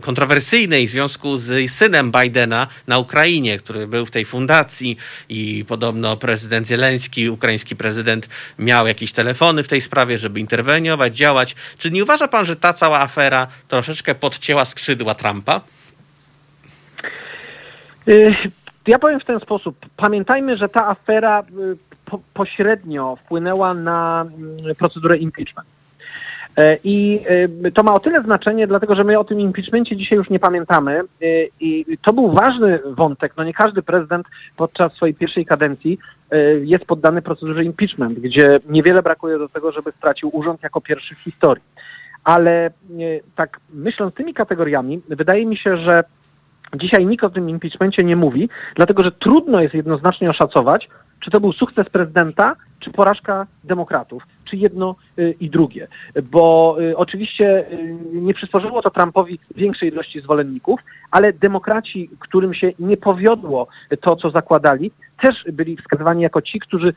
kontrowersyjnej 0.00 0.86
w 0.88 0.90
związku 0.90 1.36
z 1.36 1.70
synem 1.70 2.12
Bidena 2.12 2.66
na 2.86 2.98
Ukrainie, 2.98 3.58
który 3.58 3.86
był 3.86 4.06
w 4.06 4.10
tej 4.10 4.24
fundacji 4.24 4.96
i 5.28 5.64
podobno 5.68 6.16
prezydent 6.16 6.68
Zieleński, 6.68 7.30
ukraiński 7.30 7.63
amerykański 7.64 7.76
prezydent 7.76 8.28
miał 8.58 8.86
jakieś 8.86 9.12
telefony 9.12 9.62
w 9.62 9.68
tej 9.68 9.80
sprawie, 9.80 10.18
żeby 10.18 10.40
interweniować, 10.40 11.16
działać. 11.16 11.54
Czy 11.78 11.90
nie 11.90 12.02
uważa 12.02 12.28
pan, 12.28 12.44
że 12.44 12.56
ta 12.56 12.72
cała 12.72 13.00
afera 13.00 13.46
troszeczkę 13.68 14.14
podcięła 14.14 14.64
skrzydła 14.64 15.14
Trumpa? 15.14 15.60
Y, 18.08 18.34
ja 18.86 18.98
powiem 18.98 19.20
w 19.20 19.24
ten 19.24 19.40
sposób. 19.40 19.76
Pamiętajmy, 19.96 20.56
że 20.56 20.68
ta 20.68 20.88
afera 20.88 21.40
y, 21.40 21.76
po, 22.04 22.20
pośrednio 22.34 23.16
wpłynęła 23.16 23.74
na 23.74 24.26
mm, 24.26 24.74
procedurę 24.74 25.16
impeachment. 25.16 25.73
E, 26.56 26.78
I 26.84 27.20
e, 27.64 27.70
to 27.70 27.82
ma 27.82 27.94
o 27.94 28.00
tyle 28.00 28.22
znaczenie, 28.22 28.66
dlatego 28.66 28.94
że 28.94 29.04
my 29.04 29.18
o 29.18 29.24
tym 29.24 29.40
impeachmencie 29.40 29.96
dzisiaj 29.96 30.18
już 30.18 30.30
nie 30.30 30.38
pamiętamy. 30.38 31.00
E, 31.00 31.26
I 31.60 31.98
to 32.02 32.12
był 32.12 32.32
ważny 32.32 32.78
wątek. 32.86 33.32
No 33.36 33.44
nie 33.44 33.54
każdy 33.54 33.82
prezydent 33.82 34.26
podczas 34.56 34.92
swojej 34.92 35.14
pierwszej 35.14 35.46
kadencji 35.46 35.98
jest 36.64 36.84
poddany 36.84 37.22
procedurze 37.22 37.64
impeachment, 37.64 38.18
gdzie 38.18 38.60
niewiele 38.68 39.02
brakuje 39.02 39.38
do 39.38 39.48
tego, 39.48 39.72
żeby 39.72 39.92
stracił 39.92 40.30
urząd 40.32 40.62
jako 40.62 40.80
pierwszy 40.80 41.14
w 41.14 41.18
historii. 41.18 41.64
Ale 42.24 42.70
tak 43.36 43.60
myśląc 43.72 44.14
tymi 44.14 44.34
kategoriami, 44.34 45.02
wydaje 45.08 45.46
mi 45.46 45.56
się, 45.56 45.76
że 45.76 46.04
Dzisiaj 46.76 47.06
nikt 47.06 47.24
o 47.24 47.30
tym 47.30 47.50
impeachmencie 47.50 48.04
nie 48.04 48.16
mówi, 48.16 48.48
dlatego 48.76 49.04
że 49.04 49.12
trudno 49.12 49.60
jest 49.60 49.74
jednoznacznie 49.74 50.30
oszacować, 50.30 50.88
czy 51.20 51.30
to 51.30 51.40
był 51.40 51.52
sukces 51.52 51.88
prezydenta, 51.88 52.56
czy 52.80 52.90
porażka 52.90 53.46
demokratów, 53.64 54.22
czy 54.44 54.56
jedno 54.56 54.96
y, 55.18 55.34
i 55.40 55.50
drugie. 55.50 55.88
Bo 56.30 56.76
y, 56.80 56.96
oczywiście 56.96 57.72
y, 57.72 57.96
nie 58.12 58.34
przysporzyło 58.34 58.82
to 58.82 58.90
Trumpowi 58.90 59.38
większej 59.56 59.88
ilości 59.88 60.20
zwolenników, 60.20 60.80
ale 61.10 61.32
demokraci, 61.32 62.10
którym 62.18 62.54
się 62.54 62.70
nie 62.78 62.96
powiodło 62.96 63.66
to, 64.00 64.16
co 64.16 64.30
zakładali, 64.30 64.90
też 65.24 65.44
byli 65.52 65.76
wskazywani 65.76 66.22
jako 66.22 66.42
ci, 66.42 66.60
którzy 66.60 66.94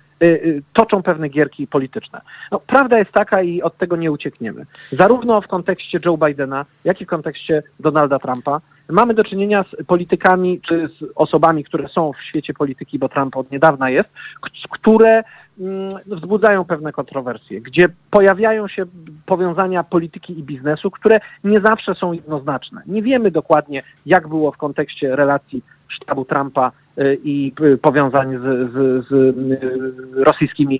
toczą 0.73 1.03
pewne 1.03 1.30
gierki 1.30 1.67
polityczne. 1.67 2.21
No, 2.51 2.59
prawda 2.59 2.99
jest 2.99 3.11
taka 3.11 3.41
i 3.41 3.61
od 3.61 3.78
tego 3.78 3.95
nie 3.95 4.11
uciekniemy. 4.11 4.65
Zarówno 4.91 5.41
w 5.41 5.47
kontekście 5.47 5.99
Joe 6.05 6.17
Bidena, 6.17 6.65
jak 6.84 7.01
i 7.01 7.05
w 7.05 7.07
kontekście 7.07 7.63
Donalda 7.80 8.19
Trumpa 8.19 8.61
mamy 8.89 9.13
do 9.13 9.23
czynienia 9.23 9.63
z 9.63 9.86
politykami 9.86 10.61
czy 10.61 10.89
z 10.99 11.05
osobami, 11.15 11.63
które 11.63 11.89
są 11.89 12.13
w 12.13 12.23
świecie 12.23 12.53
polityki, 12.53 12.99
bo 12.99 13.09
Trump 13.09 13.38
od 13.38 13.51
niedawna 13.51 13.89
jest, 13.89 14.09
które 14.71 15.23
mm, 15.59 15.97
wzbudzają 16.05 16.65
pewne 16.65 16.91
kontrowersje, 16.91 17.61
gdzie 17.61 17.89
pojawiają 18.11 18.67
się 18.67 18.86
powiązania 19.25 19.84
polityki 19.84 20.39
i 20.39 20.43
biznesu, 20.43 20.91
które 20.91 21.19
nie 21.43 21.61
zawsze 21.61 21.95
są 21.95 22.13
jednoznaczne. 22.13 22.82
Nie 22.86 23.01
wiemy 23.01 23.32
dokładnie, 23.32 23.82
jak 24.05 24.28
było 24.28 24.51
w 24.51 24.57
kontekście 24.57 25.15
relacji 25.15 25.61
sztabu 25.88 26.25
Trumpa 26.25 26.67
y, 26.67 26.71
i 27.24 27.54
y, 27.62 27.78
powiązań 27.78 28.38
z, 28.38 28.72
z, 28.72 29.08
z 29.08 29.12
y, 29.12 30.24
rosyjskimi 30.24 30.80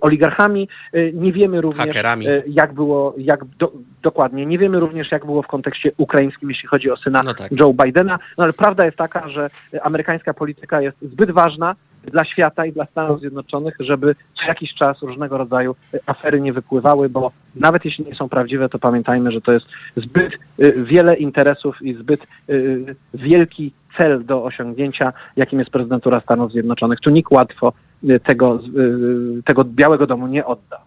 oligarchami. 0.00 0.68
Nie 1.12 1.32
wiemy 1.32 1.60
również, 1.60 1.86
Hakerami. 1.86 2.26
jak 2.46 2.72
było, 2.72 3.14
jak 3.18 3.44
do, 3.44 3.72
dokładnie, 4.02 4.46
nie 4.46 4.58
wiemy 4.58 4.80
również, 4.80 5.12
jak 5.12 5.26
było 5.26 5.42
w 5.42 5.46
kontekście 5.46 5.92
ukraińskim, 5.96 6.50
jeśli 6.50 6.68
chodzi 6.68 6.90
o 6.90 6.96
syna 6.96 7.22
no 7.22 7.34
tak. 7.34 7.52
Joe 7.52 7.74
Bidena. 7.84 8.18
No 8.38 8.44
ale 8.44 8.52
prawda 8.52 8.84
jest 8.84 8.96
taka, 8.96 9.28
że 9.28 9.50
amerykańska 9.82 10.34
polityka 10.34 10.80
jest 10.80 10.96
zbyt 11.02 11.30
ważna, 11.30 11.74
dla 12.04 12.24
świata 12.24 12.66
i 12.66 12.72
dla 12.72 12.86
Stanów 12.86 13.20
Zjednoczonych, 13.20 13.74
żeby 13.80 14.14
co 14.14 14.48
jakiś 14.48 14.74
czas 14.74 15.02
różnego 15.02 15.38
rodzaju 15.38 15.76
afery 16.06 16.40
nie 16.40 16.52
wypływały, 16.52 17.08
bo 17.08 17.32
nawet 17.54 17.84
jeśli 17.84 18.04
nie 18.04 18.14
są 18.14 18.28
prawdziwe, 18.28 18.68
to 18.68 18.78
pamiętajmy, 18.78 19.32
że 19.32 19.40
to 19.40 19.52
jest 19.52 19.66
zbyt 19.96 20.32
wiele 20.76 21.16
interesów 21.16 21.82
i 21.82 21.94
zbyt 21.94 22.26
wielki 23.14 23.72
cel 23.96 24.24
do 24.24 24.44
osiągnięcia, 24.44 25.12
jakim 25.36 25.58
jest 25.58 25.70
prezydentura 25.70 26.20
Stanów 26.20 26.52
Zjednoczonych. 26.52 27.00
Tu 27.00 27.10
nikt 27.10 27.32
łatwo 27.32 27.72
y, 28.04 28.20
tego, 28.20 28.60
y, 29.38 29.42
tego 29.42 29.64
Białego 29.64 30.06
Domu 30.06 30.26
nie 30.26 30.46
odda. 30.46 30.80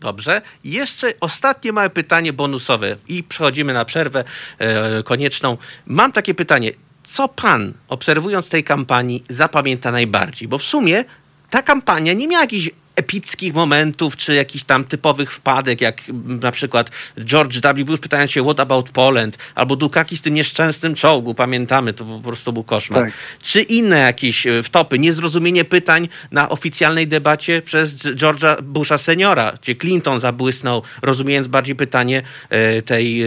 Dobrze. 0.00 0.42
Jeszcze 0.64 1.12
ostatnie 1.20 1.72
małe 1.72 1.90
pytanie 1.90 2.32
bonusowe 2.32 2.96
i 3.08 3.22
przechodzimy 3.22 3.72
na 3.72 3.84
przerwę 3.84 4.24
e, 4.58 5.02
konieczną. 5.02 5.56
Mam 5.86 6.12
takie 6.12 6.34
pytanie. 6.34 6.70
Co 7.08 7.28
pan, 7.28 7.72
obserwując 7.88 8.48
tej 8.48 8.64
kampanii, 8.64 9.24
zapamięta 9.28 9.92
najbardziej? 9.92 10.48
Bo 10.48 10.58
w 10.58 10.62
sumie 10.62 11.04
ta 11.50 11.62
kampania 11.62 12.12
nie 12.12 12.28
miała 12.28 12.42
jakichś 12.42 12.70
epickich 12.96 13.54
momentów, 13.54 14.16
czy 14.16 14.34
jakichś 14.34 14.64
tam 14.64 14.84
typowych 14.84 15.32
wpadek, 15.32 15.80
jak 15.80 16.02
na 16.42 16.50
przykład 16.50 16.90
George 17.20 17.60
W. 17.60 17.84
Bush 17.84 18.00
pytając 18.00 18.30
się 18.30 18.42
what 18.42 18.60
about 18.60 18.90
Poland, 18.90 19.38
albo 19.54 19.76
Dukaki 19.76 20.16
z 20.16 20.22
tym 20.22 20.34
nieszczęsnym 20.34 20.94
czołgu, 20.94 21.34
pamiętamy, 21.34 21.92
to 21.92 22.04
po 22.04 22.20
prostu 22.20 22.52
był 22.52 22.64
koszmar. 22.64 23.04
Tak. 23.04 23.12
Czy 23.42 23.62
inne 23.62 23.98
jakieś 23.98 24.46
e, 24.46 24.62
wtopy, 24.62 24.98
niezrozumienie 24.98 25.64
pytań 25.64 26.08
na 26.30 26.48
oficjalnej 26.48 27.08
debacie 27.08 27.62
przez 27.62 27.94
George'a 27.94 28.62
Busha 28.62 28.98
seniora, 28.98 29.52
gdzie 29.62 29.76
Clinton 29.76 30.20
zabłysnął, 30.20 30.82
rozumiejąc 31.02 31.48
bardziej 31.48 31.76
pytanie 31.76 32.22
e, 32.50 32.82
tej 32.82 33.22
e, 33.22 33.26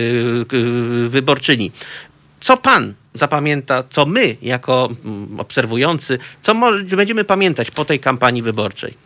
wyborczyni. 1.08 1.72
Co 2.42 2.58
pan 2.58 2.94
zapamięta, 3.14 3.84
co 3.90 4.06
my 4.06 4.36
jako 4.42 4.90
mm, 5.06 5.40
obserwujący, 5.40 6.20
co 6.42 6.56
będziemy 6.98 7.24
pamiętać 7.24 7.72
po 7.72 7.86
tej 7.86 8.00
kampanii 8.00 8.42
wyborczej? 8.42 8.98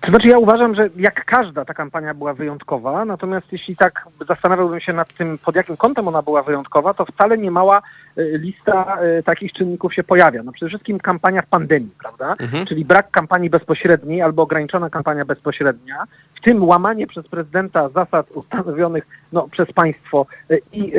To 0.00 0.08
znaczy 0.08 0.28
ja 0.28 0.38
uważam, 0.38 0.74
że 0.74 0.88
jak 0.96 1.24
każda 1.24 1.64
ta 1.64 1.74
kampania 1.74 2.14
była 2.14 2.34
wyjątkowa, 2.34 3.04
natomiast 3.04 3.52
jeśli 3.52 3.76
tak 3.76 4.08
zastanawiałbym 4.28 4.80
się 4.80 4.92
nad 4.92 5.12
tym, 5.12 5.38
pod 5.38 5.56
jakim 5.56 5.76
kątem 5.76 6.08
ona 6.08 6.22
była 6.22 6.42
wyjątkowa, 6.42 6.94
to 6.94 7.04
wcale 7.04 7.38
nie 7.38 7.50
mała 7.50 7.82
lista 8.16 8.98
y, 9.18 9.22
takich 9.22 9.52
czynników 9.52 9.94
się 9.94 10.04
pojawia. 10.04 10.42
No 10.42 10.52
przede 10.52 10.68
wszystkim 10.68 10.98
kampania 10.98 11.42
w 11.42 11.46
pandemii, 11.46 11.94
prawda? 12.02 12.34
Mhm. 12.44 12.66
Czyli 12.66 12.84
brak 12.84 13.10
kampanii 13.10 13.50
bezpośredniej 13.50 14.22
albo 14.22 14.42
ograniczona 14.42 14.90
kampania 14.90 15.24
bezpośrednia, 15.24 16.04
w 16.34 16.44
tym 16.44 16.64
łamanie 16.64 17.06
przez 17.06 17.28
prezydenta 17.28 17.88
zasad 17.88 18.30
ustanowionych 18.30 19.06
no, 19.32 19.48
przez 19.48 19.72
państwo 19.72 20.26
i 20.72 20.92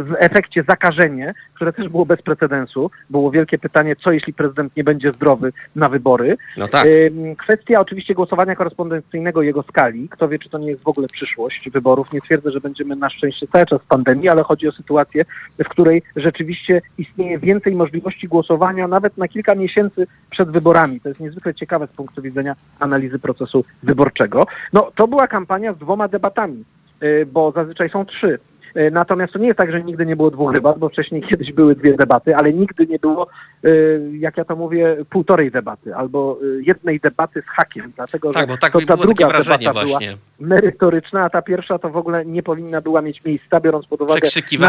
w 0.00 0.14
efekcie 0.18 0.62
zakażenie, 0.68 1.34
które 1.54 1.72
też 1.72 1.88
było 1.88 2.06
bez 2.06 2.22
precedensu. 2.22 2.90
Było 3.10 3.30
wielkie 3.30 3.58
pytanie, 3.58 3.96
co 3.96 4.12
jeśli 4.12 4.32
prezydent 4.32 4.76
nie 4.76 4.84
będzie 4.84 5.12
zdrowy 5.12 5.52
na 5.76 5.88
wybory. 5.88 6.36
No 6.56 6.68
tak. 6.68 6.86
Kwestia 7.38 7.80
oczywiście 7.80 8.14
głosowania 8.14 8.56
korespondencyjnego, 8.56 9.42
jego 9.42 9.62
skali. 9.62 10.08
Kto 10.08 10.28
wie, 10.28 10.38
czy 10.38 10.50
to 10.50 10.58
nie 10.58 10.70
jest 10.70 10.82
w 10.82 10.88
ogóle 10.88 11.08
przyszłość 11.08 11.70
wyborów. 11.70 12.12
Nie 12.12 12.20
twierdzę, 12.20 12.50
że 12.50 12.60
będziemy 12.60 12.96
na 12.96 13.10
szczęście 13.10 13.46
cały 13.46 13.66
czas 13.66 13.82
w 13.82 13.86
pandemii, 13.86 14.28
ale 14.28 14.42
chodzi 14.42 14.68
o 14.68 14.72
sytuację, 14.72 15.24
w 15.58 15.68
której 15.68 16.02
rzeczywiście 16.16 16.55
istnieje 16.98 17.38
więcej 17.38 17.74
możliwości 17.74 18.28
głosowania 18.28 18.88
nawet 18.88 19.18
na 19.18 19.28
kilka 19.28 19.54
miesięcy 19.54 20.06
przed 20.30 20.50
wyborami. 20.50 21.00
To 21.00 21.08
jest 21.08 21.20
niezwykle 21.20 21.54
ciekawe 21.54 21.86
z 21.86 21.90
punktu 21.90 22.22
widzenia 22.22 22.56
analizy 22.80 23.18
procesu 23.18 23.64
wyborczego. 23.82 24.46
No, 24.72 24.90
to 24.94 25.08
była 25.08 25.28
kampania 25.28 25.72
z 25.72 25.78
dwoma 25.78 26.08
debatami, 26.08 26.64
y, 27.02 27.26
bo 27.32 27.52
zazwyczaj 27.52 27.90
są 27.90 28.04
trzy. 28.04 28.38
Y, 28.76 28.90
natomiast 28.90 29.32
to 29.32 29.38
nie 29.38 29.46
jest 29.46 29.58
tak, 29.58 29.72
że 29.72 29.82
nigdy 29.82 30.06
nie 30.06 30.16
było 30.16 30.30
dwóch 30.30 30.52
debat, 30.52 30.78
bo 30.78 30.88
wcześniej 30.88 31.22
kiedyś 31.30 31.52
były 31.52 31.74
dwie 31.74 31.96
debaty, 31.96 32.36
ale 32.36 32.52
nigdy 32.52 32.86
nie 32.86 32.98
było, 32.98 33.26
y, 33.64 34.10
jak 34.12 34.36
ja 34.36 34.44
to 34.44 34.56
mówię, 34.56 34.96
półtorej 35.10 35.50
debaty 35.50 35.94
albo 35.94 36.38
jednej 36.60 37.00
debaty 37.00 37.42
z 37.42 37.46
hakiem, 37.46 37.92
dlatego 37.96 38.32
tak, 38.32 38.42
że 38.42 38.46
bo 38.46 38.56
tak 38.56 38.72
to 38.72 38.80
ta 38.80 38.96
druga 38.96 39.28
debata 39.28 39.72
właśnie. 39.72 40.06
była 40.06 40.18
merytoryczna, 40.40 41.24
a 41.24 41.30
ta 41.30 41.42
pierwsza 41.42 41.78
to 41.78 41.90
w 41.90 41.96
ogóle 41.96 42.24
nie 42.24 42.42
powinna 42.42 42.80
była 42.80 43.02
mieć 43.02 43.24
miejsca, 43.24 43.60
biorąc 43.60 43.86
pod 43.86 44.00
uwagę 44.00 44.20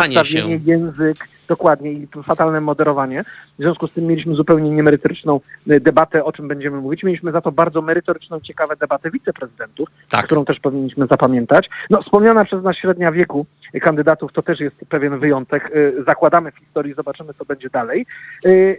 nastawienie, 0.08 0.60
się. 0.60 0.66
język, 0.66 1.18
Dokładnie 1.48 1.92
i 1.92 2.08
fatalne 2.24 2.62
moderowanie. 2.62 3.24
W 3.60 3.64
związku 3.64 3.88
z 3.88 3.92
tym 3.92 4.06
mieliśmy 4.06 4.36
zupełnie 4.36 4.70
niemerytoryczną 4.70 5.40
y, 5.72 5.80
debatę, 5.80 6.26
o 6.26 6.32
czym 6.32 6.48
będziemy 6.48 6.78
mówić. 6.78 7.04
Mieliśmy 7.04 7.32
za 7.32 7.42
to 7.42 7.52
bardzo 7.52 7.82
merytoryczną, 7.82 8.40
ciekawą 8.40 8.74
debatę 8.80 9.12
wiceprezydentów, 9.12 9.90
tak. 10.10 10.26
którą 10.26 10.46
też 10.46 10.60
powinniśmy 10.60 11.08
zapamiętać. 11.08 11.70
No, 11.90 12.02
wspomniana 12.02 12.46
przez 12.46 12.64
nas 12.64 12.76
średnia 12.76 13.12
wieku 13.12 13.46
kandydatów 13.82 14.34
to 14.34 14.42
też 14.42 14.60
jest 14.60 14.76
pewien 14.90 15.20
wyjątek. 15.20 15.72
Y, 15.76 16.04
zakładamy 16.08 16.52
w 16.52 16.58
historii, 16.58 16.94
zobaczymy, 16.94 17.34
co 17.34 17.46
będzie 17.46 17.70
dalej. 17.70 18.06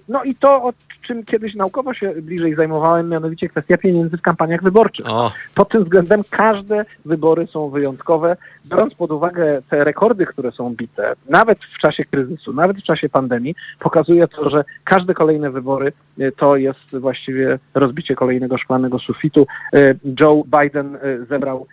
No 0.09 0.25
i 0.25 0.35
to, 0.35 0.63
o 0.63 0.73
czym 1.07 1.25
kiedyś 1.25 1.55
naukowo 1.55 1.95
się 1.95 2.15
bliżej 2.23 2.55
zajmowałem, 2.55 3.09
mianowicie 3.09 3.49
kwestia 3.49 3.79
pieniędzy 3.79 4.17
w 4.17 4.23
kampaniach 4.23 4.63
wyborczych. 4.63 5.07
O. 5.11 5.33
Pod 5.55 5.69
tym 5.69 5.85
względem 5.85 6.23
każde 6.31 6.78
wybory 7.05 7.47
są 7.47 7.71
wyjątkowe. 7.71 8.37
Biorąc 8.67 8.95
pod 8.95 9.11
uwagę 9.11 9.63
te 9.71 9.85
rekordy, 9.85 10.27
które 10.27 10.53
są 10.53 10.75
bite, 10.75 11.15
nawet 11.29 11.59
w 11.59 11.79
czasie 11.79 12.05
kryzysu, 12.05 12.53
nawet 12.53 12.77
w 12.77 12.83
czasie 12.83 13.09
pandemii, 13.09 13.55
pokazuje 13.79 14.29
to, 14.29 14.51
że 14.51 14.65
każde 14.85 15.15
kolejne 15.15 15.51
wybory 15.51 15.93
y, 16.21 16.33
to 16.37 16.57
jest 16.57 16.99
właściwie 16.99 17.59
rozbicie 17.75 18.15
kolejnego 18.15 18.59
szklanego 18.59 18.99
sufitu. 18.99 19.47
Y, 19.75 19.99
Joe 20.21 20.45
Biden 20.61 20.97
y, 20.97 21.25
zebrał 21.25 21.67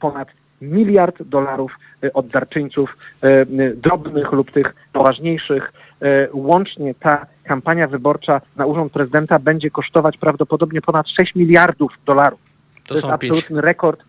ponad 0.00 0.28
miliard 0.62 1.22
dolarów 1.22 1.72
od 2.14 2.26
darczyńców 2.26 2.96
drobnych 3.76 4.32
lub 4.32 4.50
tych 4.50 4.74
poważniejszych. 4.92 5.72
Łącznie 6.32 6.94
ta 6.94 7.26
kampania 7.44 7.86
wyborcza 7.88 8.40
na 8.56 8.66
urząd 8.66 8.92
prezydenta 8.92 9.38
będzie 9.38 9.70
kosztować 9.70 10.18
prawdopodobnie 10.18 10.80
ponad 10.80 11.06
6 11.20 11.34
miliardów 11.34 11.92
dolarów. 12.06 12.40
To, 12.82 12.88
to 12.88 12.94
jest 12.94 13.06
absolutny 13.06 13.60
rekord 13.60 14.04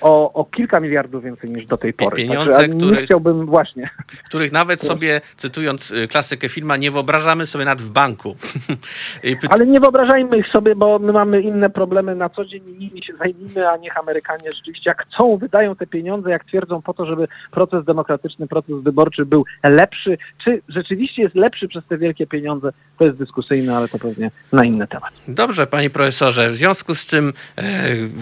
o, 0.00 0.32
o 0.32 0.44
kilka 0.44 0.80
miliardów 0.80 1.24
więcej 1.24 1.50
niż 1.50 1.66
do 1.66 1.76
tej 1.76 1.92
pory. 1.92 2.16
Pieniądze, 2.16 2.56
Także, 2.56 2.78
których, 2.78 3.04
chciałbym 3.04 3.46
właśnie. 3.46 3.90
Których 4.24 4.52
nawet 4.52 4.82
sobie, 4.82 5.20
cytując 5.36 5.90
y, 5.90 6.08
klasykę 6.08 6.48
filma, 6.48 6.76
nie 6.76 6.90
wyobrażamy 6.90 7.46
sobie 7.46 7.64
nawet 7.64 7.82
w 7.82 7.90
banku. 7.90 8.36
Ale 9.50 9.66
nie 9.66 9.80
wyobrażajmy 9.80 10.38
ich 10.38 10.48
sobie, 10.48 10.74
bo 10.74 10.98
my 10.98 11.12
mamy 11.12 11.40
inne 11.40 11.70
problemy 11.70 12.14
na 12.14 12.28
co 12.28 12.44
dzień 12.44 12.62
i 12.68 12.78
nimi 12.78 13.04
się 13.04 13.12
zajmijmy, 13.16 13.68
a 13.68 13.76
niech 13.76 13.98
Amerykanie 13.98 14.52
rzeczywiście 14.52 14.90
jak 14.90 15.06
chcą, 15.06 15.36
wydają 15.36 15.76
te 15.76 15.86
pieniądze, 15.86 16.30
jak 16.30 16.44
twierdzą 16.44 16.82
po 16.82 16.94
to, 16.94 17.06
żeby 17.06 17.28
proces 17.50 17.84
demokratyczny, 17.84 18.46
proces 18.46 18.82
wyborczy 18.82 19.26
był 19.26 19.44
lepszy. 19.62 20.18
Czy 20.44 20.62
rzeczywiście 20.68 21.22
jest 21.22 21.34
lepszy 21.34 21.68
przez 21.68 21.84
te 21.86 21.98
wielkie 21.98 22.26
pieniądze, 22.26 22.72
to 22.98 23.04
jest 23.04 23.18
dyskusyjne, 23.18 23.76
ale 23.76 23.88
to 23.88 23.98
pewnie 23.98 24.30
na 24.52 24.64
inny 24.64 24.86
temat. 24.86 25.10
Dobrze, 25.28 25.66
panie 25.66 25.90
profesorze. 25.90 26.50
W 26.50 26.54
związku 26.54 26.94
z 26.94 27.06
czym 27.06 27.32
e, 27.58 27.62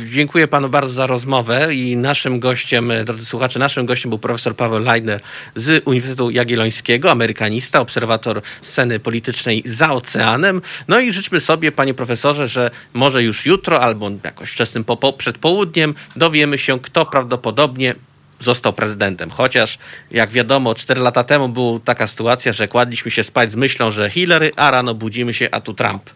dziękuję 0.04 0.48
panu 0.48 0.68
bardzo 0.68 0.94
za 0.94 1.06
rozmowę 1.06 1.49
i 1.74 1.96
naszym 1.96 2.40
gościem, 2.40 2.90
e, 2.90 3.04
drodzy 3.04 3.24
słuchacze, 3.24 3.58
naszym 3.58 3.86
gościem 3.86 4.08
był 4.08 4.18
profesor 4.18 4.56
Paweł 4.56 4.78
Leitner 4.78 5.20
z 5.56 5.82
Uniwersytetu 5.86 6.30
Jagiellońskiego, 6.30 7.10
amerykanista, 7.10 7.80
obserwator 7.80 8.42
sceny 8.62 9.00
politycznej 9.00 9.62
za 9.66 9.92
oceanem. 9.92 10.62
No 10.88 11.00
i 11.00 11.12
życzmy 11.12 11.40
sobie, 11.40 11.72
panie 11.72 11.94
profesorze, 11.94 12.48
że 12.48 12.70
może 12.94 13.22
już 13.22 13.46
jutro 13.46 13.80
albo 13.80 14.10
jakoś 14.24 14.50
wczesnym 14.50 14.84
po, 14.84 15.12
przed 15.12 15.38
południem 15.38 15.94
dowiemy 16.16 16.58
się, 16.58 16.80
kto 16.80 17.06
prawdopodobnie 17.06 17.94
został 18.40 18.72
prezydentem. 18.72 19.30
Chociaż, 19.30 19.78
jak 20.10 20.30
wiadomo, 20.30 20.74
4 20.74 21.00
lata 21.00 21.24
temu 21.24 21.48
była 21.48 21.80
taka 21.84 22.06
sytuacja, 22.06 22.52
że 22.52 22.68
kładliśmy 22.68 23.10
się 23.10 23.24
spać 23.24 23.52
z 23.52 23.56
myślą, 23.56 23.90
że 23.90 24.10
Hillary, 24.10 24.50
a 24.56 24.70
rano 24.70 24.94
budzimy 24.94 25.34
się, 25.34 25.48
a 25.52 25.60
tu 25.60 25.74
Trump. 25.74 26.10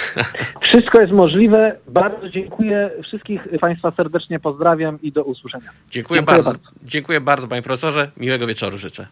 Wszystko 0.68 1.00
jest 1.00 1.12
możliwe. 1.12 1.76
Bardzo 1.88 2.28
dziękuję. 2.28 2.90
Wszystkich 3.02 3.48
Państwa 3.60 3.90
serdecznie 3.90 4.40
pozdrawiam 4.40 4.98
i 5.02 5.12
do 5.12 5.24
usłyszenia. 5.24 5.70
Dziękuję, 5.90 6.18
dziękuję 6.18 6.22
bardzo. 6.22 6.50
bardzo. 6.50 6.68
Dziękuję 6.82 7.20
bardzo, 7.20 7.48
Panie 7.48 7.62
Profesorze. 7.62 8.10
Miłego 8.16 8.46
wieczoru 8.46 8.78
życzę. 8.78 9.06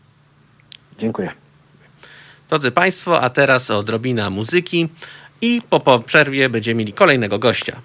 Dziękuję. 0.99 1.33
Drodzy 2.49 2.71
Państwo, 2.71 3.21
a 3.21 3.31
teraz 3.31 3.71
odrobina 3.71 4.31
muzyki 4.31 4.89
i 5.43 5.63
po, 5.71 5.81
po 5.81 5.99
przerwie 5.99 6.49
będziemy 6.49 6.79
mieli 6.79 6.93
kolejnego 6.93 7.39
gościa. 7.39 7.77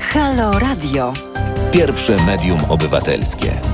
Halo 0.00 0.58
Radio. 0.58 1.12
Pierwsze 1.72 2.16
medium 2.26 2.58
obywatelskie. 2.68 3.73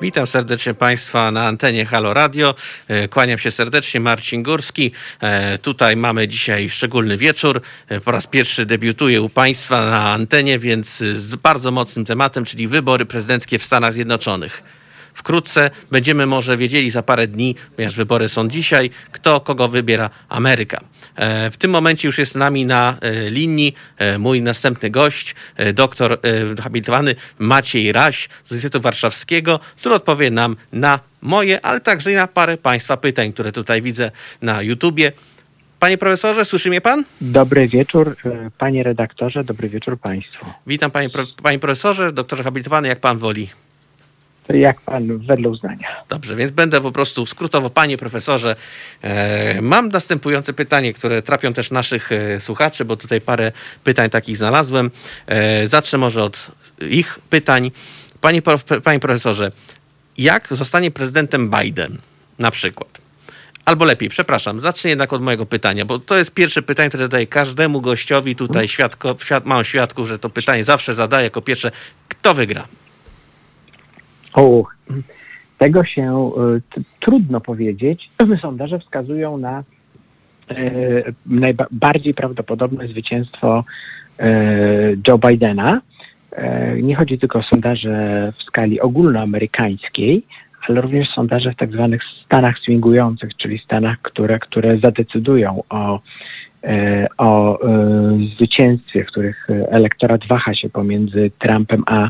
Witam 0.00 0.26
serdecznie 0.26 0.74
Państwa 0.74 1.30
na 1.30 1.46
antenie 1.46 1.86
Halo 1.86 2.14
Radio. 2.14 2.54
E, 2.88 3.08
kłaniam 3.08 3.38
się 3.38 3.50
serdecznie, 3.50 4.00
Marcin 4.00 4.42
Górski. 4.42 4.92
E, 5.20 5.58
tutaj 5.58 5.96
mamy 5.96 6.28
dzisiaj 6.28 6.70
szczególny 6.70 7.16
wieczór. 7.16 7.60
E, 7.88 8.00
po 8.00 8.10
raz 8.10 8.26
pierwszy 8.26 8.66
debiutuję 8.66 9.22
u 9.22 9.28
Państwa 9.28 9.90
na 9.90 10.10
antenie, 10.12 10.58
więc 10.58 10.96
z 11.14 11.34
bardzo 11.34 11.70
mocnym 11.70 12.04
tematem, 12.04 12.44
czyli 12.44 12.68
wybory 12.68 13.06
prezydenckie 13.06 13.58
w 13.58 13.64
Stanach 13.64 13.92
Zjednoczonych. 13.92 14.62
Wkrótce 15.14 15.70
będziemy 15.90 16.26
może 16.26 16.56
wiedzieli 16.56 16.90
za 16.90 17.02
parę 17.02 17.26
dni, 17.26 17.54
ponieważ 17.76 17.96
wybory 17.96 18.28
są 18.28 18.48
dzisiaj, 18.48 18.90
kto 19.12 19.40
kogo 19.40 19.68
wybiera 19.68 20.10
Ameryka. 20.28 20.80
E, 21.20 21.50
w 21.50 21.56
tym 21.56 21.70
momencie 21.70 22.08
już 22.08 22.18
jest 22.18 22.32
z 22.32 22.36
nami 22.36 22.66
na 22.66 22.96
e, 23.00 23.30
linii 23.30 23.74
e, 23.98 24.18
mój 24.18 24.42
następny 24.42 24.90
gość, 24.90 25.34
doktor 25.74 26.18
habilitowany 26.62 27.14
Maciej 27.38 27.92
Raś 27.92 28.28
z 28.44 28.50
Uniwersytetu 28.50 28.80
Warszawskiego, 28.80 29.60
który 29.76 29.94
odpowie 29.94 30.30
nam 30.30 30.56
na 30.72 31.00
moje, 31.22 31.64
ale 31.64 31.80
także 31.80 32.12
i 32.12 32.14
na 32.14 32.26
parę 32.26 32.56
Państwa 32.56 32.96
pytań, 32.96 33.32
które 33.32 33.52
tutaj 33.52 33.82
widzę 33.82 34.10
na 34.42 34.62
YouTubie. 34.62 35.12
Panie 35.78 35.98
profesorze, 35.98 36.44
słyszy 36.44 36.68
mnie 36.68 36.80
pan? 36.80 37.04
Dobry 37.20 37.68
wieczór, 37.68 38.16
panie 38.58 38.82
redaktorze, 38.82 39.44
dobry 39.44 39.68
wieczór 39.68 39.98
państwu. 39.98 40.46
Witam 40.66 40.90
panie, 40.90 41.08
panie 41.42 41.58
profesorze, 41.58 42.12
doktorze 42.12 42.42
habilitowany, 42.42 42.88
jak 42.88 43.00
pan 43.00 43.18
woli 43.18 43.50
jak 44.58 44.80
pan 44.80 45.18
wedle 45.18 45.48
uznania. 45.48 45.88
Dobrze, 46.08 46.36
więc 46.36 46.52
będę 46.52 46.80
po 46.80 46.92
prostu 46.92 47.26
skrótowo, 47.26 47.70
panie 47.70 47.98
profesorze. 47.98 48.56
E, 49.02 49.62
mam 49.62 49.88
następujące 49.88 50.52
pytanie, 50.52 50.94
które 50.94 51.22
trafią 51.22 51.52
też 51.52 51.70
naszych 51.70 52.12
e, 52.12 52.40
słuchaczy, 52.40 52.84
bo 52.84 52.96
tutaj 52.96 53.20
parę 53.20 53.52
pytań 53.84 54.10
takich 54.10 54.36
znalazłem. 54.36 54.90
E, 55.26 55.66
zacznę 55.66 55.98
może 55.98 56.24
od 56.24 56.50
ich 56.90 57.18
pytań. 57.30 57.70
Panie, 58.20 58.42
panie 58.84 59.00
profesorze, 59.00 59.50
jak 60.18 60.48
zostanie 60.50 60.90
prezydentem 60.90 61.50
Biden 61.50 61.98
na 62.38 62.50
przykład? 62.50 63.00
Albo 63.64 63.84
lepiej, 63.84 64.08
przepraszam, 64.08 64.60
zacznę 64.60 64.90
jednak 64.90 65.12
od 65.12 65.22
mojego 65.22 65.46
pytania, 65.46 65.84
bo 65.84 65.98
to 65.98 66.16
jest 66.16 66.30
pierwsze 66.30 66.62
pytanie, 66.62 66.88
które 66.88 67.04
zadaję 67.04 67.26
każdemu 67.26 67.80
gościowi 67.80 68.36
tutaj, 68.36 68.68
świadko, 68.68 69.16
świad, 69.24 69.46
mam 69.46 69.64
świadków, 69.64 70.08
że 70.08 70.18
to 70.18 70.30
pytanie 70.30 70.64
zawsze 70.64 70.94
zadaję 70.94 71.24
jako 71.24 71.42
pierwsze. 71.42 71.70
Kto 72.08 72.34
wygra? 72.34 72.68
O, 74.34 74.64
tego 75.58 75.84
się 75.84 76.30
y, 76.76 76.82
trudno 77.00 77.40
powiedzieć. 77.40 78.10
Sondaże 78.42 78.78
wskazują 78.78 79.38
na 79.38 79.62
y, 80.50 81.14
najbardziej 81.26 82.14
prawdopodobne 82.14 82.88
zwycięstwo 82.88 83.64
y, 84.20 84.22
Joe 85.08 85.18
Bidena. 85.18 85.80
Nie 86.82 86.96
chodzi 86.96 87.18
tylko 87.18 87.38
o 87.38 87.42
sondaże 87.42 88.32
w 88.38 88.42
skali 88.42 88.80
ogólnoamerykańskiej, 88.80 90.22
ale 90.68 90.80
również 90.80 91.08
sondaże 91.08 91.52
w 91.52 91.56
tak 91.56 91.72
zwanych 91.72 92.02
stanach 92.24 92.58
swingujących, 92.58 93.36
czyli 93.36 93.58
stanach, 93.58 93.98
które, 94.02 94.38
które 94.38 94.78
zadecydują 94.78 95.62
o, 95.68 96.00
o 97.18 97.58
zwycięstwie, 98.36 99.04
w 99.04 99.06
których 99.06 99.48
elektorat 99.50 100.20
waha 100.28 100.54
się 100.54 100.68
pomiędzy 100.68 101.30
Trumpem 101.38 101.82
a 101.86 102.08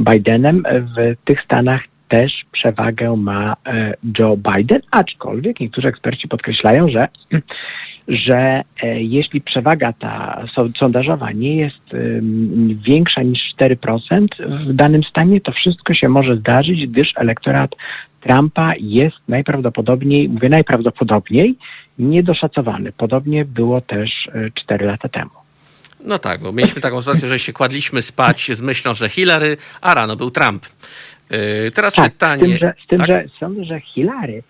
Bidenem. 0.00 0.62
W 0.96 1.24
tych 1.24 1.42
stanach 1.44 1.82
też 2.12 2.32
przewagę 2.52 3.16
ma 3.16 3.56
e, 3.66 3.94
Joe 4.18 4.36
Biden, 4.36 4.80
aczkolwiek 4.90 5.60
niektórzy 5.60 5.88
eksperci 5.88 6.28
podkreślają, 6.28 6.88
że 6.88 7.08
że 8.08 8.62
e, 8.82 9.02
jeśli 9.02 9.40
przewaga 9.40 9.92
ta 9.92 10.44
sondażowa 10.78 11.32
nie 11.32 11.56
jest 11.56 11.90
większa 12.88 13.22
niż 13.22 13.40
4% 13.60 14.26
w 14.68 14.72
danym 14.72 15.02
stanie, 15.02 15.40
to 15.40 15.52
wszystko 15.52 15.94
się 15.94 16.08
może 16.08 16.36
zdarzyć, 16.36 16.86
gdyż 16.86 17.12
elektorat 17.16 17.70
Trumpa 18.20 18.72
jest 18.78 19.16
najprawdopodobniej, 19.28 20.28
mówię 20.28 20.48
najprawdopodobniej, 20.48 21.54
niedoszacowany. 21.98 22.92
Podobnie 22.92 23.44
było 23.44 23.80
też 23.80 24.10
4 24.54 24.86
lata 24.86 25.08
temu. 25.08 25.30
No 26.04 26.18
tak, 26.18 26.40
bo 26.40 26.52
mieliśmy 26.52 26.80
taką 26.80 27.02
sytuację, 27.02 27.28
że 27.28 27.38
się 27.38 27.52
kładliśmy 27.52 28.02
spać 28.02 28.50
z 28.52 28.60
myślą, 28.60 28.94
że 28.94 29.08
Hillary, 29.08 29.56
a 29.80 29.94
rano 29.94 30.16
był 30.16 30.30
Trump. 30.30 30.66
Yy, 31.30 31.70
teraz 31.74 31.94
tak, 31.94 32.12
pytanie. 32.12 32.42
Z 32.42 32.46
tym, 32.46 32.58
że, 32.58 32.74
z 32.84 32.86
tym, 32.86 32.98
tak? 32.98 33.08
że 33.08 33.24
sądzę, 33.40 33.64
że 33.64 33.80
Hillary 33.80 34.42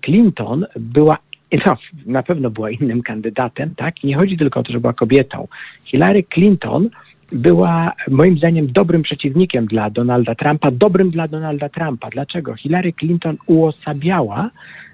Clinton 0.00 0.66
była 0.76 1.18
no, 1.66 1.76
na 2.06 2.22
pewno 2.22 2.50
była 2.50 2.70
innym 2.70 3.02
kandydatem, 3.02 3.74
tak? 3.74 4.04
I 4.04 4.06
nie 4.06 4.16
chodzi 4.16 4.36
tylko 4.36 4.60
o 4.60 4.62
to, 4.62 4.72
że 4.72 4.80
była 4.80 4.92
kobietą. 4.92 5.48
Hillary 5.84 6.22
Clinton 6.22 6.88
była 7.32 7.92
moim 8.10 8.38
zdaniem 8.38 8.72
dobrym 8.72 9.02
przeciwnikiem 9.02 9.66
dla 9.66 9.90
Donalda 9.90 10.34
Trumpa, 10.34 10.70
dobrym 10.70 11.10
dla 11.10 11.28
Donalda 11.28 11.68
Trumpa. 11.68 12.10
Dlaczego? 12.10 12.54
Hillary 12.54 12.92
Clinton 12.92 13.36
uosabiała 13.46 14.50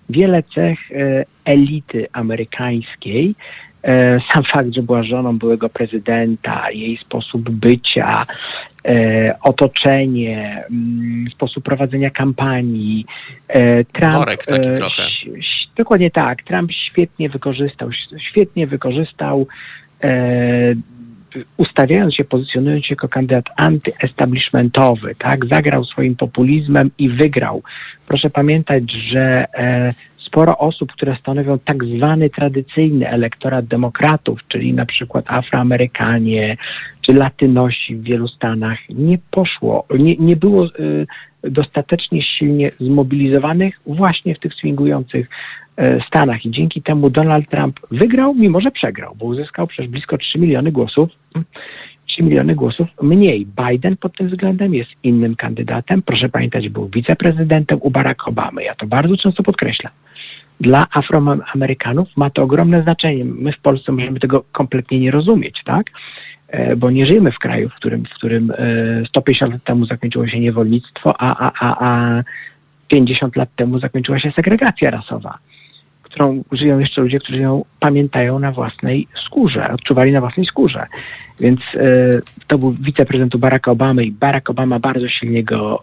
wiele 0.08 0.42
cech 0.42 0.92
e, 0.92 1.24
elity 1.44 2.06
amerykańskiej, 2.12 3.34
E, 3.82 4.20
sam 4.32 4.44
fakt, 4.52 4.74
że 4.74 4.82
była 4.82 5.02
żoną 5.02 5.38
byłego 5.38 5.68
prezydenta, 5.68 6.70
jej 6.70 6.96
sposób 6.96 7.50
bycia, 7.50 8.26
e, 8.84 9.36
otoczenie, 9.42 10.64
mm, 10.70 11.30
sposób 11.34 11.64
prowadzenia 11.64 12.10
kampanii. 12.10 13.06
Trump, 13.92 14.14
Worek 14.14 14.46
taki 14.46 14.74
trochę. 14.76 15.02
Dokładnie 15.76 16.10
tak. 16.10 16.42
Trump 16.42 16.72
świetnie 16.72 17.28
wykorzystał, 17.28 17.90
świetnie 18.30 18.66
wykorzystał 18.66 19.46
ustawiając 21.56 22.14
się, 22.14 22.24
pozycjonując 22.24 22.84
się 22.84 22.92
jako 22.92 23.08
kandydat 23.08 23.44
antyestablishmentowy, 23.56 25.14
tak, 25.18 25.46
zagrał 25.46 25.84
swoim 25.84 26.16
populizmem 26.16 26.90
i 26.98 27.08
wygrał. 27.08 27.62
Proszę 28.06 28.30
pamiętać, 28.30 28.84
że 29.12 29.46
sporo 30.28 30.58
osób, 30.58 30.92
które 30.92 31.16
stanowią 31.20 31.58
tak 31.58 31.84
zwany 31.84 32.30
tradycyjny 32.30 33.08
elektorat 33.08 33.66
demokratów, 33.66 34.40
czyli 34.48 34.72
na 34.72 34.86
przykład 34.86 35.24
Afroamerykanie 35.28 36.56
czy 37.02 37.14
Latynosi 37.14 37.96
w 37.96 38.02
wielu 38.02 38.28
Stanach, 38.28 38.78
nie 38.88 39.18
poszło, 39.30 39.86
nie, 39.98 40.16
nie 40.16 40.36
było 40.36 40.66
y, 40.66 41.06
dostatecznie 41.42 42.22
silnie 42.22 42.70
zmobilizowanych 42.80 43.80
właśnie 43.86 44.34
w 44.34 44.38
tych 44.38 44.54
swingujących 44.54 45.28
Stanach. 46.06 46.44
I 46.46 46.50
dzięki 46.50 46.82
temu 46.82 47.10
Donald 47.10 47.50
Trump 47.50 47.80
wygrał, 47.90 48.34
mimo 48.34 48.60
że 48.60 48.70
przegrał, 48.70 49.14
bo 49.14 49.26
uzyskał 49.26 49.66
przecież 49.66 49.90
blisko 49.90 50.18
3 50.18 50.38
miliony 50.38 50.72
głosów. 50.72 51.08
3 52.06 52.22
miliony 52.22 52.54
głosów 52.54 52.88
mniej. 53.02 53.46
Biden 53.46 53.96
pod 53.96 54.16
tym 54.16 54.28
względem 54.28 54.74
jest 54.74 54.90
innym 55.02 55.36
kandydatem. 55.36 56.02
Proszę 56.02 56.28
pamiętać, 56.28 56.68
był 56.68 56.88
wiceprezydentem 56.88 57.78
u 57.82 57.90
Barack 57.90 58.28
Obamy. 58.28 58.62
Ja 58.64 58.74
to 58.74 58.86
bardzo 58.86 59.16
często 59.16 59.42
podkreślam 59.42 59.92
dla 60.60 60.86
Afroamerykanów 60.90 62.08
ma 62.16 62.30
to 62.30 62.42
ogromne 62.42 62.82
znaczenie. 62.82 63.24
My 63.24 63.52
w 63.52 63.60
Polsce 63.60 63.92
możemy 63.92 64.20
tego 64.20 64.44
kompletnie 64.52 65.00
nie 65.00 65.10
rozumieć, 65.10 65.60
tak? 65.64 65.86
E, 66.48 66.76
bo 66.76 66.90
nie 66.90 67.06
żyjemy 67.06 67.32
w 67.32 67.38
kraju, 67.38 67.68
w 67.68 67.74
którym, 67.74 68.04
w 68.04 68.14
którym 68.14 68.52
150 69.08 69.50
e, 69.50 69.54
lat 69.54 69.64
temu 69.64 69.86
zakończyło 69.86 70.26
się 70.26 70.40
niewolnictwo, 70.40 71.14
a, 71.18 71.46
a, 71.46 71.50
a, 71.60 71.86
a 71.88 72.22
50 72.88 73.36
lat 73.36 73.48
temu 73.56 73.78
zakończyła 73.78 74.20
się 74.20 74.32
segregacja 74.36 74.90
rasowa, 74.90 75.38
którą 76.10 76.44
żyją 76.52 76.78
jeszcze 76.78 77.00
ludzie, 77.00 77.18
którzy 77.18 77.38
ją 77.38 77.64
pamiętają 77.80 78.38
na 78.38 78.52
własnej 78.52 79.08
skórze, 79.26 79.70
odczuwali 79.72 80.12
na 80.12 80.20
własnej 80.20 80.46
skórze. 80.46 80.86
Więc 81.40 81.60
e, 81.74 82.10
to 82.46 82.58
był 82.58 82.72
wiceprezydent 82.72 83.36
Baracka 83.36 83.70
Obamy 83.70 84.04
i 84.04 84.12
Barack 84.12 84.50
Obama 84.50 84.78
bardzo 84.78 85.08
silnie 85.08 85.44
go 85.44 85.80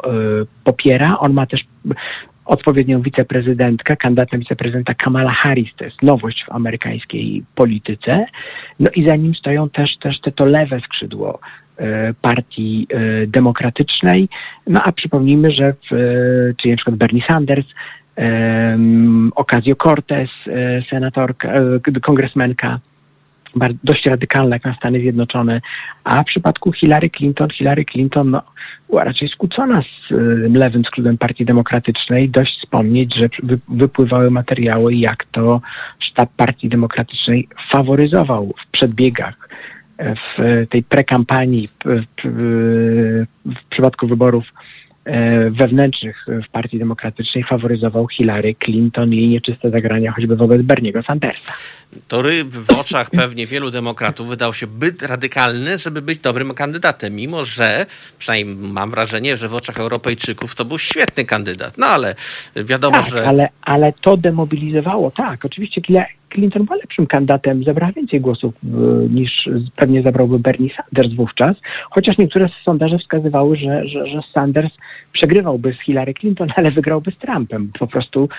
popiera. 0.64 1.18
On 1.20 1.34
ma 1.34 1.46
też 1.46 1.62
odpowiednią 2.46 3.02
wiceprezydentkę, 3.02 3.98
kandydatem 3.98 4.40
wiceprezydenta 4.40 4.94
Kamala 4.94 5.32
Harris, 5.32 5.70
to 5.78 5.86
jest 5.86 6.02
nowość 6.02 6.44
w 6.44 6.52
amerykańskiej 6.52 7.44
polityce. 7.56 8.26
No 8.80 8.92
i 8.96 9.08
za 9.08 9.16
nim 9.16 9.36
stoją 9.36 9.70
też, 9.70 9.98
też 10.02 10.22
te 10.22 10.32
to 10.32 10.46
lewe 10.46 10.80
skrzydło 10.80 11.40
e, 11.78 12.14
partii 12.22 12.88
demokratycznej. 13.28 14.30
No 14.68 14.82
a 14.84 14.92
przypomnijmy, 14.92 15.52
że 15.52 15.74
w, 15.74 15.88
czyli 16.58 16.72
na 16.72 16.78
przykład 16.78 16.96
Bernie 16.96 17.22
Sanders, 17.30 17.66
Ocasio-Cortez, 19.36 20.30
senatorka, 20.90 21.50
kongresmenka, 22.02 22.80
dość 23.84 24.06
radykalna 24.06 24.56
jak 24.56 24.66
na 24.66 24.76
Stany 24.76 25.00
Zjednoczone, 25.00 25.62
a 26.04 26.24
w 26.24 26.26
przypadku 26.26 26.72
Hillary 26.72 27.10
Clinton, 27.10 27.50
Hillary 27.50 27.86
Clinton 27.86 28.30
no, 28.30 28.42
była 28.90 29.04
raczej 29.04 29.30
skłócona 29.30 29.82
z 29.82 30.12
y, 30.12 30.50
lewym 30.54 30.84
skrótem 30.84 31.18
Partii 31.18 31.46
Demokratycznej. 31.46 32.30
Dość 32.30 32.58
wspomnieć, 32.64 33.16
że 33.16 33.30
wypływały 33.70 34.32
materiały, 34.32 34.96
jak 34.96 35.26
to 35.32 35.62
sztab 36.00 36.30
Partii 36.38 36.70
Demokratycznej 36.70 37.48
faworyzował 37.72 38.54
w 38.68 38.72
przedbiegach 38.72 39.50
e, 39.98 40.16
w 40.16 40.68
tej 40.70 40.84
prekampanii 40.84 41.68
w, 41.68 41.74
w, 42.24 43.26
w 43.46 43.70
przypadku 43.70 44.08
wyborów 44.08 44.46
E, 44.46 44.85
wewnętrznych 45.52 46.26
w 46.48 46.52
Partii 46.52 46.80
Demokratycznej 46.80 47.44
faworyzował 47.44 48.08
Hillary 48.08 48.56
Clinton 48.64 49.14
i 49.14 49.18
jej 49.18 49.28
nieczyste 49.28 49.70
zagrania 49.70 50.12
choćby 50.12 50.36
wobec 50.36 50.62
Berniego 50.62 51.04
Sandersa. 51.04 51.54
To 52.08 52.24
w 52.50 52.72
oczach 52.72 53.10
pewnie 53.10 53.48
wielu 53.48 53.72
demokratów 53.72 54.28
wydał 54.28 54.54
się 54.54 54.68
byt 54.68 55.04
radykalny, 55.04 55.78
żeby 55.78 56.02
być 56.02 56.20
dobrym 56.20 56.54
kandydatem, 56.54 57.16
mimo 57.16 57.44
że, 57.44 57.86
przynajmniej 58.20 58.56
mam 58.56 58.92
wrażenie, 58.92 59.38
że 59.38 59.48
w 59.48 59.56
oczach 59.56 59.78
Europejczyków 59.78 60.56
to 60.56 60.66
był 60.66 60.80
świetny 60.80 61.26
kandydat. 61.26 61.78
No 61.78 61.86
ale 61.86 62.16
wiadomo, 62.56 62.98
tak, 62.98 63.10
że... 63.10 63.28
Ale, 63.28 63.50
ale 63.62 63.94
to 64.02 64.18
demobilizowało, 64.18 65.12
tak. 65.12 65.46
Oczywiście 65.46 65.82
Clinton 66.30 66.66
była 66.66 66.78
lepszym 66.78 67.08
kandydatem, 67.08 67.64
zebrała 67.64 67.92
więcej 67.92 68.22
głosów 68.22 68.54
e, 68.64 68.68
niż 69.10 69.50
pewnie 69.76 70.02
zebrałby 70.02 70.40
Bernie 70.40 70.70
Sanders 70.76 71.14
wówczas, 71.14 71.58
chociaż 71.90 72.18
niektóre 72.18 72.50
sondaże 72.64 72.98
wskazywały, 73.00 73.58
że, 73.58 73.88
że, 73.88 74.08
że 74.08 74.22
Sanders 74.34 74.74
przegrywałby 75.12 75.74
z 75.74 75.86
Hillary 75.86 76.14
Clinton, 76.14 76.48
ale 76.58 76.72
wygrałby 76.72 77.12
z 77.12 77.18
Trumpem. 77.18 77.72
Po 77.80 77.88
prostu 77.88 78.30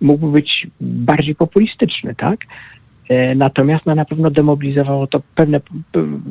mógłby 0.00 0.32
być 0.32 0.66
bardziej 0.80 1.34
populistyczny, 1.34 2.14
tak? 2.14 2.40
E, 3.08 3.34
natomiast 3.34 3.86
no, 3.86 3.94
na 3.94 4.04
pewno 4.04 4.30
demobilizowało 4.30 5.06
to 5.06 5.20
pewne 5.34 5.60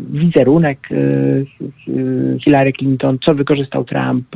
wizerunek 0.10 0.90
e, 0.92 0.96
Hillary 2.40 2.74
Clinton, 2.74 3.18
co 3.26 3.36
wykorzystał 3.36 3.84
Trump. 3.84 4.28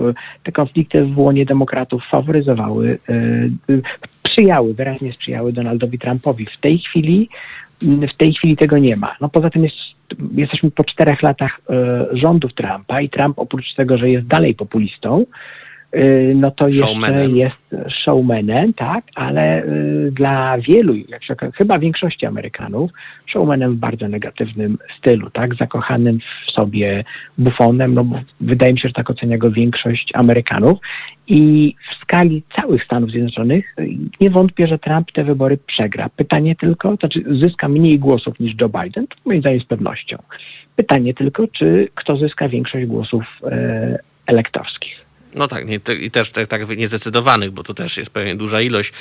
Te 0.44 0.52
konflikty 0.52 1.06
w 1.06 1.20
łonie 1.20 1.46
demokratów 1.46 2.04
faworyzowały, 2.12 3.00
sprzyjały, 4.28 4.74
wyraźnie 4.74 5.12
sprzyjały 5.12 5.54
Donaldowi 5.54 6.00
Trumpowi. 6.00 6.46
W 6.46 6.60
tej 6.60 6.80
chwili, 6.80 7.30
w 7.82 8.18
tej 8.18 8.34
chwili 8.34 8.58
tego 8.58 8.78
nie 8.78 8.96
ma. 8.96 9.16
No 9.22 9.30
poza 9.30 9.50
tym 9.50 9.64
jest, 9.64 9.76
jesteśmy 10.36 10.72
po 10.72 10.84
czterech 10.84 11.22
latach 11.22 11.62
e, 11.70 12.06
rządów 12.14 12.54
Trumpa 12.54 13.02
i 13.02 13.10
Trump 13.10 13.40
oprócz 13.40 13.74
tego, 13.76 13.98
że 13.98 14.10
jest 14.10 14.28
dalej 14.28 14.56
populistą, 14.56 15.26
no 16.36 16.52
to 16.52 16.68
jeszcze 16.68 17.30
jest 17.30 17.76
showmanem, 18.04 18.74
tak, 18.74 19.04
ale 19.16 19.64
y, 19.64 20.12
dla 20.12 20.58
wielu, 20.58 20.96
jak 20.96 21.24
się 21.24 21.36
chyba 21.56 21.80
większości 21.80 22.26
Amerykanów, 22.26 22.92
showmanem 23.32 23.76
w 23.76 23.80
bardzo 23.80 24.08
negatywnym 24.08 24.78
stylu, 24.98 25.30
tak, 25.30 25.56
zakochanym 25.56 26.20
w 26.20 26.52
sobie 26.52 27.04
bufonem, 27.38 27.94
no 27.94 28.04
bo 28.04 28.20
wydaje 28.42 28.74
mi 28.74 28.80
się, 28.80 28.88
że 28.88 28.94
tak 28.94 29.10
ocenia 29.10 29.38
go 29.38 29.52
większość 29.52 30.12
Amerykanów 30.14 30.80
i 31.28 31.76
w 31.92 32.04
skali 32.04 32.44
całych 32.56 32.84
Stanów 32.84 33.10
Zjednoczonych 33.12 33.76
y, 33.80 33.98
nie 34.22 34.30
wątpię, 34.30 34.68
że 34.68 34.80
Trump 34.80 35.12
te 35.12 35.24
wybory 35.24 35.58
przegra. 35.58 36.10
Pytanie 36.16 36.56
tylko, 36.56 36.98
to 36.98 37.08
znaczy 37.08 37.24
zyska 37.42 37.68
mniej 37.68 38.00
głosów 38.00 38.40
niż 38.40 38.54
Joe 38.62 38.70
Biden, 38.70 39.08
to 39.08 39.16
moim 39.26 39.42
zdaniem 39.42 39.62
z 39.62 39.66
pewnością. 39.66 40.18
Pytanie 40.76 41.14
tylko, 41.14 41.48
czy 41.48 41.88
kto 41.96 42.18
zyska 42.18 42.50
większość 42.50 42.86
głosów 42.86 43.24
e, 43.44 44.00
elektorskich. 44.28 45.09
No 45.34 45.48
tak, 45.48 45.68
nie, 45.68 45.80
te, 45.80 45.96
i 45.96 46.12
też 46.12 46.32
tak, 46.32 46.48
tak 46.48 46.78
niezdecydowanych, 46.78 47.52
bo 47.52 47.64
to 47.64 47.74
też 47.74 47.98
jest 47.98 48.10
pewnie 48.10 48.36
duża 48.36 48.62
ilość. 48.62 48.94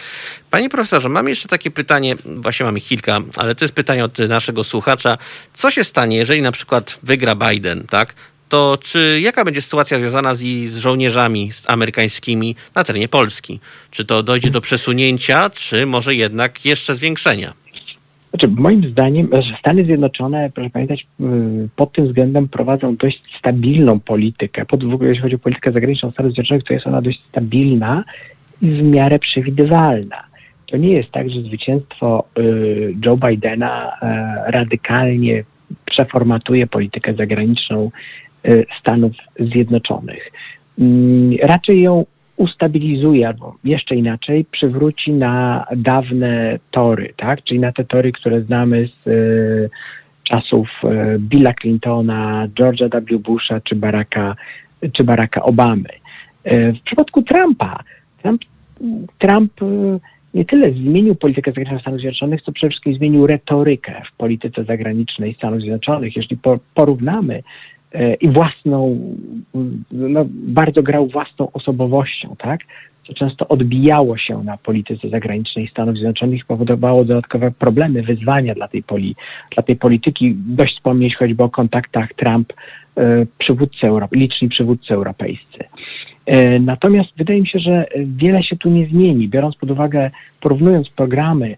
Panie 0.51 0.68
profesorze, 0.68 1.09
mam 1.09 1.29
jeszcze 1.29 1.49
takie 1.49 1.70
pytanie, 1.70 2.16
właśnie 2.24 2.66
mam 2.66 2.79
ich 2.79 2.85
kilka, 2.85 3.20
ale 3.37 3.55
to 3.55 3.64
jest 3.64 3.74
pytanie 3.74 4.05
od 4.05 4.18
naszego 4.18 4.64
słuchacza. 4.64 5.18
Co 5.55 5.70
się 5.70 5.85
stanie, 5.85 6.16
jeżeli 6.16 6.43
na 6.43 6.53
przykład 6.53 6.99
wygra 7.03 7.35
Biden, 7.35 7.87
tak? 7.87 8.14
To 8.49 8.79
czy 8.83 9.20
jaka 9.22 9.45
będzie 9.45 9.62
sytuacja 9.62 9.99
związana 9.99 10.35
z, 10.35 10.41
z 10.68 10.76
żołnierzami 10.76 11.51
amerykańskimi 11.66 12.57
na 12.74 12.85
terenie 12.85 13.09
Polski? 13.09 13.61
Czy 13.91 14.05
to 14.05 14.22
dojdzie 14.22 14.51
do 14.51 14.61
przesunięcia, 14.61 15.51
czy 15.51 15.87
może 15.87 16.14
jednak 16.14 16.64
jeszcze 16.64 16.95
zwiększenia? 16.95 17.55
Znaczy, 18.31 18.49
moim 18.49 18.91
zdaniem, 18.91 19.29
Stany 19.59 19.85
Zjednoczone, 19.85 20.51
proszę 20.55 20.70
pamiętać, 20.70 21.07
pod 21.76 21.93
tym 21.93 22.07
względem 22.07 22.49
prowadzą 22.49 22.97
dość 22.97 23.22
stabilną 23.39 24.01
politykę. 24.01 24.66
Pod, 24.66 24.85
w 24.85 24.95
ogóle, 24.95 25.09
jeśli 25.09 25.22
chodzi 25.22 25.35
o 25.35 25.39
politykę 25.39 25.72
zagraniczną 25.72 26.11
Stanów 26.11 26.33
Zjednoczonych, 26.33 26.64
to 26.64 26.74
jest 26.74 26.87
ona 26.87 27.03
dość 27.03 27.20
stabilna 27.29 28.05
i 28.62 28.70
w 28.70 28.83
miarę 28.83 29.18
przewidywalna. 29.18 30.24
To 30.70 30.76
nie 30.76 30.93
jest 30.93 31.11
tak, 31.11 31.31
że 31.31 31.43
zwycięstwo 31.43 32.24
y, 32.39 32.95
Joe 33.05 33.16
Bidena 33.16 33.89
y, 33.89 34.51
radykalnie 34.51 35.45
przeformatuje 35.85 36.66
politykę 36.66 37.14
zagraniczną 37.14 37.91
y, 38.49 38.66
Stanów 38.81 39.12
Zjednoczonych. 39.41 40.31
Mm, 40.79 41.37
raczej 41.43 41.83
ją 41.83 42.05
ustabilizuje, 42.39 43.28
albo 43.28 43.57
jeszcze 43.64 43.95
inaczej, 43.95 44.45
przywróci 44.45 45.12
na 45.12 45.64
dawne 45.76 46.59
tory, 46.70 47.14
tak? 47.16 47.45
Czyli 47.45 47.61
na 47.61 47.72
te 47.72 47.84
tory, 47.84 48.12
które 48.12 48.41
znamy 48.43 48.89
z 48.89 49.07
y, 49.07 49.70
czasów 50.24 50.68
y, 50.84 51.18
Billa 51.18 51.55
Clintona, 51.61 52.49
George'a 52.55 52.89
W. 52.89 53.18
Busha 53.18 53.61
czy 53.61 53.76
Baracka, 53.76 54.36
czy 54.93 55.05
Baracka 55.05 55.43
Obamy. 55.43 55.89
Y, 56.47 56.72
w 56.72 56.82
przypadku 56.84 57.22
Trumpa, 57.22 57.78
Trump, 58.22 58.43
Trump 59.18 59.53
nie 60.34 60.45
tyle 60.45 60.72
zmienił 60.72 61.14
politykę 61.14 61.51
zagraniczną 61.51 61.80
Stanów 61.80 62.01
Zjednoczonych, 62.01 62.43
co 62.43 62.53
przede 62.53 62.70
wszystkim 62.70 62.95
zmienił 62.95 63.26
retorykę 63.26 64.03
w 64.12 64.16
polityce 64.16 64.64
zagranicznej 64.64 65.34
Stanów 65.34 65.61
Zjednoczonych. 65.61 66.16
Jeśli 66.16 66.39
porównamy 66.74 67.34
E, 67.34 67.43
i 68.20 68.28
własną, 68.28 68.99
no, 69.93 70.26
bardzo 70.30 70.82
grał 70.82 71.07
własną 71.07 71.53
osobowością, 71.53 72.36
tak? 72.39 72.61
Co 73.07 73.14
często 73.14 73.49
odbijało 73.49 74.18
się 74.18 74.45
na 74.45 74.57
polityce 74.57 75.09
zagranicznej 75.09 75.68
Stanów 75.68 75.95
Zjednoczonych 75.95 76.45
powodowało 76.47 77.05
dodatkowe 77.05 77.51
problemy, 77.51 78.03
wyzwania 78.03 78.55
dla 78.55 78.68
tej, 78.68 78.82
poli, 78.82 79.16
dla 79.55 79.62
tej 79.62 79.76
polityki. 79.76 80.34
Dość 80.36 80.76
wspomnieć 80.76 81.16
choćby 81.16 81.43
o 81.43 81.49
kontaktach 81.49 82.14
Trump, 82.14 82.53
e, 82.97 83.26
przywódcy 83.39 83.86
liczni 84.12 84.49
przywódcy 84.49 84.95
europejscy. 84.95 85.59
E, 86.26 86.59
natomiast 86.59 87.11
wydaje 87.16 87.41
mi 87.41 87.49
się, 87.49 87.59
że 87.59 87.86
wiele 87.97 88.43
się 88.43 88.57
tu 88.57 88.70
nie 88.70 88.86
zmieni, 88.86 89.28
biorąc 89.28 89.57
pod 89.57 89.70
uwagę, 89.70 90.11
porównując 90.41 90.89
programy 90.89 91.57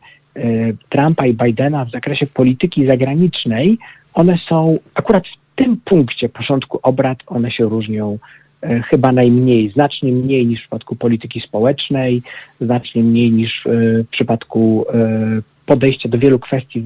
Trumpa 0.88 1.26
i 1.26 1.34
Bidena 1.34 1.84
w 1.84 1.90
zakresie 1.90 2.26
polityki 2.26 2.86
zagranicznej, 2.86 3.78
one 4.14 4.38
są 4.48 4.78
akurat 4.94 5.24
w 5.26 5.39
tym 5.60 5.76
punkcie 5.84 6.28
porządku 6.28 6.80
obrad 6.82 7.18
one 7.26 7.50
się 7.50 7.64
różnią 7.64 8.18
e, 8.62 8.82
chyba 8.82 9.12
najmniej, 9.12 9.70
znacznie 9.70 10.12
mniej 10.12 10.46
niż 10.46 10.58
w 10.58 10.62
przypadku 10.62 10.96
polityki 10.96 11.40
społecznej, 11.40 12.22
znacznie 12.60 13.02
mniej 13.02 13.32
niż 13.32 13.66
e, 13.66 13.70
w 14.02 14.08
przypadku 14.08 14.86
e, 14.94 15.42
podejścia 15.66 16.08
do 16.08 16.18
wielu 16.18 16.38
kwestii 16.38 16.84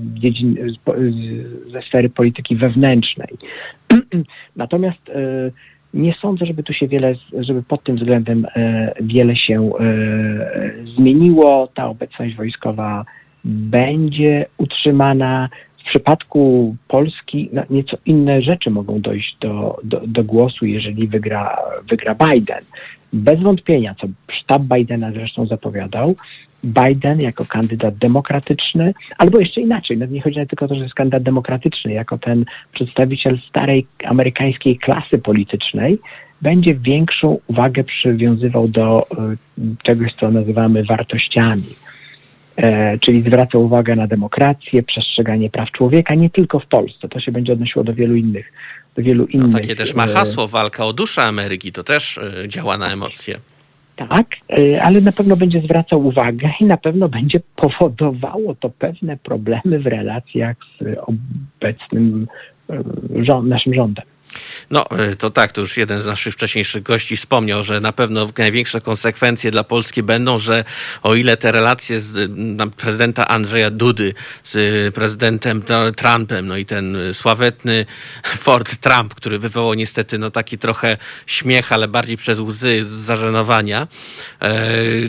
ze 1.72 1.82
sfery 1.82 2.10
polityki 2.10 2.56
wewnętrznej. 2.56 3.28
Natomiast 4.56 5.10
nie 5.94 6.14
sądzę, 6.22 6.46
żeby 6.46 6.62
tu 6.62 6.72
się 6.72 6.88
wiele, 6.88 7.14
żeby 7.40 7.62
pod 7.62 7.84
tym 7.84 7.96
względem 7.96 8.46
wiele 9.00 9.36
się 9.36 9.70
zmieniło. 10.96 11.68
Ta 11.74 11.86
obecność 11.86 12.36
wojskowa 12.36 13.04
będzie 13.44 14.46
utrzymana. 14.58 15.48
W 15.84 15.88
przypadku 15.88 16.76
Polski 16.88 17.50
nieco 17.70 17.96
inne 18.06 18.42
rzeczy 18.42 18.70
mogą 18.70 19.00
dojść 19.00 19.36
do, 19.40 19.78
do, 19.84 20.00
do 20.06 20.24
głosu, 20.24 20.66
jeżeli 20.66 21.08
wygra, 21.08 21.56
wygra 21.90 22.14
Biden. 22.14 22.64
Bez 23.12 23.40
wątpienia, 23.40 23.94
co 24.00 24.06
sztab 24.40 24.62
Bidena 24.62 25.12
zresztą 25.12 25.46
zapowiadał, 25.46 26.14
Biden 26.64 27.20
jako 27.20 27.44
kandydat 27.44 27.94
demokratyczny, 27.94 28.94
albo 29.18 29.40
jeszcze 29.40 29.60
inaczej, 29.60 29.98
nie 30.10 30.22
chodzi 30.22 30.46
tylko 30.48 30.64
o 30.64 30.68
to, 30.68 30.74
że 30.74 30.82
jest 30.82 30.94
kandydat 30.94 31.22
demokratyczny, 31.22 31.92
jako 31.92 32.18
ten 32.18 32.44
przedstawiciel 32.72 33.38
starej 33.48 33.86
amerykańskiej 34.04 34.78
klasy 34.78 35.18
politycznej, 35.18 35.98
będzie 36.42 36.74
większą 36.74 37.38
uwagę 37.46 37.84
przywiązywał 37.84 38.68
do 38.68 39.06
y, 39.58 39.76
czegoś, 39.82 40.14
co 40.14 40.30
nazywamy 40.30 40.84
wartościami 40.84 41.83
czyli 43.00 43.22
zwraca 43.22 43.58
uwagę 43.58 43.96
na 43.96 44.06
demokrację, 44.06 44.82
przestrzeganie 44.82 45.50
praw 45.50 45.70
człowieka, 45.70 46.14
nie 46.14 46.30
tylko 46.30 46.60
w 46.60 46.66
Polsce. 46.66 47.08
To 47.08 47.20
się 47.20 47.32
będzie 47.32 47.52
odnosiło 47.52 47.84
do 47.84 47.94
wielu 47.94 48.16
innych. 48.16 48.52
Do 48.96 49.02
wielu 49.02 49.26
innych 49.26 49.52
no, 49.52 49.58
takie 49.58 49.74
też 49.74 49.94
ma 49.94 50.04
e, 50.04 50.08
hasło 50.08 50.48
walka 50.48 50.86
o 50.86 50.92
duszę 50.92 51.22
Ameryki, 51.22 51.72
to 51.72 51.84
też 51.84 52.18
e, 52.18 52.48
działa 52.48 52.78
na 52.78 52.92
emocje. 52.92 53.38
Tak, 53.96 54.26
ale 54.82 55.00
na 55.00 55.12
pewno 55.12 55.36
będzie 55.36 55.60
zwracał 55.60 56.06
uwagę 56.06 56.50
i 56.60 56.64
na 56.64 56.76
pewno 56.76 57.08
będzie 57.08 57.40
powodowało 57.56 58.54
to 58.54 58.70
pewne 58.70 59.16
problemy 59.16 59.78
w 59.78 59.86
relacjach 59.86 60.56
z 60.80 60.98
obecnym 60.98 62.26
rząd, 63.22 63.48
naszym 63.48 63.74
rządem. 63.74 64.04
No, 64.70 64.90
e, 64.90 65.16
to 65.16 65.30
tak, 65.30 65.52
to 65.52 65.60
już 65.60 65.76
jeden 65.76 66.02
z 66.02 66.06
naszych 66.06 66.34
wcześniejszych 66.34 66.82
gości 66.82 67.16
wspomniał, 67.16 67.62
że 67.62 67.80
na 67.80 67.92
pewno 67.92 68.28
największe 68.38 68.80
konsekwencje 68.80 69.50
dla 69.50 69.64
Polski 69.64 70.02
będą, 70.02 70.38
że 70.38 70.64
o 71.02 71.14
ile 71.14 71.36
te 71.36 71.52
relacje 71.52 72.00
z 72.00 72.30
prezydenta 72.76 73.28
Andrzeja 73.28 73.70
Dudy 73.70 74.14
z 74.44 74.94
prezydentem 74.94 75.62
Trumpem, 75.96 76.46
no 76.46 76.56
i 76.56 76.66
ten 76.66 76.96
sławetny 77.12 77.86
Ford 78.36 78.76
Trump, 78.76 79.14
który 79.14 79.38
wywołał 79.38 79.74
niestety 79.74 80.18
no 80.18 80.30
taki 80.30 80.58
trochę 80.58 80.96
śmiech, 81.26 81.72
ale 81.72 81.88
bardziej 81.88 82.16
przez 82.16 82.38
łzy 82.38 82.84
z 82.84 82.88
zażenowania, 82.88 83.88
e, 84.40 84.54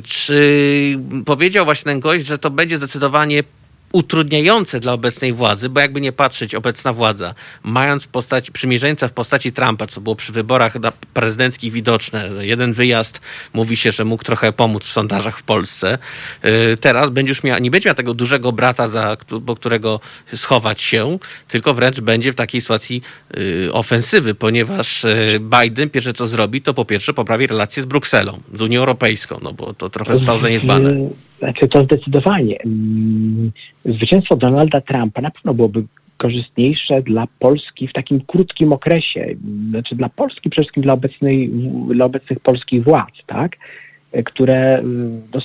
czy 0.02 0.98
powiedział 1.26 1.66
właśnie 1.66 1.92
ten 1.92 2.00
gość, 2.00 2.26
że 2.26 2.38
to 2.38 2.50
będzie 2.50 2.78
zdecydowanie 2.78 3.44
utrudniające 3.92 4.80
dla 4.80 4.94
obecnej 4.94 5.34
władzy, 5.34 5.70
bo 5.70 5.80
jakby 5.80 6.02
nie 6.02 6.12
patrzeć, 6.12 6.56
obecna 6.56 6.94
władza, 6.94 7.36
mając 7.64 8.04
w 8.04 8.08
postaci 8.08 8.52
przymierzeńca 8.52 9.08
w 9.08 9.12
postaci 9.12 9.52
Trumpa, 9.52 9.88
co 9.88 10.02
było 10.02 10.16
przy 10.16 10.32
wyborach 10.32 10.74
prezydenckich 11.14 11.74
widoczne, 11.74 12.36
że 12.36 12.46
jeden 12.46 12.74
wyjazd 12.74 13.22
mówi 13.54 13.78
się, 13.78 13.92
że 13.92 14.06
mógł 14.06 14.24
trochę 14.24 14.54
pomóc 14.54 14.84
w 14.86 14.92
sondażach 14.92 15.38
w 15.38 15.44
Polsce, 15.44 15.98
y, 16.46 16.78
teraz 16.78 17.10
będzie 17.10 17.32
już 17.32 17.44
miał, 17.44 17.60
nie 17.60 17.72
będzie 17.72 17.90
miał 17.90 17.96
tego 17.96 18.14
dużego 18.14 18.52
brata, 18.52 18.88
za, 18.88 19.18
po 19.46 19.56
którego 19.56 20.00
schować 20.36 20.82
się, 20.82 21.20
tylko 21.48 21.74
wręcz 21.74 22.00
będzie 22.00 22.32
w 22.32 22.36
takiej 22.36 22.62
sytuacji 22.62 23.02
y, 23.38 23.70
ofensywy, 23.74 24.36
ponieważ 24.36 25.04
y, 25.04 25.40
Biden 25.62 25.90
pierwsze 25.90 26.14
co 26.14 26.28
zrobi, 26.28 26.62
to 26.62 26.74
po 26.74 26.86
pierwsze 26.86 27.14
poprawi 27.14 27.48
relacje 27.48 27.84
z 27.84 27.86
Brukselą, 27.86 28.42
z 28.54 28.62
Unią 28.62 28.80
Europejską, 28.80 29.40
no 29.44 29.54
bo 29.54 29.74
to 29.74 29.90
trochę 29.90 30.14
zostało 30.14 30.40
zaniedbane. 30.40 30.96
Znaczy 31.40 31.68
to 31.68 31.84
zdecydowanie. 31.84 32.62
Mm, 32.62 33.52
zwycięstwo 33.86 34.36
Donalda 34.36 34.82
Trumpa 34.82 35.22
na 35.22 35.32
pewno 35.32 35.54
byłoby 35.54 35.84
korzystniejsze 36.18 37.02
dla 37.02 37.28
Polski 37.40 37.88
w 37.88 37.94
takim 37.94 38.22
krótkim 38.22 38.74
okresie. 38.74 39.36
Znaczy 39.70 39.96
dla 39.96 40.10
Polski, 40.10 40.50
przede 40.50 40.64
wszystkim 40.64 40.84
dla, 40.84 40.94
obecnej, 40.94 41.50
dla 41.94 42.06
obecnych 42.06 42.40
polskich 42.40 42.84
władz, 42.84 43.26
tak? 43.28 43.52
które 44.26 44.82
no, 45.34 45.42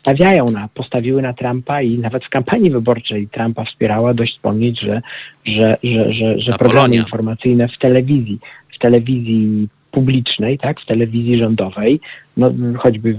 stawiają 0.00 0.44
na, 0.44 0.68
postawiły 0.74 1.22
na 1.22 1.32
Trumpa 1.32 1.82
i 1.82 1.98
nawet 1.98 2.24
w 2.24 2.28
kampanii 2.28 2.70
wyborczej 2.70 3.28
Trumpa 3.28 3.64
wspierała. 3.64 4.14
Dość 4.14 4.34
wspomnieć, 4.34 4.80
że, 4.80 5.02
że, 5.46 5.76
że, 5.82 6.12
że, 6.12 6.38
że 6.38 6.58
programy 6.58 6.96
informacyjne 6.96 7.68
w 7.68 7.78
telewizji, 7.78 8.38
w 8.74 8.78
telewizji 8.78 9.68
publicznej, 9.92 10.58
tak, 10.58 10.80
w 10.80 10.86
telewizji 10.86 11.38
rządowej, 11.38 12.00
no, 12.36 12.52
choćby 12.78 13.18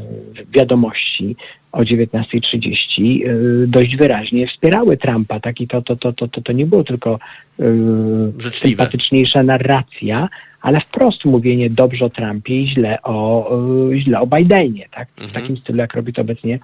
wiadomości 0.56 1.36
o 1.72 1.82
19.30 1.82 3.28
y, 3.28 3.68
dość 3.68 3.96
wyraźnie 3.98 4.48
wspierały 4.48 4.98
Trumpa, 4.98 5.40
tak, 5.40 5.62
i 5.62 5.68
to, 5.68 5.82
to, 5.82 5.96
to, 5.96 6.14
to, 6.14 6.28
to 6.28 6.52
nie 6.52 6.66
było 6.66 6.84
tylko 6.84 7.20
yy, 7.60 8.52
sympatyczniejsza 8.52 9.44
narracja, 9.44 10.30
ale 10.62 10.82
wprost 10.82 11.26
mówienie 11.26 11.70
dobrze 11.70 12.06
o 12.06 12.10
Trumpie 12.10 12.62
i 12.62 12.68
źle 12.68 13.02
o, 13.02 13.50
yy, 13.90 14.00
źle 14.00 14.20
o 14.20 14.28
Bidenie, 14.28 14.86
tak, 14.92 15.08
w 15.18 15.22
mhm. 15.22 15.42
takim 15.42 15.58
stylu, 15.58 15.78
jak 15.80 15.94
robi 15.94 16.14
to 16.14 16.22
obecnie 16.22 16.60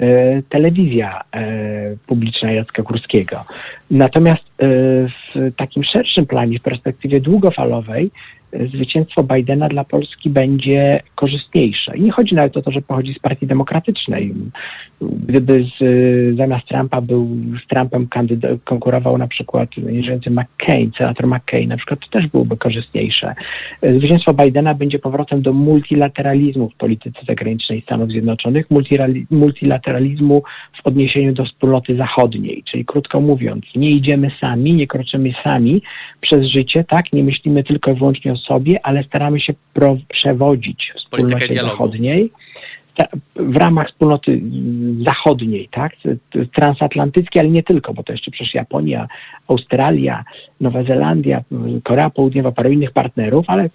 y, 0.00 0.42
telewizja 0.48 1.20
y, 1.36 1.98
publiczna 2.06 2.52
Jacka 2.52 2.82
Kurskiego. 2.82 3.44
Natomiast 3.90 4.44
w 4.58 5.54
takim 5.56 5.84
szerszym 5.84 6.26
planie, 6.26 6.58
w 6.58 6.62
perspektywie 6.62 7.20
długofalowej, 7.20 8.10
zwycięstwo 8.72 9.22
Bidena 9.22 9.68
dla 9.68 9.84
Polski 9.84 10.30
będzie 10.30 11.02
korzystniejsze. 11.14 11.96
I 11.96 12.02
nie 12.02 12.12
chodzi 12.12 12.34
nawet 12.34 12.56
o 12.56 12.62
to, 12.62 12.70
że 12.70 12.82
pochodzi 12.82 13.14
z 13.14 13.18
Partii 13.18 13.46
Demokratycznej. 13.46 14.34
Gdyby 15.00 15.64
z, 15.64 16.36
zamiast 16.36 16.68
Trumpa 16.68 17.00
był 17.00 17.28
z 17.64 17.68
Trumpem 17.68 18.08
konkurował 18.64 19.18
na 19.18 19.28
przykład 19.28 19.76
nieżyjący 19.76 20.30
McCain, 20.30 20.90
senator 20.98 21.26
McCain, 21.26 21.68
na 21.68 21.76
przykład 21.76 22.00
to 22.00 22.08
też 22.08 22.30
byłoby 22.30 22.56
korzystniejsze. 22.56 23.34
Zwycięstwo 23.82 24.34
Bidena 24.34 24.74
będzie 24.74 24.98
powrotem 24.98 25.42
do 25.42 25.52
multilateralizmu 25.52 26.70
w 26.70 26.76
polityce 26.76 27.20
zagranicznej 27.28 27.82
Stanów 27.82 28.10
Zjednoczonych, 28.10 28.66
multilateralizmu 29.30 30.42
w 30.82 30.86
odniesieniu 30.86 31.32
do 31.32 31.44
wspólnoty 31.44 31.96
zachodniej, 31.96 32.62
czyli 32.70 32.84
krótko 32.84 33.20
mówiąc, 33.20 33.64
nie 33.76 33.90
idziemy 33.90 34.30
sami, 34.40 34.74
nie 34.74 34.86
kroczymy 34.86 35.30
sami 35.44 35.82
przez 36.20 36.46
życie, 36.46 36.84
tak, 36.84 37.12
nie 37.12 37.24
myślimy 37.24 37.64
tylko 37.64 37.90
i 37.90 37.94
wyłącznie 37.94 38.32
o 38.32 38.36
sobie, 38.46 38.86
ale 38.86 39.04
staramy 39.04 39.40
się 39.40 39.54
pro, 39.74 39.96
przewodzić 40.08 40.92
wspólnocie 40.96 41.54
zachodniej. 41.54 42.30
W 43.36 43.56
ramach 43.56 43.88
wspólnoty 43.88 44.40
zachodniej, 45.06 45.68
tak, 45.72 45.92
transatlantyckiej, 46.54 47.40
ale 47.40 47.50
nie 47.50 47.62
tylko, 47.62 47.94
bo 47.94 48.02
to 48.02 48.12
jeszcze 48.12 48.30
przecież 48.30 48.54
Japonia, 48.54 49.08
Australia, 49.48 50.24
Nowa 50.60 50.82
Zelandia, 50.82 51.42
Korea 51.84 52.10
Południowa, 52.10 52.52
paru 52.52 52.70
innych 52.70 52.92
partnerów, 52.92 53.44
ale 53.48 53.70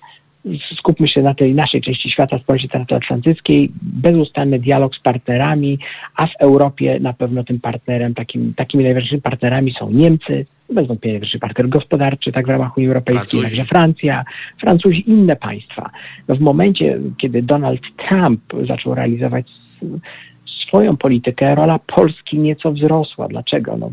skupmy 0.77 1.09
się 1.09 1.21
na 1.21 1.33
tej 1.33 1.55
naszej 1.55 1.81
części 1.81 2.11
świata 2.11 2.39
społeczności 2.39 2.69
transatlantyckiej, 2.69 3.71
bezustanny 3.81 4.59
dialog 4.59 4.95
z 4.95 4.99
partnerami, 4.99 5.79
a 6.15 6.27
w 6.27 6.35
Europie 6.39 6.99
na 7.01 7.13
pewno 7.13 7.43
tym 7.43 7.59
partnerem, 7.59 8.13
takim, 8.13 8.53
takimi 8.53 8.83
najważniejszymi 8.83 9.21
partnerami 9.21 9.73
są 9.79 9.91
Niemcy, 9.91 10.45
bez 10.73 10.87
wątpienia 10.87 11.13
najważniejszy 11.13 11.39
partner 11.39 11.69
gospodarczy, 11.69 12.31
tak 12.31 12.45
w 12.45 12.49
ramach 12.49 12.77
Unii 12.77 12.87
Europejskiej, 12.87 13.41
także 13.41 13.65
Francja, 13.65 14.25
Francuzi, 14.59 15.09
inne 15.09 15.35
państwa. 15.35 15.89
No 16.27 16.35
w 16.35 16.39
momencie, 16.39 16.99
kiedy 17.17 17.41
Donald 17.41 17.81
Trump 17.97 18.41
zaczął 18.67 18.95
realizować 18.95 19.45
swoją 20.67 20.97
politykę, 20.97 21.55
rola 21.55 21.79
Polski 21.79 22.39
nieco 22.39 22.71
wzrosła. 22.71 23.27
Dlaczego? 23.27 23.77
No, 23.77 23.91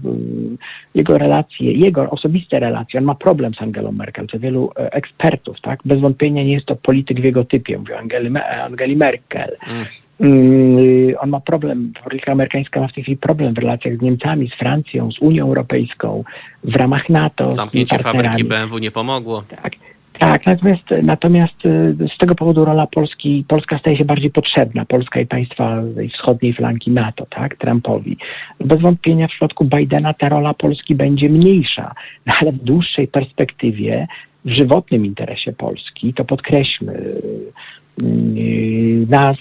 jego 0.95 1.19
relacje, 1.19 1.73
jego 1.73 2.11
osobiste 2.11 2.61
relacje, 2.61 3.01
on 3.01 3.07
ma 3.07 3.15
problem 3.15 3.55
z 3.55 3.63
Angelą 3.63 3.93
Merkel, 3.93 4.27
to 4.27 4.39
wielu 4.39 4.71
e, 4.77 4.93
ekspertów, 4.93 5.61
tak? 5.61 5.81
Bez 5.85 6.01
wątpienia 6.01 6.45
nie 6.45 6.53
jest 6.53 6.67
to 6.67 6.77
polityk 6.77 7.21
w 7.21 7.25
jego 7.25 7.45
typie, 7.45 7.79
mówię 7.79 7.99
Angeli, 7.99 8.39
Angeli 8.39 8.97
Merkel. 8.97 9.57
Mm. 9.67 9.87
Mm. 10.21 11.15
On 11.21 11.31
ma 11.31 11.41
problem, 11.41 11.93
polityka 12.05 12.33
amerykańska 12.33 12.81
ma 12.81 12.89
w 12.89 12.93
tej 12.93 13.03
chwili 13.03 13.17
problem 13.17 13.55
w 13.55 13.59
relacjach 13.59 13.97
z 13.97 14.03
Niemcami, 14.03 14.49
z 14.49 14.59
Francją, 14.59 15.13
z 15.13 15.19
Unią 15.19 15.47
Europejską, 15.47 16.25
w 16.65 16.77
ramach 16.77 17.09
NATO. 17.09 17.55
Zamknięcie 17.55 17.99
fabryki 17.99 18.45
BMW 18.45 18.79
nie 18.79 18.91
pomogło. 18.91 19.43
Tak. 19.63 19.73
Tak, 20.19 20.47
natomiast, 20.47 20.85
natomiast 21.03 21.67
y, 21.67 21.95
z 22.15 22.19
tego 22.19 22.35
powodu 22.35 22.65
rola 22.65 22.87
Polski, 22.87 23.45
Polska 23.49 23.79
staje 23.79 23.97
się 23.97 24.05
bardziej 24.05 24.31
potrzebna, 24.31 24.85
Polska 24.85 25.21
i 25.21 25.27
państwa 25.27 25.83
wschodniej 26.15 26.53
flanki 26.53 26.91
NATO, 26.91 27.27
tak, 27.31 27.57
Trumpowi. 27.57 28.19
Bez 28.61 28.81
wątpienia 28.81 29.29
w 29.29 29.31
przypadku 29.31 29.65
Bidena 29.65 30.13
ta 30.13 30.29
rola 30.29 30.55
Polski 30.55 30.95
będzie 30.95 31.29
mniejsza, 31.29 31.95
no 32.27 32.33
ale 32.41 32.53
w 32.53 32.65
dłuższej 32.65 33.09
perspektywie, 33.09 34.07
w 34.45 34.51
żywotnym 34.51 35.07
interesie 35.07 35.53
Polski, 35.53 36.15
to 36.15 36.25
podkreślmy, 36.25 36.93
y, 38.03 39.07
na 39.09 39.35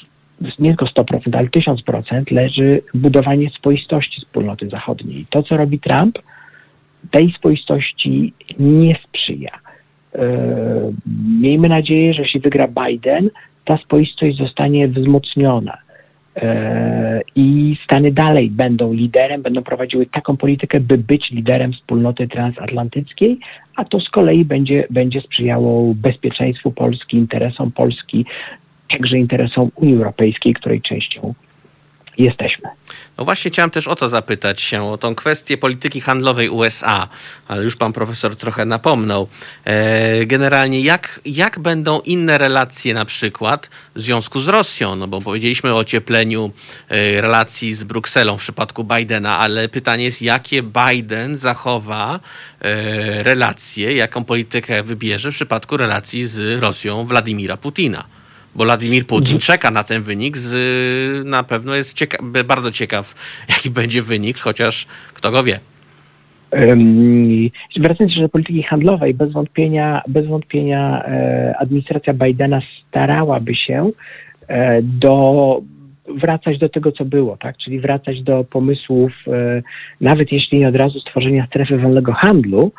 nie 0.60 0.70
tylko 0.70 0.86
100%, 0.86 1.38
ale 1.38 1.48
1000% 1.48 2.32
leży 2.32 2.82
budowanie 2.94 3.50
swoistości 3.50 4.22
wspólnoty 4.22 4.70
zachodniej. 4.70 5.26
To, 5.30 5.44
co 5.44 5.58
robi 5.58 5.80
Trump, 5.80 6.20
tej 7.12 7.32
swoistości 7.32 8.34
nie 8.60 8.98
sprzyja 9.08 9.66
E, 10.16 10.92
miejmy 11.42 11.70
nadzieję, 11.70 12.14
że 12.14 12.22
jeśli 12.22 12.40
wygra 12.40 12.68
Biden, 12.68 13.30
ta 13.66 13.78
spoistość 13.78 14.38
zostanie 14.38 14.88
wzmocniona. 14.88 15.78
E, 16.36 17.22
I 17.36 17.78
Stany 17.84 18.12
dalej 18.12 18.50
będą 18.50 18.94
liderem, 18.94 19.42
będą 19.42 19.64
prowadziły 19.64 20.06
taką 20.06 20.38
politykę, 20.38 20.80
by 20.80 20.98
być 20.98 21.32
liderem 21.32 21.74
wspólnoty 21.74 22.28
transatlantyckiej, 22.28 23.40
a 23.76 23.86
to 23.86 24.00
z 24.00 24.10
kolei 24.10 24.46
będzie, 24.46 24.88
będzie 24.90 25.22
sprzyjało 25.22 25.94
bezpieczeństwu 25.94 26.72
Polski, 26.72 27.18
interesom 27.18 27.72
Polski, 27.72 28.26
także 28.98 29.18
interesom 29.18 29.72
Unii 29.76 29.96
Europejskiej, 29.96 30.54
której 30.54 30.82
częścią 30.82 31.34
jesteśmy. 32.18 32.70
No 33.18 33.26
właśnie 33.26 33.52
chciałem 33.52 33.72
też 33.72 33.88
o 33.88 33.96
to 33.96 34.10
zapytać 34.10 34.62
się, 34.62 34.84
o 34.84 34.98
tą 34.98 35.16
kwestię 35.16 35.58
polityki 35.58 36.02
handlowej 36.02 36.50
USA, 36.50 37.08
ale 37.48 37.64
już 37.64 37.76
pan 37.76 37.94
profesor 37.94 38.36
trochę 38.36 38.66
napomnął. 38.66 39.28
E, 39.66 40.26
generalnie 40.26 40.82
jak, 40.82 41.20
jak 41.26 41.60
będą 41.60 42.00
inne 42.00 42.38
relacje 42.38 42.94
na 42.94 43.06
przykład 43.06 43.70
w 43.96 44.02
związku 44.02 44.40
z 44.40 44.48
Rosją? 44.48 44.96
No 44.96 45.08
bo 45.08 45.22
powiedzieliśmy 45.22 45.74
o 45.74 45.78
ociepleniu 45.78 46.52
e, 46.90 47.22
relacji 47.22 47.76
z 47.76 47.84
Brukselą 47.84 48.38
w 48.38 48.42
przypadku 48.42 48.84
Bidena, 48.84 49.38
ale 49.40 49.70
pytanie 49.70 50.04
jest, 50.04 50.22
jakie 50.22 50.64
Biden 50.64 51.38
zachowa 51.38 52.20
e, 52.62 53.24
relacje, 53.24 53.94
jaką 53.94 54.24
politykę 54.24 54.84
wybierze 54.84 55.32
w 55.32 55.36
przypadku 55.36 55.78
relacji 55.78 56.28
z 56.28 56.62
Rosją 56.62 57.06
Władimira 57.06 57.58
Putina? 57.58 58.15
Bo 58.56 58.66
Władimir 58.66 59.06
Putin 59.06 59.36
mhm. 59.36 59.40
czeka 59.40 59.72
na 59.72 59.84
ten 59.84 60.02
wynik. 60.02 60.38
Z, 60.38 61.28
na 61.28 61.44
pewno 61.44 61.76
jest 61.76 61.94
cieka 61.94 62.18
bardzo 62.46 62.72
ciekaw, 62.72 63.16
jaki 63.50 63.70
będzie 63.70 64.02
wynik, 64.02 64.38
chociaż 64.38 64.88
kto 65.14 65.32
go 65.32 65.44
wie. 65.44 65.60
Wracając 67.80 68.16
do 68.22 68.30
polityki 68.30 68.64
handlowej, 68.64 69.14
bez 69.14 69.32
wątpienia, 69.32 70.02
bez 70.08 70.28
wątpienia 70.28 71.04
e, 71.06 71.56
administracja 71.60 72.14
Bidena 72.14 72.62
starałaby 72.88 73.56
się 73.56 73.92
e, 74.48 74.82
do 74.82 75.62
wracać 76.08 76.58
do 76.58 76.70
tego, 76.70 76.92
co 76.92 77.06
było, 77.06 77.38
tak? 77.38 77.58
Czyli 77.58 77.80
wracać 77.80 78.24
do 78.24 78.44
pomysłów, 78.44 79.12
e, 79.28 79.62
nawet 80.02 80.32
jeśli 80.32 80.60
nie 80.60 80.68
od 80.68 80.76
razu 80.76 81.00
stworzenia 81.00 81.48
strefy 81.48 81.78
wolnego 81.78 82.14
handlu, 82.14 82.72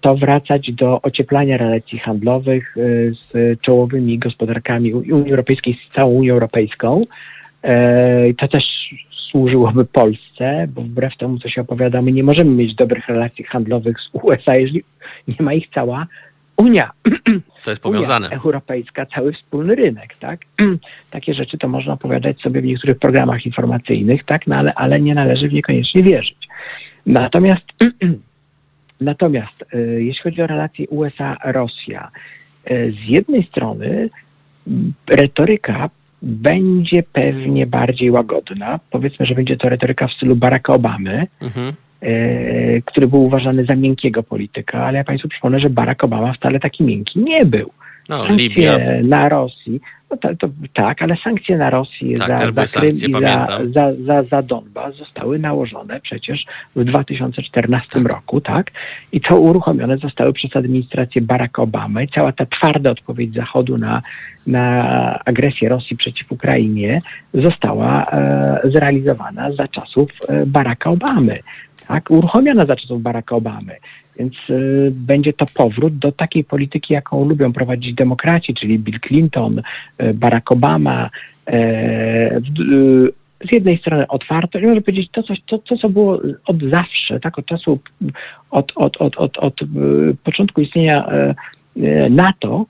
to 0.00 0.16
wracać 0.16 0.72
do 0.72 1.02
ocieplania 1.02 1.56
relacji 1.56 1.98
handlowych 1.98 2.76
e, 2.76 2.80
z 3.10 3.60
czołowymi 3.60 4.18
gospodarkami 4.18 4.94
Unii 4.94 5.30
Europejskiej, 5.30 5.78
z 5.88 5.92
całą 5.92 6.10
Unią 6.10 6.32
Europejską. 6.32 7.04
E, 7.62 8.34
to 8.34 8.48
też 8.48 8.64
służyłoby 9.30 9.84
Polsce, 9.84 10.68
bo 10.74 10.82
wbrew 10.82 11.16
temu, 11.16 11.38
co 11.38 11.48
się 11.48 11.60
opowiada, 11.60 12.02
my 12.02 12.12
nie 12.12 12.24
możemy 12.24 12.50
mieć 12.50 12.74
dobrych 12.74 13.08
relacji 13.08 13.44
handlowych 13.44 13.96
z 14.00 14.10
USA, 14.12 14.56
jeżeli 14.56 14.84
nie 15.28 15.36
ma 15.40 15.54
ich 15.54 15.68
cała 15.74 16.06
Unia. 16.56 16.90
To 17.64 17.70
jest 17.70 17.82
powiązane. 17.82 18.26
Unia 18.26 18.36
Europejska, 18.36 19.06
cały 19.06 19.32
wspólny 19.32 19.74
rynek, 19.74 20.16
tak? 20.20 20.40
Takie 21.10 21.34
rzeczy 21.34 21.58
to 21.58 21.68
można 21.68 21.92
opowiadać 21.92 22.40
sobie 22.40 22.60
w 22.60 22.64
niektórych 22.64 22.98
programach 22.98 23.46
informacyjnych, 23.46 24.24
tak? 24.24 24.46
No 24.46 24.56
ale, 24.56 24.74
ale 24.74 25.00
nie 25.00 25.14
należy 25.14 25.48
w 25.48 25.52
nie 25.52 25.62
koniecznie 25.62 26.02
wierzyć. 26.02 26.48
Natomiast 27.06 27.64
Natomiast 29.00 29.64
e, 29.74 29.78
jeśli 29.80 30.22
chodzi 30.22 30.42
o 30.42 30.46
relacje 30.46 30.88
USA-Rosja, 30.88 32.10
e, 32.64 32.90
z 32.90 33.08
jednej 33.08 33.42
strony 33.42 34.08
retoryka 35.06 35.90
będzie 36.22 37.02
pewnie 37.12 37.66
bardziej 37.66 38.10
łagodna. 38.10 38.80
Powiedzmy, 38.90 39.26
że 39.26 39.34
będzie 39.34 39.56
to 39.56 39.68
retoryka 39.68 40.08
w 40.08 40.12
stylu 40.12 40.36
Baracka 40.36 40.72
Obamy, 40.72 41.26
mhm. 41.40 41.72
E, 42.00 42.82
który 42.82 43.06
był 43.08 43.24
uważany 43.24 43.64
za 43.64 43.74
miękkiego 43.74 44.22
polityka, 44.22 44.84
ale 44.84 44.98
ja 44.98 45.04
Państwu 45.04 45.28
przypomnę, 45.28 45.60
że 45.60 45.70
Barack 45.70 46.04
Obama 46.04 46.32
wcale 46.32 46.60
taki 46.60 46.84
miękki 46.84 47.18
nie 47.20 47.44
był. 47.44 47.70
No, 48.08 48.26
Libia. 48.34 48.78
na 49.02 49.28
Rosji 49.28 49.80
no 50.10 50.16
to, 50.16 50.36
to, 50.36 50.48
tak, 50.74 51.02
ale 51.02 51.16
sankcje 51.24 51.58
na 51.58 51.70
Rosję 51.70 52.18
tak, 52.18 52.38
za, 52.38 52.66
za 52.66 52.80
Krym 52.80 52.94
i 52.94 53.12
za, 53.12 53.46
za, 53.74 53.92
za, 54.06 54.22
za 54.22 54.42
Donbas 54.42 54.96
zostały 54.96 55.38
nałożone 55.38 56.00
przecież 56.00 56.44
w 56.76 56.84
2014 56.84 57.88
tak. 57.90 58.12
roku, 58.12 58.40
tak? 58.40 58.70
I 59.12 59.20
to 59.20 59.40
uruchomione 59.40 59.98
zostały 59.98 60.32
przez 60.32 60.56
administrację 60.56 61.22
Baracka 61.22 61.62
Obamy. 61.62 62.06
Cała 62.14 62.32
ta 62.32 62.46
twarda 62.46 62.90
odpowiedź 62.90 63.34
Zachodu 63.34 63.78
na, 63.78 64.02
na 64.46 64.84
agresję 65.24 65.68
Rosji 65.68 65.96
przeciw 65.96 66.32
Ukrainie 66.32 66.98
została 67.34 68.02
e, 68.02 68.60
zrealizowana 68.64 69.52
za 69.52 69.68
czasów 69.68 70.10
e, 70.28 70.46
Baracka 70.46 70.90
Obamy. 70.90 71.38
Tak, 71.88 72.10
uruchomiona 72.10 72.66
za 72.66 72.76
czasów 72.76 73.02
Baracka 73.02 73.36
Obamy. 73.36 73.76
Więc 74.18 74.34
y, 74.50 74.92
będzie 74.94 75.32
to 75.32 75.44
powrót 75.54 75.98
do 75.98 76.12
takiej 76.12 76.44
polityki, 76.44 76.94
jaką 76.94 77.24
lubią 77.24 77.52
prowadzić 77.52 77.94
demokraci, 77.94 78.54
czyli 78.54 78.78
Bill 78.78 79.00
Clinton, 79.00 79.58
y, 79.58 80.14
Barack 80.14 80.52
Obama. 80.52 81.10
Y, 81.48 81.52
y 81.54 83.12
z 83.50 83.52
jednej 83.52 83.78
strony 83.78 84.08
otwarto, 84.08 84.58
i 84.58 84.66
można 84.66 84.80
powiedzieć 84.80 85.10
to, 85.12 85.22
coś, 85.22 85.38
to, 85.46 85.58
to, 85.58 85.76
co 85.76 85.88
było 85.88 86.20
od 86.46 86.62
zawsze, 86.70 87.20
tak, 87.20 87.38
od 87.38 87.46
czasu, 87.46 87.78
od, 88.50 88.72
od, 88.74 88.96
od, 88.96 89.16
od, 89.16 89.38
od 89.38 89.62
y, 89.62 89.66
początku 90.24 90.60
istnienia 90.60 91.08
y, 91.76 92.10
NATO, 92.10 92.66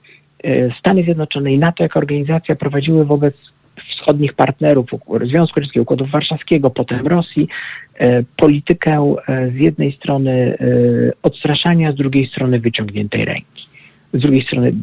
Stany 0.79 1.03
Zjednoczone 1.03 1.53
i 1.53 1.59
NATO 1.59 1.83
jako 1.83 1.99
organizacja 1.99 2.55
prowadziły 2.55 3.05
wobec 3.05 3.35
wschodnich 3.99 4.33
partnerów 4.33 4.87
Związku 5.29 5.59
Radzieckiego, 5.59 5.83
Układu 5.83 6.05
Warszawskiego, 6.05 6.69
potem 6.69 7.07
Rosji, 7.07 7.47
e, 7.99 8.23
politykę 8.37 9.15
e, 9.27 9.51
z 9.51 9.55
jednej 9.55 9.95
strony 9.95 10.31
e, 10.31 11.11
odstraszania, 11.23 11.91
z 11.91 11.95
drugiej 11.95 12.27
strony 12.27 12.59
wyciągniętej 12.59 13.25
ręki. 13.25 13.69
Z 14.13 14.19
drugiej 14.19 14.43
strony 14.43 14.73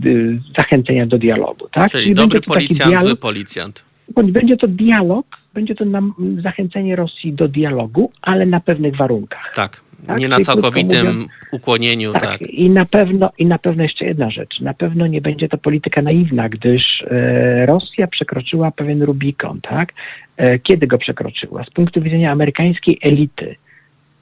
zachęcenia 0.59 1.07
do 1.07 1.19
dialogu. 1.19 1.69
Tak? 1.73 1.91
Czyli, 1.91 2.03
Czyli 2.03 2.15
dobry 2.15 2.41
policjant, 2.41 2.91
dialog, 2.91 3.09
zły 3.09 3.17
policjant. 3.17 3.85
Będzie 4.15 4.57
to 4.57 4.69
dialog, 4.69 5.27
będzie 5.57 5.75
to 5.75 5.85
nam 5.85 6.15
zachęcenie 6.43 6.97
Rosji 6.97 7.33
do 7.33 7.49
dialogu, 7.49 8.13
ale 8.23 8.47
na 8.47 8.61
pewnych 8.61 8.97
warunkach. 8.97 9.53
Tak. 9.55 9.81
Tak? 10.07 10.19
Nie 10.19 10.29
na 10.29 10.41
całkowitym 10.41 11.07
mówiąc, 11.07 11.27
ukłonieniu, 11.53 12.13
tak, 12.13 12.23
tak. 12.23 12.41
I 12.41 12.71
na 12.71 12.85
pewno, 12.85 13.31
i 13.39 13.47
na 13.47 13.59
pewno 13.59 13.83
jeszcze 13.83 14.05
jedna 14.05 14.31
rzecz. 14.31 14.61
Na 14.61 14.75
pewno 14.75 15.07
nie 15.07 15.21
będzie 15.21 15.49
to 15.49 15.59
polityka 15.59 16.03
naiwna, 16.03 16.49
gdyż 16.49 16.83
e, 17.03 17.67
Rosja 17.67 18.07
przekroczyła 18.07 18.71
pewien 18.71 19.03
Rubikon, 19.03 19.61
tak? 19.61 19.93
E, 20.37 20.59
kiedy 20.59 20.87
go 20.87 20.99
przekroczyła? 20.99 21.65
Z 21.65 21.71
punktu 21.71 22.03
widzenia 22.03 22.33
amerykańskiej 22.33 22.99
elity, 23.03 23.57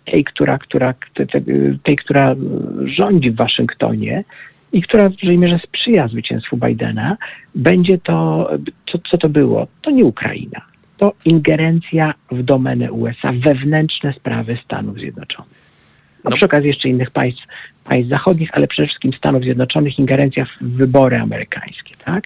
tej, 0.05 0.25
która, 0.25 0.59
która, 0.59 0.95
tej, 1.15 1.27
tej, 1.83 1.97
która 1.97 2.35
rządzi 2.99 3.31
w 3.31 3.37
Waszyngtonie 3.37 4.25
i 4.73 4.83
która 4.83 5.09
w 5.09 5.13
dużej 5.13 5.39
mierze 5.39 5.59
sprzyja 5.67 6.09
zwycięstwu 6.09 6.57
Bidena, 6.57 7.17
będzie 7.55 7.99
to, 7.99 8.51
co, 8.93 8.99
co 9.11 9.19
to 9.19 9.29
było? 9.29 9.67
To 9.83 9.91
nie 9.91 10.05
Ukraina 10.05 10.74
to 10.97 11.13
ingerencja 11.25 12.15
w 12.31 12.43
domenę 12.43 12.93
USA, 12.93 13.33
wewnętrzne 13.33 14.13
sprawy 14.13 14.59
Stanów 14.65 14.97
Zjednoczonych. 14.97 15.65
A 16.25 16.31
no. 16.31 16.37
przy 16.37 16.45
okazji 16.45 16.69
jeszcze 16.69 16.89
innych 16.89 17.11
państw, 17.11 17.43
państw 17.85 18.11
zachodnich, 18.11 18.51
ale 18.53 18.67
przede 18.67 18.89
wszystkim 18.89 19.13
Stanów 19.13 19.43
Zjednoczonych, 19.43 19.99
ingerencja 19.99 20.45
w 20.61 20.65
wybory 20.65 21.19
amerykańskie, 21.19 21.95
tak? 22.05 22.25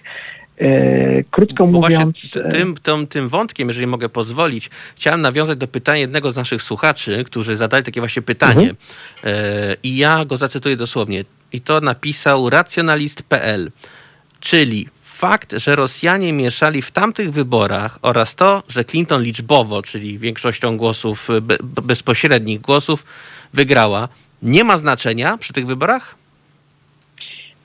E, 0.59 1.23
krótko 1.23 1.67
Bo 1.67 1.71
mówiąc. 1.71 2.17
E, 2.35 2.49
tym, 2.49 2.75
tym, 2.83 3.07
tym 3.07 3.27
wątkiem, 3.27 3.67
jeżeli 3.67 3.87
mogę 3.87 4.09
pozwolić, 4.09 4.69
chciałem 4.95 5.21
nawiązać 5.21 5.57
do 5.57 5.67
pytania 5.67 5.99
jednego 5.99 6.31
z 6.31 6.35
naszych 6.35 6.63
słuchaczy, 6.63 7.23
którzy 7.23 7.55
zadali 7.55 7.83
takie 7.83 8.01
właśnie 8.01 8.21
pytanie. 8.21 8.69
Mhm. 8.69 8.75
E, 9.23 9.75
I 9.83 9.97
ja 9.97 10.25
go 10.25 10.37
zacytuję 10.37 10.75
dosłownie. 10.75 11.23
I 11.53 11.61
to 11.61 11.81
napisał 11.81 12.49
racjonalist.pl. 12.49 13.71
Czyli 14.39 14.87
fakt, 15.19 15.53
że 15.57 15.75
Rosjanie 15.75 16.33
mieszali 16.33 16.81
w 16.81 16.91
tamtych 16.91 17.31
wyborach 17.31 17.99
oraz 18.01 18.35
to, 18.35 18.63
że 18.69 18.85
Clinton 18.85 19.23
liczbowo, 19.23 19.81
czyli 19.81 20.17
większością 20.17 20.77
głosów, 20.77 21.27
bezpośrednich 21.87 22.61
głosów, 22.61 23.05
wygrała, 23.53 24.07
nie 24.43 24.63
ma 24.63 24.77
znaczenia 24.77 25.37
przy 25.37 25.53
tych 25.53 25.65
wyborach? 25.65 26.15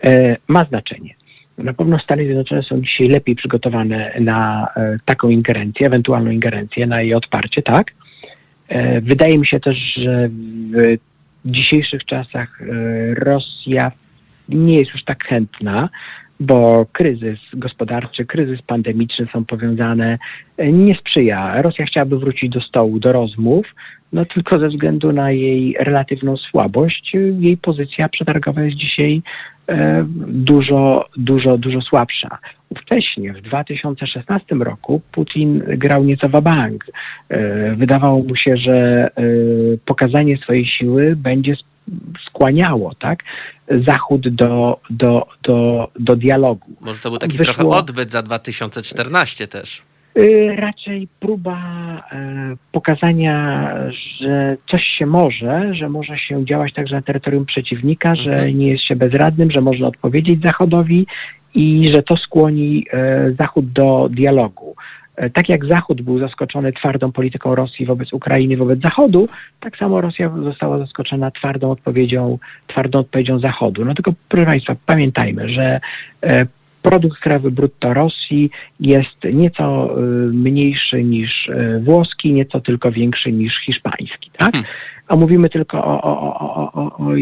E, 0.05 0.37
ma 0.49 0.65
znaczenie. 0.65 1.15
Na 1.59 1.73
pewno 1.73 1.99
Stany 1.99 2.25
Zjednoczone 2.25 2.63
są 2.63 2.81
dzisiaj 2.81 3.09
lepiej 3.09 3.37
przygotowane 3.37 4.15
na 4.21 4.69
e, 4.77 4.99
taką 5.05 5.29
ingerencję, 5.29 5.87
ewentualną 5.87 6.31
ingerencję, 6.31 6.87
na 6.87 7.03
jej 7.03 7.15
odparcie, 7.15 7.63
tak. 7.63 7.87
E, 8.69 9.01
wydaje 9.01 9.39
mi 9.39 9.47
się 9.47 9.61
też, 9.61 9.77
że 9.97 10.29
w 11.45 11.51
dzisiejszych 11.51 12.05
czasach 12.05 12.61
e, 12.61 12.65
Rosja 13.15 13.93
nie 14.49 14.77
jest 14.77 14.91
już 14.93 15.05
tak 15.05 15.25
chętna, 15.25 15.89
bo 16.45 16.86
kryzys 16.92 17.38
gospodarczy, 17.55 18.24
kryzys 18.24 18.62
pandemiczny 18.62 19.26
są 19.32 19.45
powiązane, 19.45 20.18
nie 20.59 20.95
sprzyja. 20.95 21.62
Rosja 21.62 21.86
chciałaby 21.86 22.18
wrócić 22.18 22.51
do 22.51 22.61
stołu, 22.61 22.99
do 22.99 23.12
rozmów, 23.12 23.66
no 24.12 24.24
tylko 24.24 24.59
ze 24.59 24.68
względu 24.68 25.12
na 25.12 25.30
jej 25.30 25.76
relatywną 25.80 26.36
słabość, 26.36 27.12
jej 27.38 27.57
pozycja 27.57 28.09
przetargowa 28.09 28.62
jest 28.62 28.76
dzisiaj 28.76 29.22
E, 29.68 30.05
dużo, 30.26 31.09
dużo, 31.16 31.59
dużo 31.59 31.80
słabsza. 31.80 32.38
Wcześniej, 32.78 33.32
w 33.32 33.40
2016 33.40 34.55
roku, 34.55 35.01
Putin 35.12 35.62
grał 35.66 36.05
nieco 36.05 36.28
wabank. 36.28 36.84
E, 37.28 37.74
wydawało 37.76 38.22
mu 38.22 38.36
się, 38.36 38.57
że 38.57 38.72
e, 39.07 39.22
pokazanie 39.86 40.36
swojej 40.36 40.66
siły 40.66 41.16
będzie 41.16 41.55
skłaniało 42.26 42.95
tak, 42.95 43.18
Zachód 43.87 44.28
do, 44.28 44.80
do, 44.91 45.26
do, 45.43 45.89
do 46.01 46.16
dialogu. 46.16 46.66
Może 46.80 47.01
to 47.01 47.11
był 47.11 47.18
taki 47.18 47.39
Wyszło... 47.39 47.55
trochę 47.55 47.68
odwet 47.68 48.11
za 48.11 48.22
2014 48.22 49.49
też. 49.49 49.82
Y, 50.18 50.57
raczej 50.57 51.09
próba 51.20 51.59
e, 52.12 52.57
pokazania, 52.72 53.70
że 54.20 54.57
coś 54.70 54.82
się 54.99 55.07
może, 55.07 55.74
że 55.74 55.89
może 55.89 56.18
się 56.18 56.45
działać 56.45 56.72
także 56.72 56.95
na 56.95 57.03
terytorium 57.03 57.47
przeciwnika, 57.47 58.14
że 58.14 58.32
mhm. 58.32 58.59
nie 58.59 58.68
jest 58.68 58.85
się 58.85 58.97
bezradnym, 58.97 59.51
że 59.51 59.61
można 59.61 59.87
odpowiedzieć 59.87 60.41
Zachodowi 60.43 61.07
i 61.55 61.87
że 61.93 62.03
to 62.03 62.16
skłoni 62.16 62.87
e, 62.93 63.32
Zachód 63.39 63.72
do 63.72 64.09
dialogu. 64.11 64.74
E, 65.17 65.31
tak 65.31 65.49
jak 65.49 65.65
Zachód 65.65 66.03
był 66.03 66.19
zaskoczony 66.19 66.73
twardą 66.73 67.12
polityką 67.12 67.55
Rosji 67.55 67.87
wobec 67.87 68.12
Ukrainy, 68.12 68.57
wobec 68.57 68.81
Zachodu, 68.81 69.29
tak 69.61 69.77
samo 69.77 70.01
Rosja 70.01 70.29
została 70.29 70.79
zaskoczona 70.79 71.31
twardą 71.31 71.71
odpowiedzią, 71.71 72.39
twardą 72.67 72.99
odpowiedzią 72.99 73.39
Zachodu. 73.39 73.85
No 73.85 73.95
tylko, 73.95 74.12
proszę 74.29 74.47
Państwa, 74.47 74.77
pamiętajmy, 74.87 75.49
że 75.49 75.81
produkt 76.83 77.21
krajowy 77.21 77.51
brutto 77.51 77.95
Rosji 77.95 78.51
jest 78.81 79.25
nieco 79.33 79.95
y, 79.99 80.03
mniejszy 80.33 81.05
niż 81.05 81.51
włoski, 81.81 82.33
nieco 82.33 82.61
tylko 82.61 82.93
większy 82.93 83.33
niż 83.33 83.53
hiszpański. 83.67 84.31
Tak? 84.39 84.53
Hmm. 84.53 84.71
A 85.09 85.17
mówimy 85.17 85.51
tylko 85.51 85.85
o, 85.85 86.03
o, 86.03 86.39
o, 86.39 86.73
o, 86.73 86.97
o 86.97 87.15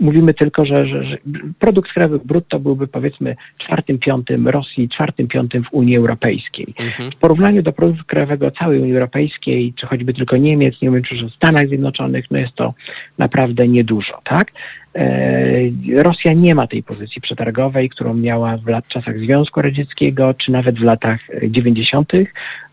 mówimy 0.00 0.34
tylko, 0.34 0.64
że, 0.64 0.86
że, 0.86 1.04
że, 1.04 1.18
produkt 1.58 1.92
krajowy 1.92 2.18
brutto 2.24 2.60
byłby 2.60 2.86
powiedzmy 2.86 3.36
czwartym, 3.58 3.98
piątym 3.98 4.48
Rosji, 4.48 4.88
czwartym, 4.88 5.28
piątym 5.28 5.64
w 5.64 5.72
Unii 5.72 5.96
Europejskiej. 5.96 6.74
Mhm. 6.80 7.10
W 7.10 7.16
porównaniu 7.16 7.62
do 7.62 7.72
produktu 7.72 8.04
krajowego 8.06 8.50
całej 8.50 8.80
Unii 8.80 8.94
Europejskiej, 8.94 9.74
czy 9.80 9.86
choćby 9.86 10.14
tylko 10.14 10.36
Niemiec, 10.36 10.74
nie 10.82 10.90
wiem, 10.90 11.02
czy 11.02 11.14
w 11.26 11.34
Stanach 11.34 11.68
Zjednoczonych, 11.68 12.24
no 12.30 12.38
jest 12.38 12.54
to 12.54 12.74
naprawdę 13.18 13.68
niedużo, 13.68 14.20
tak? 14.24 14.52
E, 14.94 16.02
Rosja 16.02 16.32
nie 16.32 16.54
ma 16.54 16.66
tej 16.66 16.82
pozycji 16.82 17.22
przetargowej, 17.22 17.88
którą 17.88 18.14
miała 18.14 18.56
w 18.56 18.66
lat, 18.66 18.88
czasach 18.88 19.18
Związku 19.18 19.62
Radzieckiego, 19.62 20.34
czy 20.34 20.52
nawet 20.52 20.78
w 20.78 20.82
latach 20.82 21.20
90. 21.48 22.12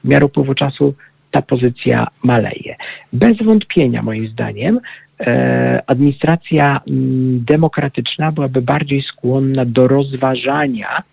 W 0.04 0.08
miarę 0.10 0.26
upływu 0.26 0.54
czasu 0.54 0.96
ta 1.32 1.42
pozycja 1.42 2.08
maleje. 2.24 2.76
Bez 3.14 3.38
wątpienia, 3.38 4.02
moim 4.02 4.28
zdaniem, 4.28 4.80
administracja 5.88 6.82
mm, 6.88 7.46
demokratyczna 7.46 8.32
byłaby 8.32 8.62
bardziej 8.62 9.02
skłonna 9.02 9.66
do 9.66 9.88
rozważania 9.88 11.04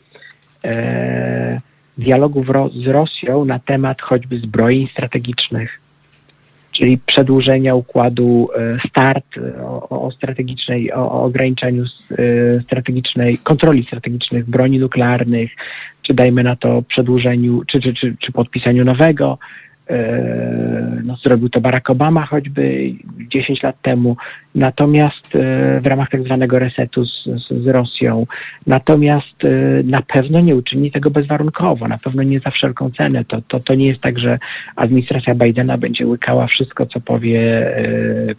e, 0.64 1.60
dialogów 1.98 2.46
z 2.84 2.86
Rosją 2.86 3.44
na 3.44 3.58
temat 3.58 4.02
choćby 4.02 4.38
zbrojeń 4.38 4.88
strategicznych, 4.88 5.80
czyli 6.72 6.98
przedłużenia 6.98 7.74
układu 7.74 8.48
e, 8.56 8.78
START 8.88 9.26
e, 9.36 9.62
o, 9.66 10.06
o 10.06 10.10
strategicznej, 10.10 10.92
o, 10.92 11.12
o 11.12 11.22
ograniczeniu 11.22 11.84
e, 11.84 12.60
strategicznej, 12.60 13.38
kontroli 13.38 13.84
strategicznych 13.84 14.50
broni 14.50 14.78
nuklearnych, 14.78 15.50
czy 16.02 16.14
dajmy 16.14 16.42
na 16.42 16.56
to 16.56 16.82
przedłużeniu, 16.82 17.62
czy, 17.72 17.80
czy, 17.80 17.94
czy, 17.94 18.16
czy 18.20 18.32
podpisaniu 18.32 18.84
nowego. 18.84 19.38
E, 19.40 19.71
no, 21.04 21.16
zrobił 21.16 21.48
to 21.48 21.60
Barack 21.60 21.90
Obama 21.90 22.26
choćby 22.26 22.94
10 23.28 23.62
lat 23.62 23.80
temu, 23.82 24.16
natomiast 24.54 25.36
e, 25.36 25.80
w 25.80 25.86
ramach 25.86 26.10
tak 26.10 26.22
zwanego 26.22 26.58
resetu 26.58 27.04
z, 27.04 27.24
z, 27.50 27.66
Rosją, 27.66 28.26
natomiast 28.66 29.44
e, 29.44 29.48
na 29.84 30.02
pewno 30.02 30.40
nie 30.40 30.56
uczyni 30.56 30.90
tego 30.90 31.10
bezwarunkowo, 31.10 31.88
na 31.88 31.98
pewno 31.98 32.22
nie 32.22 32.40
za 32.40 32.50
wszelką 32.50 32.90
cenę. 32.90 33.24
To, 33.24 33.42
to, 33.48 33.60
to 33.60 33.74
nie 33.74 33.86
jest 33.86 34.02
tak, 34.02 34.18
że 34.18 34.38
administracja 34.76 35.34
Bidena 35.34 35.78
będzie 35.78 36.06
łykała 36.06 36.46
wszystko, 36.46 36.86
co 36.86 37.00
powie 37.00 37.42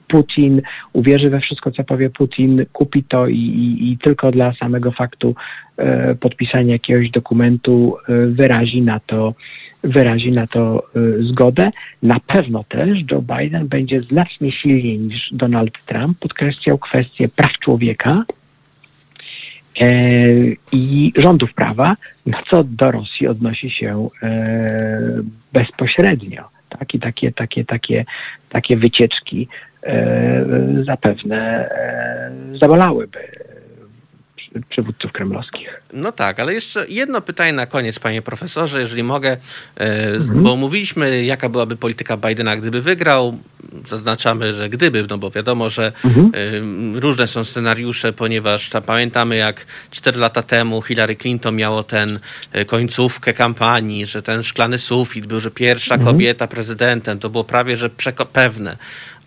Putin, 0.08 0.62
uwierzy 0.94 1.30
we 1.30 1.40
wszystko, 1.40 1.72
co 1.72 1.84
powie 1.84 2.10
Putin, 2.10 2.66
kupi 2.74 3.04
to 3.04 3.28
i, 3.28 3.38
i, 3.38 3.92
i 3.92 3.98
tylko 3.98 4.32
dla 4.32 4.54
samego 4.54 4.92
faktu 4.92 5.36
podpisania 6.20 6.74
jakiegoś 6.74 7.12
dokumentu 7.12 7.98
wyrazi 8.28 8.82
na 8.82 9.00
to 9.00 9.34
wyrazi 9.84 10.32
na 10.32 10.48
to 10.48 10.84
y, 10.96 11.24
zgodę. 11.24 11.72
Na 12.04 12.20
pewno 12.20 12.64
też 12.64 12.90
Joe 13.12 13.22
Biden 13.22 13.68
będzie 13.68 14.02
znacznie 14.02 14.52
silniej 14.52 15.00
niż 15.00 15.30
Donald 15.32 15.86
Trump 15.86 16.20
podkreślał 16.20 16.78
kwestię 16.78 17.30
praw 17.30 17.52
człowieka 17.52 18.24
e, 19.82 19.88
i 20.72 21.14
rządów 21.18 21.54
prawa, 21.54 21.96
na 22.26 22.44
co 22.50 22.64
do 22.64 22.92
Rosji 22.92 23.28
odnosi 23.28 23.72
się 23.72 24.10
e, 24.24 25.24
bezpośrednio. 25.54 26.44
Tak? 26.70 26.94
I 26.94 27.00
takie, 27.00 27.32
takie, 27.32 27.66
takie, 27.66 28.06
takie 28.50 28.78
wycieczki 28.78 29.48
e, 29.84 30.46
zapewne 30.86 31.70
zabolałyby 32.62 33.20
przywódców 34.70 35.12
kremlowskich. 35.12 35.82
No 35.94 36.12
tak, 36.12 36.40
ale 36.40 36.54
jeszcze 36.54 36.86
jedno 36.90 37.22
pytanie 37.22 37.54
na 37.54 37.66
koniec, 37.66 38.00
panie 38.00 38.22
profesorze, 38.22 38.80
jeżeli 38.80 39.04
mogę, 39.04 39.38
e, 39.78 40.08
mhm. 40.08 40.44
bo 40.44 40.56
mówiliśmy, 40.56 41.24
jaka 41.26 41.50
byłaby 41.50 41.76
polityka 41.76 42.18
Bidena, 42.18 42.58
gdyby 42.58 42.82
wygrał. 42.82 43.38
Zaznaczamy, 43.88 44.54
że 44.54 44.70
gdyby, 44.70 45.06
no 45.10 45.18
bo 45.18 45.32
wiadomo, 45.32 45.70
że 45.70 45.92
mhm. 46.06 46.32
E, 46.96 47.00
różne 47.00 47.28
są 47.28 47.44
scenariusze, 47.44 48.14
ponieważ 48.14 48.72
pamiętamy, 48.86 49.36
jak 49.36 49.66
cztery 49.92 50.20
lata 50.20 50.44
temu 50.44 50.82
Hillary 50.82 51.16
Clinton 51.16 51.56
miało 51.56 51.84
ten 51.84 52.20
e, 52.52 52.66
końcówkę 52.66 53.34
kampanii, 53.34 54.06
że 54.06 54.22
ten 54.22 54.44
szklany 54.44 54.80
sufit 54.80 55.26
był, 55.26 55.40
że 55.40 55.52
pierwsza 55.52 55.96
mhm. 55.96 56.12
kobieta 56.14 56.48
prezydentem, 56.48 57.20
to 57.20 57.30
było 57.30 57.44
prawie, 57.44 57.78
że 57.78 57.90
pewne 58.34 58.78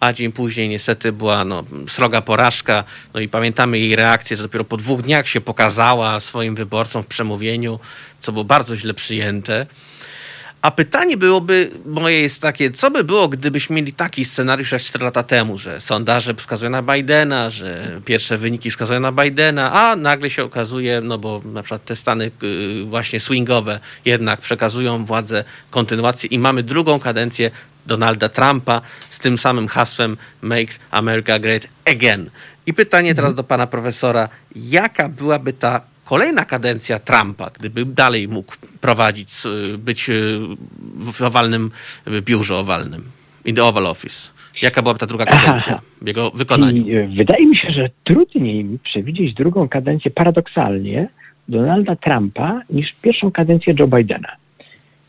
a 0.00 0.12
dzień 0.12 0.32
później 0.32 0.68
niestety 0.68 1.12
była 1.12 1.44
no, 1.44 1.64
sroga 1.88 2.22
porażka. 2.22 2.84
No 3.14 3.20
i 3.20 3.28
pamiętamy 3.28 3.78
jej 3.78 3.96
reakcję, 3.96 4.36
że 4.36 4.42
dopiero 4.42 4.64
po 4.64 4.76
dwóch 4.76 5.02
dniach 5.02 5.28
się 5.28 5.40
pokazała 5.40 6.20
swoim 6.20 6.54
wyborcom 6.54 7.02
w 7.02 7.06
przemówieniu, 7.06 7.80
co 8.20 8.32
było 8.32 8.44
bardzo 8.44 8.76
źle 8.76 8.94
przyjęte. 8.94 9.66
A 10.62 10.70
pytanie 10.70 11.16
byłoby 11.16 11.70
moje 11.84 12.20
jest 12.20 12.42
takie, 12.42 12.70
co 12.70 12.90
by 12.90 13.04
było, 13.04 13.28
gdybyśmy 13.28 13.76
mieli 13.76 13.92
taki 13.92 14.24
scenariusz 14.24 14.72
jak 14.72 14.82
4 14.82 15.04
lata 15.04 15.22
temu, 15.22 15.58
że 15.58 15.80
sondaże 15.80 16.34
wskazują 16.34 16.70
na 16.70 16.82
Bidena, 16.82 17.50
że 17.50 18.00
pierwsze 18.04 18.38
wyniki 18.38 18.70
wskazują 18.70 19.00
na 19.00 19.12
Bidena, 19.12 19.72
a 19.72 19.96
nagle 19.96 20.30
się 20.30 20.44
okazuje, 20.44 21.00
no 21.00 21.18
bo 21.18 21.42
na 21.44 21.62
przykład 21.62 21.84
te 21.84 21.96
stany 21.96 22.30
y, 22.42 22.84
właśnie 22.84 23.20
swingowe 23.20 23.80
jednak 24.04 24.40
przekazują 24.40 25.04
władzę 25.04 25.44
kontynuację 25.70 26.28
i 26.28 26.38
mamy 26.38 26.62
drugą 26.62 27.00
kadencję 27.00 27.50
Donalda 27.86 28.28
Trumpa 28.28 28.80
z 29.10 29.18
tym 29.18 29.38
samym 29.38 29.68
hasłem 29.68 30.16
Make 30.42 30.78
America 30.90 31.38
Great 31.38 31.66
Again. 31.84 32.30
I 32.66 32.74
pytanie 32.74 33.14
teraz 33.14 33.30
mhm. 33.30 33.36
do 33.36 33.44
pana 33.44 33.66
profesora, 33.66 34.28
jaka 34.56 35.08
byłaby 35.08 35.52
ta 35.52 35.80
kolejna 36.04 36.44
kadencja 36.44 36.98
Trumpa, 36.98 37.50
gdyby 37.58 37.84
dalej 37.84 38.28
mógł 38.28 38.52
prowadzić, 38.80 39.28
być 39.78 40.10
w 41.12 41.22
owalnym 41.22 41.70
biurze 42.20 42.56
owalnym, 42.56 43.02
in 43.44 43.54
the 43.54 43.64
Oval 43.64 43.86
Office? 43.86 44.28
Jaka 44.62 44.82
byłaby 44.82 45.00
ta 45.00 45.06
druga 45.06 45.26
kadencja 45.26 45.72
Aha. 45.72 45.80
w 46.02 46.06
jego 46.06 46.30
wykonaniu? 46.30 46.82
I 46.86 47.16
wydaje 47.16 47.46
mi 47.46 47.56
się, 47.56 47.70
że 47.70 47.90
trudniej 48.04 48.64
mi 48.64 48.78
przewidzieć 48.78 49.34
drugą 49.34 49.68
kadencję 49.68 50.10
paradoksalnie 50.10 51.08
Donalda 51.48 51.96
Trumpa 51.96 52.60
niż 52.70 52.86
pierwszą 53.02 53.30
kadencję 53.30 53.74
Joe 53.78 53.86
Bidena. 53.86 54.28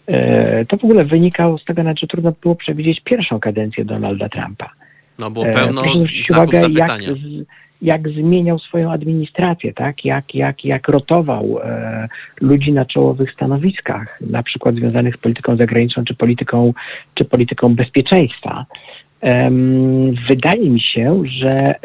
E, 0.07 0.65
to 0.65 0.77
w 0.77 0.83
ogóle 0.83 1.05
wynikało 1.05 1.57
z 1.57 1.65
tego, 1.65 1.81
że 1.99 2.07
trudno 2.07 2.33
było 2.41 2.55
przewidzieć 2.55 3.01
pierwszą 3.03 3.39
kadencję 3.39 3.85
Donalda 3.85 4.29
Trumpa. 4.29 4.69
No 5.19 5.31
było 5.31 5.45
pełno 5.45 5.81
Proszę 5.81 5.97
zwrócić 5.99 6.31
uwagę, 6.31 6.61
jak, 6.71 6.99
jak 7.81 8.09
zmieniał 8.09 8.59
swoją 8.59 8.91
administrację, 8.91 9.73
tak? 9.73 10.05
jak, 10.05 10.35
jak, 10.35 10.65
jak 10.65 10.87
rotował 10.87 11.59
e, 11.63 12.07
ludzi 12.41 12.71
na 12.71 12.85
czołowych 12.85 13.31
stanowiskach, 13.31 14.21
na 14.21 14.43
przykład 14.43 14.75
związanych 14.75 15.15
z 15.15 15.17
polityką 15.17 15.55
zagraniczną 15.55 16.03
czy 16.03 16.15
polityką, 16.15 16.73
czy 17.13 17.25
polityką 17.25 17.75
bezpieczeństwa. 17.75 18.65
Wydaje 20.29 20.69
mi 20.69 20.81
się, 20.81 21.23
że 21.25 21.75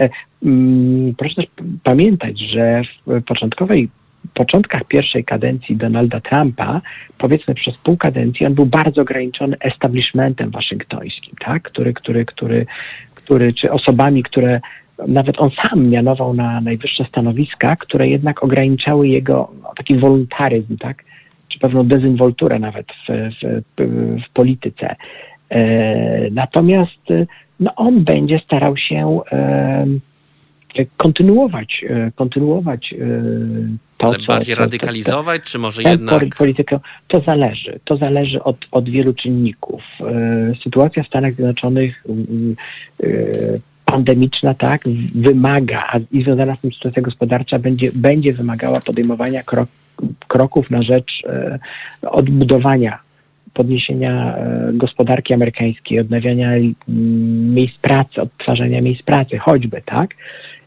mm, 0.42 1.14
proszę 1.18 1.34
też 1.34 1.46
pamiętać, 1.82 2.38
że 2.38 2.82
w 3.06 3.22
początkowej 3.24 3.88
początkach 4.34 4.84
pierwszej 4.84 5.24
kadencji 5.24 5.76
Donalda 5.76 6.20
Trumpa, 6.20 6.80
powiedzmy 7.18 7.54
przez 7.54 7.76
pół 7.76 7.96
kadencji, 7.96 8.46
on 8.46 8.54
był 8.54 8.66
bardzo 8.66 9.02
ograniczony 9.02 9.56
establishmentem 9.60 10.50
waszyngtońskim, 10.50 11.34
tak? 11.44 11.62
który, 11.62 11.92
który, 11.94 12.24
który, 12.24 12.66
który, 13.14 13.54
czy 13.54 13.72
osobami, 13.72 14.22
które 14.22 14.60
nawet 15.08 15.38
on 15.38 15.50
sam 15.50 15.82
mianował 15.82 16.34
na 16.34 16.60
najwyższe 16.60 17.04
stanowiska, 17.04 17.76
które 17.76 18.08
jednak 18.08 18.44
ograniczały 18.44 19.08
jego 19.08 19.50
no, 19.62 19.72
taki 19.76 19.98
wolontaryzm, 19.98 20.76
tak? 20.76 21.04
czy 21.48 21.58
pewną 21.58 21.86
dezynwolturę 21.86 22.58
nawet 22.58 22.86
w, 22.86 23.30
w, 23.42 24.22
w 24.26 24.32
polityce. 24.32 24.96
E, 25.50 26.30
natomiast 26.30 27.08
no, 27.60 27.74
on 27.76 28.04
będzie 28.04 28.38
starał 28.38 28.76
się 28.76 29.20
kontynuować, 30.96 31.84
e, 31.88 32.10
kontynuować 32.14 32.94
to, 33.98 34.06
Ale 34.06 34.18
co, 34.18 34.26
bardziej 34.26 34.54
to, 34.54 34.60
radykalizować, 34.60 35.42
to, 35.42 35.48
czy 35.48 35.58
może 35.58 35.82
jednak... 35.82 36.36
Politykę, 36.36 36.80
to 37.08 37.20
zależy. 37.20 37.78
To 37.84 37.96
zależy 37.96 38.42
od, 38.42 38.56
od 38.70 38.88
wielu 38.88 39.14
czynników. 39.14 39.82
Sytuacja 40.62 41.02
w 41.02 41.06
Stanach 41.06 41.32
Zjednoczonych 41.32 42.04
pandemiczna, 43.84 44.54
tak, 44.54 44.82
wymaga, 45.14 45.84
a 45.92 45.98
i 46.12 46.22
związana 46.22 46.56
z 46.56 46.60
tym 46.60 46.72
sytuacja 46.72 47.02
gospodarcza 47.02 47.58
będzie, 47.58 47.90
będzie 47.94 48.32
wymagała 48.32 48.80
podejmowania 48.80 49.42
krok, 49.42 49.68
kroków 50.28 50.70
na 50.70 50.82
rzecz 50.82 51.22
odbudowania 52.02 52.98
podniesienia 53.54 54.36
e, 54.36 54.70
gospodarki 54.72 55.34
amerykańskiej, 55.34 56.00
odnawiania 56.00 56.50
miejsc 57.54 57.78
pracy, 57.78 58.20
odtwarzania 58.22 58.80
miejsc 58.80 59.02
pracy, 59.02 59.38
choćby, 59.38 59.82
tak? 59.86 60.10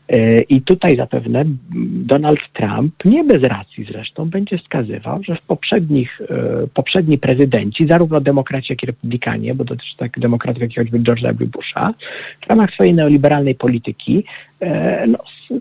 E, 0.10 0.42
I 0.42 0.62
tutaj 0.62 0.98
zapewne 0.98 1.44
Donald 2.06 2.40
Trump, 2.54 3.06
nie 3.06 3.24
bez 3.24 3.44
racji 3.44 3.86
zresztą, 3.92 4.30
będzie 4.30 4.58
wskazywał, 4.58 5.24
że 5.24 5.36
w 5.36 5.42
poprzednich, 5.42 6.22
e, 6.22 6.68
poprzedni 6.74 7.18
prezydenci, 7.18 7.88
zarówno 7.92 8.22
demokraci, 8.22 8.68
jak 8.70 8.84
i 8.84 8.86
republikanie, 8.86 9.56
bo 9.56 9.64
dotyczy 9.64 9.98
tak 9.98 10.20
demokratów, 10.20 10.62
jak 10.62 10.72
i 10.72 10.76
choćby 10.76 11.00
George 11.00 11.22
W. 11.22 11.46
Busha, 11.48 11.94
w 12.46 12.50
ramach 12.50 12.72
swojej 12.74 12.94
neoliberalnej 12.94 13.56
polityki 13.56 14.24
no, 15.08 15.18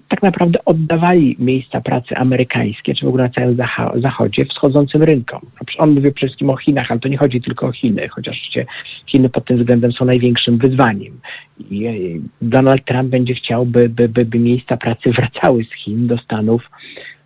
tak 0.08 0.22
naprawdę 0.22 0.64
oddawali 0.64 1.36
miejsca 1.38 1.80
pracy 1.80 2.16
amerykańskie, 2.16 2.94
czy 2.94 3.06
w 3.06 3.08
ogóle 3.08 3.24
na 3.24 3.30
całym 3.30 3.56
zachodzie, 3.94 4.44
wschodzącym 4.44 5.02
rynkom. 5.02 5.40
On 5.78 5.90
mówi 5.90 6.12
przede 6.12 6.28
wszystkim 6.28 6.50
o 6.50 6.56
Chinach, 6.56 6.90
ale 6.90 7.00
to 7.00 7.08
nie 7.08 7.16
chodzi 7.16 7.40
tylko 7.40 7.66
o 7.66 7.72
Chiny, 7.72 8.08
chociaż 8.08 8.50
Chiny 9.06 9.28
pod 9.28 9.44
tym 9.44 9.58
względem 9.58 9.92
są 9.92 10.04
największym 10.04 10.58
wyzwaniem. 10.58 11.12
E, 11.60 11.64
Donald 12.42 12.84
Trump 12.84 13.08
będzie 13.08 13.34
chciał, 13.34 13.66
by, 13.66 13.88
by, 13.88 14.08
by, 14.08 14.24
by 14.24 14.38
miejsca 14.38 14.76
pracy 14.76 15.10
wracały 15.10 15.64
z 15.64 15.84
Chin 15.84 16.06
do 16.06 16.18
Stanów, 16.18 16.62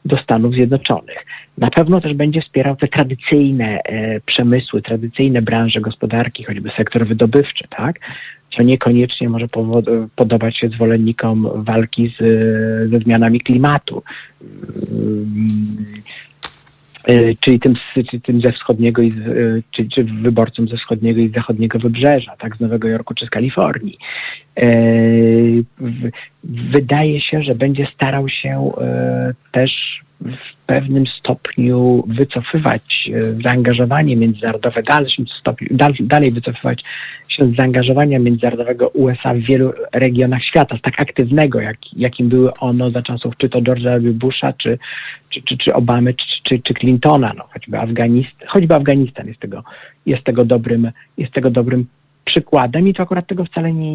do 0.04 0.16
Stanów 0.16 0.54
Zjednoczonych. 0.54 1.26
Na 1.58 1.70
pewno 1.70 2.00
też 2.00 2.14
będzie 2.14 2.42
wspierał 2.42 2.76
te 2.76 2.88
tradycyjne 2.88 3.82
e, 3.82 4.20
przemysły, 4.20 4.82
tradycyjne 4.82 5.42
branże 5.42 5.80
gospodarki, 5.80 6.44
choćby 6.44 6.70
sektor 6.76 7.06
wydobywczy, 7.06 7.64
tak? 7.76 8.00
Co 8.56 8.62
niekoniecznie 8.62 9.28
może 9.28 9.48
podobać 10.16 10.58
się 10.58 10.68
zwolennikom 10.68 11.48
walki 11.54 12.14
z, 12.18 12.20
ze 12.90 12.98
zmianami 12.98 13.40
klimatu. 13.40 14.02
Y, 17.10 17.34
czyli 17.40 17.60
tym, 17.60 17.74
czy 18.10 18.20
tym 18.20 18.40
ze 18.40 18.52
wschodniego, 18.52 19.02
i 19.02 19.10
z, 19.10 19.18
y, 19.18 19.62
czy, 19.70 19.88
czy 19.88 20.04
wyborcom 20.04 20.68
ze 20.68 20.76
wschodniego 20.76 21.20
i 21.20 21.28
zachodniego 21.28 21.78
wybrzeża, 21.78 22.36
tak, 22.38 22.56
z 22.56 22.60
Nowego 22.60 22.88
Jorku 22.88 23.14
czy 23.14 23.26
z 23.26 23.30
Kalifornii. 23.30 23.98
Y, 24.58 25.64
wydaje 26.44 27.20
się, 27.20 27.42
że 27.42 27.54
będzie 27.54 27.86
starał 27.94 28.28
się 28.28 28.72
też 29.52 30.00
w 30.20 30.66
pewnym 30.66 31.04
stopniu 31.06 32.04
wycofywać 32.06 33.10
zaangażowanie 33.42 34.16
międzynarodowe, 34.16 34.82
dalszym 34.82 35.24
stopniu, 35.40 35.68
dalej 36.00 36.32
wycofywać 36.32 36.84
się 37.28 37.52
z 37.52 37.56
zaangażowania 37.56 38.18
międzynarodowego 38.18 38.88
USA 38.88 39.34
w 39.34 39.38
wielu 39.38 39.72
regionach 39.92 40.44
świata, 40.44 40.76
tak 40.82 41.00
aktywnego, 41.00 41.60
jak, 41.60 41.76
jakim 41.96 42.28
były 42.28 42.54
ono 42.60 42.90
za 42.90 43.02
czasów 43.02 43.36
czy 43.38 43.48
to 43.48 43.58
George'a 43.58 44.00
W. 44.00 44.12
Busha, 44.12 44.52
czy, 44.52 44.78
czy, 45.30 45.42
czy, 45.42 45.58
czy 45.58 45.74
Obamy, 45.74 46.14
czy, 46.14 46.24
czy, 46.48 46.62
czy 46.62 46.74
Clintona, 46.74 47.32
no, 47.36 47.44
choćby, 47.52 47.78
Afganistan, 47.78 48.48
choćby 48.48 48.74
Afganistan 48.74 49.26
jest 49.26 49.40
tego, 49.40 49.64
jest 50.06 50.24
tego 50.24 50.44
dobrym, 50.44 50.90
jest 51.18 51.32
tego 51.32 51.50
dobrym 51.50 51.86
przykładem 52.24 52.88
i 52.88 52.94
to 52.94 53.02
akurat 53.02 53.26
tego 53.26 53.44
wcale 53.44 53.72
nie, 53.72 53.94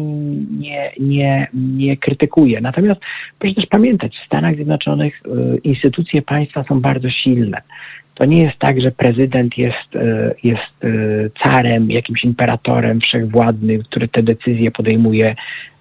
nie, 0.60 0.92
nie, 1.00 1.48
nie 1.54 1.96
krytykuje. 1.96 2.60
Natomiast 2.60 3.00
proszę 3.38 3.54
też 3.54 3.66
pamiętać, 3.66 4.16
w 4.16 4.26
Stanach 4.26 4.54
Zjednoczonych 4.54 5.22
y, 5.26 5.58
instytucje 5.58 6.22
państwa 6.22 6.64
są 6.64 6.80
bardzo 6.80 7.10
silne. 7.10 7.62
To 8.14 8.24
nie 8.24 8.42
jest 8.42 8.58
tak, 8.58 8.80
że 8.80 8.90
prezydent 8.90 9.58
jest, 9.58 9.96
y, 9.96 10.34
jest 10.42 10.84
y, 10.84 11.30
carem, 11.44 11.90
jakimś 11.90 12.24
imperatorem 12.24 13.00
wszechwładnym, 13.00 13.82
który 13.82 14.08
te 14.08 14.22
decyzje 14.22 14.70
podejmuje, 14.70 15.34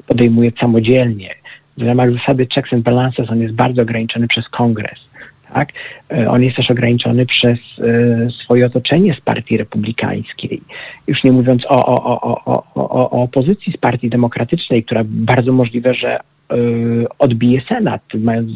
podejmuje 0.08 0.52
samodzielnie. 0.60 1.30
W 1.78 1.82
ramach 1.82 2.14
zasady 2.14 2.48
checks 2.56 2.74
and 2.74 2.84
balances 2.84 3.30
on 3.30 3.42
jest 3.42 3.56
bardzo 3.56 3.82
ograniczony 3.82 4.28
przez 4.28 4.50
kongres 4.50 5.13
tak? 5.54 5.70
E, 6.12 6.30
on 6.30 6.44
jest 6.44 6.58
też 6.58 6.72
ograniczony 6.72 7.26
przez 7.26 7.60
e, 7.80 8.30
swoje 8.44 8.66
otoczenie 8.66 9.16
z 9.16 9.22
partii 9.22 9.58
republikańskiej. 9.58 10.62
Już 11.08 11.24
nie 11.24 11.32
mówiąc 11.32 11.64
o, 11.70 11.86
o, 11.86 12.04
o, 12.04 12.42
o, 12.46 12.64
o, 12.76 13.12
o 13.12 13.24
opozycji 13.24 13.74
z 13.74 13.78
partii 13.78 14.10
demokratycznej, 14.10 14.84
która 14.84 15.02
bardzo 15.06 15.54
możliwe, 15.54 15.94
że 15.94 16.16
e, 16.16 16.22
odbije 17.20 17.62
Senat, 17.70 18.02
mając 18.14 18.52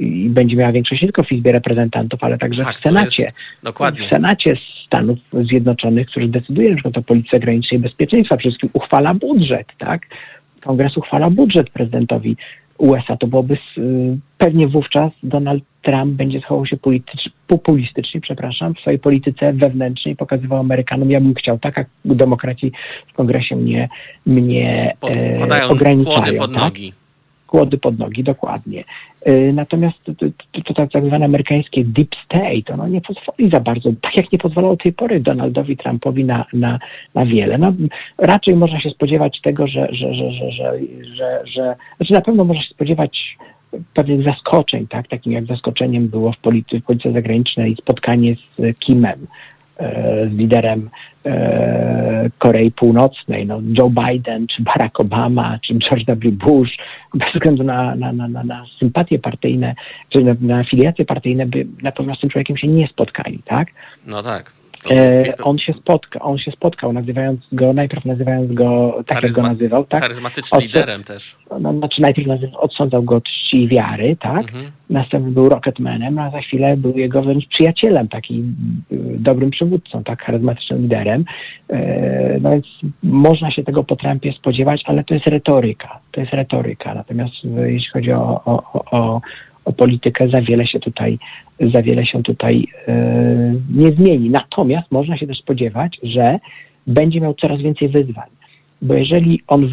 i 0.00 0.30
będzie 0.30 0.56
miała 0.56 0.72
większość 0.72 1.02
nie 1.02 1.08
tylko 1.08 1.22
w 1.22 1.32
Izbie 1.32 1.52
Reprezentantów, 1.52 2.24
ale 2.24 2.38
także 2.38 2.64
tak, 2.64 2.78
w 2.78 2.80
Senacie. 2.80 3.32
dokładnie. 3.62 4.06
W 4.06 4.10
Senacie 4.10 4.56
Stanów 4.86 5.18
Zjednoczonych, 5.32 6.06
który 6.06 6.28
decyduje 6.28 6.70
na 6.70 6.76
przykład 6.76 6.98
o 6.98 7.02
polityce 7.02 7.36
zagranicznej 7.36 7.80
i 7.80 7.82
bezpieczeństwa, 7.82 8.36
przede 8.36 8.50
wszystkim 8.50 8.70
uchwala 8.72 9.14
budżet, 9.14 9.66
tak? 9.78 10.06
Kongres 10.60 10.96
uchwala 10.96 11.30
budżet 11.30 11.70
prezydentowi 11.70 12.36
USA. 12.78 13.16
To 13.16 13.26
byłoby 13.26 13.58
pewnie 14.38 14.68
wówczas 14.68 15.12
Donald 15.22 15.64
Trump 15.82 16.12
będzie 16.12 16.40
zachował 16.40 16.66
się 16.66 16.76
populistycznie, 17.46 18.20
przepraszam, 18.20 18.74
w 18.74 18.80
swojej 18.80 18.98
polityce 18.98 19.52
wewnętrznej, 19.52 20.16
pokazywał 20.16 20.58
Amerykanom, 20.58 21.10
ja 21.10 21.20
bym 21.20 21.34
chciał, 21.34 21.58
tak 21.58 21.76
jak 21.76 21.86
demokraci 22.04 22.72
w 23.08 23.12
kongresie 23.12 23.56
mnie, 23.56 23.88
mnie 24.26 24.96
e, 25.16 25.68
ograniczają. 25.68 26.38
Pod 26.38 26.54
tak? 26.54 26.74
Kłody 27.48 27.78
pod 27.78 27.98
nogi, 27.98 28.24
dokładnie. 28.24 28.84
E, 29.24 29.52
natomiast 29.52 30.04
to, 30.04 30.12
to, 30.14 30.74
to, 30.74 30.74
tak 30.74 31.04
zwane 31.06 31.24
amerykańskie 31.24 31.84
deep 31.84 32.14
state, 32.24 32.74
ono 32.74 32.88
nie 32.88 33.00
pozwoli 33.00 33.50
za 33.50 33.60
bardzo, 33.60 33.90
tak 34.02 34.16
jak 34.16 34.32
nie 34.32 34.38
pozwalało 34.38 34.76
do 34.76 34.82
tej 34.82 34.92
pory 34.92 35.20
Donaldowi 35.20 35.76
Trumpowi 35.76 36.24
na, 36.24 36.44
na, 36.52 36.78
na 37.14 37.26
wiele. 37.26 37.58
No, 37.58 37.72
raczej 38.18 38.56
można 38.56 38.80
się 38.80 38.90
spodziewać 38.90 39.40
tego, 39.42 39.66
że, 39.66 39.88
że, 39.92 40.14
że, 40.14 40.32
że, 40.32 40.50
że, 40.50 40.78
że, 41.16 41.42
że 41.46 41.76
znaczy 41.96 42.12
na 42.12 42.20
pewno 42.20 42.44
można 42.44 42.62
się 42.62 42.74
spodziewać 42.74 43.36
pewnych 43.94 44.22
zaskoczeń, 44.22 44.86
tak? 44.86 45.08
Takim 45.08 45.32
jak 45.32 45.46
zaskoczeniem 45.46 46.08
było 46.08 46.32
w, 46.32 46.38
polity, 46.38 46.80
w 46.80 46.84
polityce 46.84 47.12
zagranicznej 47.12 47.76
spotkanie 47.76 48.34
z 48.34 48.78
Kimem, 48.78 49.26
z 49.78 50.32
liderem 50.32 50.90
e, 51.26 52.30
Korei 52.38 52.70
Północnej, 52.70 53.46
no 53.46 53.60
Joe 53.78 53.90
Biden, 53.90 54.46
czy 54.46 54.62
Barack 54.62 55.00
Obama, 55.00 55.58
czy 55.66 55.74
George 55.74 56.04
W. 56.06 56.32
Bush, 56.32 56.76
bez 57.14 57.28
względu 57.34 57.64
na, 57.64 57.94
na, 57.94 58.12
na, 58.12 58.28
na, 58.28 58.44
na 58.44 58.64
sympatie 58.78 59.18
partyjne, 59.18 59.74
czy 60.08 60.24
na, 60.24 60.34
na 60.40 60.58
afiliacje 60.58 61.04
partyjne, 61.04 61.46
by 61.46 61.66
na 61.82 61.92
pewno 61.92 62.14
z 62.14 62.20
tym 62.20 62.30
człowiekiem 62.30 62.56
się 62.56 62.68
nie 62.68 62.88
spotkali, 62.88 63.38
tak? 63.44 63.68
No 64.06 64.22
tak. 64.22 64.57
E, 64.90 65.34
on 65.42 65.58
się 65.58 65.72
spotka, 65.72 66.20
on 66.20 66.38
się 66.38 66.50
spotkał, 66.50 66.92
nazywając 66.92 67.40
go, 67.52 67.72
najpierw 67.72 68.04
nazywając 68.04 68.52
go 68.52 68.98
tak, 69.06 69.22
jak 69.22 69.32
go 69.32 69.42
nazywał, 69.42 69.84
tak? 69.84 70.02
Charyzmatycznym 70.02 70.60
liderem 70.60 71.04
też. 71.04 71.36
No, 71.60 71.72
znaczy 71.72 72.02
najpierw 72.02 72.28
nazyw, 72.28 72.50
odsądzał 72.54 73.02
go 73.02 73.20
czci 73.20 73.56
i 73.62 73.68
wiary, 73.68 74.16
tak? 74.20 74.40
Mhm. 74.40 74.70
Następnie 74.90 75.32
był 75.32 75.48
Rocketmanem, 75.48 76.18
a 76.18 76.30
za 76.30 76.40
chwilę 76.40 76.76
był 76.76 76.98
jego 76.98 77.22
wręcz 77.22 77.46
przyjacielem, 77.46 78.08
takim 78.08 78.56
dobrym 79.18 79.50
przywódcą, 79.50 80.04
tak? 80.04 80.22
Charyzmatycznym 80.22 80.82
liderem. 80.82 81.24
E, 81.70 82.40
no 82.40 82.50
więc 82.50 82.66
można 83.02 83.50
się 83.50 83.64
tego 83.64 83.84
po 83.84 83.96
Trumpie 83.96 84.32
spodziewać, 84.32 84.82
ale 84.84 85.04
to 85.04 85.14
jest 85.14 85.26
retoryka. 85.26 85.98
To 86.12 86.20
jest 86.20 86.32
retoryka. 86.32 86.94
Natomiast 86.94 87.34
e, 87.58 87.72
jeśli 87.72 87.88
chodzi 87.88 88.12
o, 88.12 88.40
o, 88.44 88.62
o, 88.72 88.84
o 88.90 89.20
politykę, 89.72 90.28
za 90.28 90.42
wiele 90.42 90.66
się 90.66 90.80
tutaj 90.80 91.18
za 91.74 91.82
wiele 91.82 92.06
się 92.06 92.22
tutaj 92.22 92.66
e, 92.88 93.54
nie 93.74 93.92
zmieni. 93.92 94.30
Natomiast 94.30 94.92
można 94.92 95.18
się 95.18 95.26
też 95.26 95.38
spodziewać, 95.38 95.98
że 96.02 96.38
będzie 96.86 97.20
miał 97.20 97.34
coraz 97.34 97.60
więcej 97.60 97.88
wyzwań. 97.88 98.28
Bo 98.82 98.94
jeżeli 98.94 99.42
on 99.46 99.70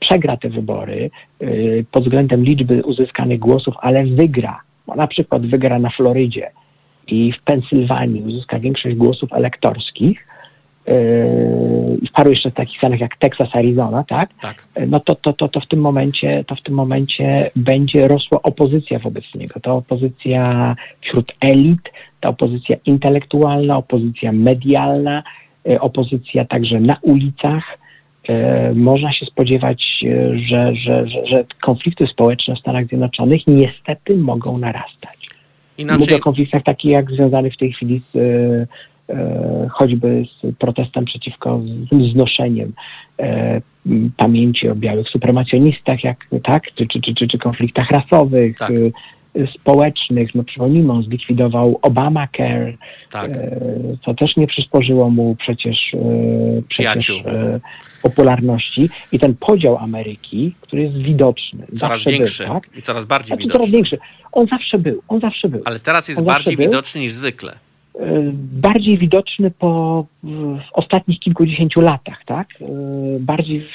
przegra 0.00 0.36
te 0.36 0.48
wybory 0.48 1.10
y, 1.42 1.84
pod 1.90 2.04
względem 2.04 2.44
liczby 2.44 2.82
uzyskanych 2.82 3.38
głosów, 3.38 3.74
ale 3.80 4.06
wygra, 4.06 4.60
bo 4.86 4.94
na 4.94 5.06
przykład 5.06 5.46
wygra 5.46 5.78
na 5.78 5.90
Florydzie 5.90 6.50
i 7.06 7.32
w 7.32 7.42
Pensylwanii 7.42 8.22
uzyska 8.22 8.58
większość 8.58 8.96
głosów 8.96 9.32
elektorskich, 9.32 10.26
w 10.86 12.12
paru 12.14 12.30
jeszcze 12.30 12.50
takich 12.50 12.78
stanach 12.78 13.00
jak 13.00 13.16
Texas, 13.16 13.48
Arizona, 13.52 14.04
tak? 14.08 14.30
tak. 14.40 14.66
No 14.86 15.00
to, 15.00 15.14
to, 15.14 15.32
to, 15.32 15.48
to, 15.48 15.60
w 15.60 15.68
tym 15.68 15.80
momencie, 15.80 16.44
to 16.46 16.54
w 16.54 16.62
tym 16.62 16.74
momencie 16.74 17.50
będzie 17.56 18.08
rosła 18.08 18.42
opozycja 18.42 18.98
wobec 18.98 19.24
niego. 19.34 19.60
To 19.60 19.74
opozycja 19.74 20.74
wśród 21.00 21.32
elit, 21.40 21.80
ta 22.20 22.28
opozycja 22.28 22.76
intelektualna, 22.86 23.76
opozycja 23.76 24.32
medialna, 24.32 25.22
e, 25.68 25.80
opozycja 25.80 26.44
także 26.44 26.80
na 26.80 26.96
ulicach. 27.02 27.78
Można 28.74 29.12
się 29.12 29.26
spodziewać, 29.26 30.04
że, 30.50 30.74
że, 30.74 31.08
że, 31.08 31.26
że 31.26 31.44
konflikty 31.62 32.06
społeczne 32.06 32.54
w 32.54 32.58
Stanach 32.58 32.86
Zjednoczonych 32.86 33.42
niestety 33.46 34.16
mogą 34.16 34.58
narastać. 34.58 35.16
Inaczej... 35.78 36.00
Mówię 36.00 36.16
o 36.16 36.20
konfliktach 36.20 36.62
takich 36.62 36.90
jak 36.90 37.10
związanych 37.10 37.54
w 37.54 37.56
tej 37.56 37.72
chwili 37.72 38.00
z 38.14 38.18
choćby 39.70 40.24
z 40.24 40.56
protestem 40.56 41.04
przeciwko 41.04 41.60
znoszeniem 42.12 42.72
e, 43.18 43.60
pamięci 44.16 44.68
o 44.68 44.74
białych 44.74 45.08
supremacjonistach, 45.08 46.04
jak, 46.04 46.26
tak, 46.44 46.62
czy, 46.74 46.86
czy, 46.86 47.14
czy, 47.14 47.28
czy 47.28 47.38
konfliktach 47.38 47.90
rasowych, 47.90 48.58
tak. 48.58 48.70
E, 48.70 48.74
społecznych. 49.54 50.34
No 50.34 50.44
przypomnijmy, 50.44 50.92
on 50.92 51.02
zlikwidował 51.02 51.78
Obamacare, 51.82 52.72
tak. 53.10 53.30
co 54.04 54.14
też 54.14 54.36
nie 54.36 54.46
przysporzyło 54.46 55.10
mu 55.10 55.36
przecież, 55.36 55.96
przecież 56.68 57.12
popularności. 58.02 58.88
I 59.12 59.18
ten 59.18 59.34
podział 59.34 59.76
Ameryki, 59.78 60.54
który 60.60 60.82
jest 60.82 60.96
widoczny. 60.96 61.66
Coraz 61.78 62.04
większy 62.04 62.44
był, 62.44 62.54
tak? 62.54 62.68
i 62.76 62.82
coraz 62.82 63.04
bardziej 63.04 63.28
znaczy, 63.28 63.42
widoczny. 63.42 63.58
Coraz 63.58 63.70
większy. 63.70 63.98
On 64.32 64.46
zawsze 64.46 64.78
był, 64.78 65.02
on 65.08 65.20
zawsze 65.20 65.48
był. 65.48 65.62
Ale 65.64 65.80
teraz 65.80 66.08
jest 66.08 66.20
on 66.20 66.26
bardziej 66.26 66.56
widoczny 66.56 67.00
niż 67.00 67.12
zwykle 67.12 67.65
bardziej 68.52 68.98
widoczny 68.98 69.50
po 69.50 70.04
w 70.22 70.72
ostatnich 70.72 71.20
kilkudziesięciu 71.20 71.80
latach, 71.80 72.24
tak? 72.24 72.48
Bardziej 73.20 73.60
w, 73.60 73.66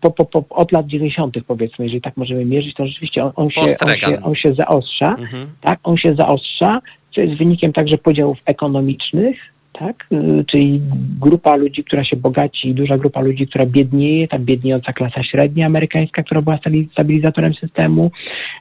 po, 0.00 0.10
po, 0.10 0.24
po, 0.24 0.56
od 0.56 0.72
lat 0.72 0.86
90. 0.86 1.36
powiedzmy, 1.46 1.84
jeżeli 1.84 2.00
tak 2.00 2.16
możemy 2.16 2.44
mierzyć, 2.44 2.74
to 2.74 2.86
rzeczywiście 2.86 3.24
on, 3.24 3.32
on 3.36 3.50
się, 3.50 3.60
on, 3.60 3.96
się, 3.96 4.22
on 4.22 4.34
się 4.34 4.54
zaostrza, 4.54 5.14
mhm. 5.18 5.46
tak? 5.60 5.78
On 5.82 5.96
się 5.96 6.14
zaostrza, 6.14 6.80
co 7.14 7.20
jest 7.20 7.34
wynikiem 7.34 7.72
także 7.72 7.98
podziałów 7.98 8.38
ekonomicznych, 8.46 9.36
tak? 9.78 10.06
Y, 10.12 10.44
czyli 10.50 10.80
grupa 11.20 11.56
ludzi, 11.56 11.84
która 11.84 12.04
się 12.04 12.16
bogaci, 12.16 12.74
duża 12.74 12.98
grupa 12.98 13.20
ludzi, 13.20 13.46
która 13.46 13.66
biednieje, 13.66 14.28
ta 14.28 14.38
biedniejąca 14.38 14.92
klasa 14.92 15.22
średnia 15.22 15.66
amerykańska, 15.66 16.22
która 16.22 16.42
była 16.42 16.58
stabilizatorem 16.92 17.54
systemu, 17.54 18.10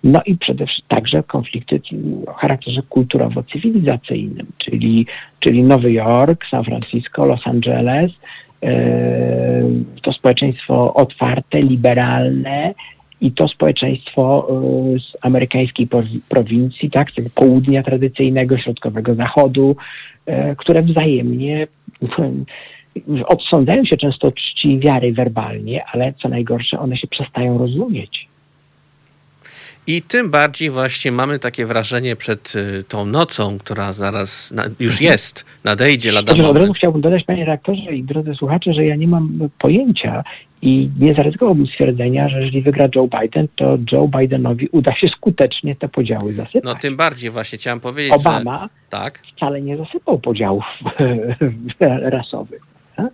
no 0.04 0.22
i 0.26 0.38
przede 0.38 0.66
wszystkim 0.66 0.98
także 0.98 1.24
konflikty 1.24 1.82
o 2.28 2.34
charakterze 2.34 2.82
kulturowo-cywilizacyjnym, 2.90 4.46
czyli, 4.58 5.06
czyli 5.40 5.64
Nowy 5.64 5.92
Jork, 5.92 6.46
San 6.52 6.64
Francisco, 6.64 7.26
Los 7.26 7.48
Angeles, 7.48 8.12
y, 8.12 8.68
to 10.02 10.14
społeczeństwo 10.14 10.94
otwarte, 10.94 11.62
liberalne, 11.62 12.74
i 13.24 13.32
to 13.32 13.48
społeczeństwo 13.48 14.48
y, 14.96 15.00
z 15.00 15.26
amerykańskiej 15.26 15.88
prowincji, 16.30 16.92
tak, 16.92 17.12
z 17.12 17.30
południa 17.30 17.84
tradycyjnego, 17.84 18.58
środkowego 18.58 19.16
zachodu, 19.16 19.76
które 20.58 20.82
wzajemnie 20.82 21.68
odsądzają 23.26 23.86
się 23.86 23.98
często 23.98 24.32
czci 24.32 24.80
wiary 24.80 25.14
werbalnie, 25.14 25.86
ale 25.86 26.14
co 26.22 26.30
najgorsze, 26.30 26.80
one 26.80 26.98
się 26.98 27.08
przestają 27.08 27.58
rozumieć. 27.58 28.28
I 29.88 30.02
tym 30.02 30.32
bardziej 30.32 30.70
właśnie 30.70 31.12
mamy 31.12 31.40
takie 31.40 31.66
wrażenie 31.66 32.16
przed 32.16 32.56
y, 32.56 32.84
tą 32.84 33.06
nocą, 33.06 33.58
która 33.60 33.94
zaraz 33.94 34.52
na, 34.52 34.64
już 34.80 35.02
jest, 35.02 35.46
nadejdzie 35.64 36.12
lada. 36.12 36.48
Od 36.48 36.58
razu 36.58 36.74
chciałbym 36.74 37.02
dodać, 37.02 37.24
panie 37.24 37.46
redaktorze 37.46 37.96
i 37.96 38.04
drodzy 38.04 38.36
słuchacze, 38.36 38.74
że 38.74 38.86
ja 38.86 38.96
nie 38.96 39.08
mam 39.08 39.50
pojęcia 39.60 40.24
i 40.64 40.90
nie 41.00 41.14
zaryzykowałbym 41.14 41.68
stwierdzenia, 41.68 42.30
że 42.30 42.40
jeżeli 42.42 42.62
wygra 42.62 42.90
Joe 42.96 43.08
Biden, 43.08 43.48
to 43.56 43.78
Joe 43.92 44.08
Bidenowi 44.08 44.68
uda 44.72 44.96
się 44.96 45.08
skutecznie 45.08 45.76
te 45.76 45.90
podziały 45.90 46.34
zasypać. 46.34 46.64
No 46.64 46.76
tym 46.76 46.98
bardziej 46.98 47.32
właśnie 47.32 47.58
chciałem 47.58 47.80
powiedzieć, 47.80 48.14
Obama 48.14 48.62
że... 48.64 48.70
tak? 48.90 49.22
wcale 49.36 49.62
nie 49.62 49.78
zasypał 49.78 50.20
podziałów 50.20 50.64
rasowych. 52.02 52.62
Tak? 52.96 53.10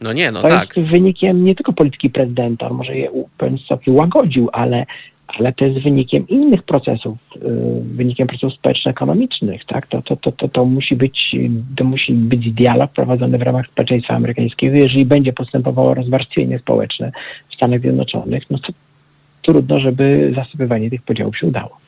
No 0.00 0.12
nie, 0.12 0.32
no 0.32 0.42
to 0.42 0.48
tak. 0.48 0.76
jest 0.76 0.90
wynikiem 0.90 1.44
nie 1.44 1.54
tylko 1.54 1.72
polityki 1.72 2.10
prezydenta, 2.10 2.68
on 2.68 2.76
może 2.76 2.96
je 2.96 3.10
w 3.10 3.36
pewien 3.38 3.58
stopniu 3.58 3.94
łagodził, 3.94 4.48
ale 4.52 4.86
ale 5.28 5.52
to 5.52 5.64
jest 5.64 5.78
wynikiem 5.78 6.28
innych 6.28 6.62
procesów, 6.62 7.18
y, 7.36 7.40
wynikiem 7.94 8.26
procesów 8.26 8.54
społeczno-ekonomicznych, 8.54 9.64
tak? 9.64 9.86
To, 9.86 10.02
to, 10.02 10.16
to, 10.16 10.32
to, 10.32 10.48
to, 10.48 10.64
musi 10.64 10.96
być, 10.96 11.36
to 11.76 11.84
musi 11.84 12.12
być 12.12 12.52
dialog 12.52 12.92
prowadzony 12.92 13.38
w 13.38 13.42
ramach 13.42 13.66
społeczeństwa 13.66 14.14
amerykańskiego. 14.14 14.76
Jeżeli 14.76 15.04
będzie 15.04 15.32
postępowało 15.32 15.94
rozwarstwienie 15.94 16.58
społeczne 16.58 17.12
w 17.50 17.54
Stanach 17.54 17.80
Zjednoczonych, 17.80 18.50
no 18.50 18.58
to 18.58 18.72
trudno, 19.42 19.80
żeby 19.80 20.32
zasypywanie 20.36 20.90
tych 20.90 21.02
podziałów 21.02 21.38
się 21.38 21.46
udało. 21.46 21.78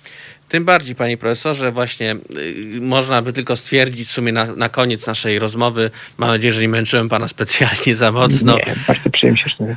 Tym 0.51 0.65
bardziej, 0.65 0.95
panie 0.95 1.17
profesorze, 1.17 1.73
właśnie 1.73 2.17
y, 2.37 2.81
można 2.81 3.23
by 3.23 3.33
tylko 3.33 3.57
stwierdzić 3.57 4.09
w 4.09 4.13
sumie 4.13 4.33
na, 4.33 4.47
na 4.47 4.69
koniec 4.69 5.07
naszej 5.07 5.39
rozmowy, 5.39 5.91
mam 6.19 6.29
nadzieję, 6.31 6.53
że 6.53 6.61
nie 6.61 6.69
męczyłem 6.69 7.09
pana 7.09 7.29
specjalnie 7.29 7.97
za 7.97 8.13
mocno. 8.13 8.57
Nie, 8.57 8.75
bardzo 8.89 9.11
przyjemnie 9.11 9.41
się 9.41 9.77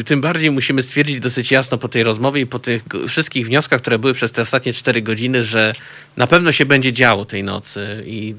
y, 0.00 0.04
Tym 0.04 0.20
bardziej 0.20 0.50
musimy 0.50 0.82
stwierdzić 0.82 1.20
dosyć 1.20 1.50
jasno 1.50 1.78
po 1.78 1.88
tej 1.88 2.02
rozmowie 2.02 2.40
i 2.40 2.46
po 2.46 2.58
tych 2.58 2.82
wszystkich 3.08 3.46
wnioskach, 3.46 3.80
które 3.80 3.98
były 3.98 4.14
przez 4.14 4.32
te 4.32 4.42
ostatnie 4.42 4.72
cztery 4.72 5.02
godziny, 5.02 5.44
że 5.44 5.74
na 6.18 6.26
pewno 6.26 6.52
się 6.52 6.66
będzie 6.66 6.92
działo 6.92 7.24
tej 7.24 7.44
nocy 7.44 8.02
i 8.06 8.34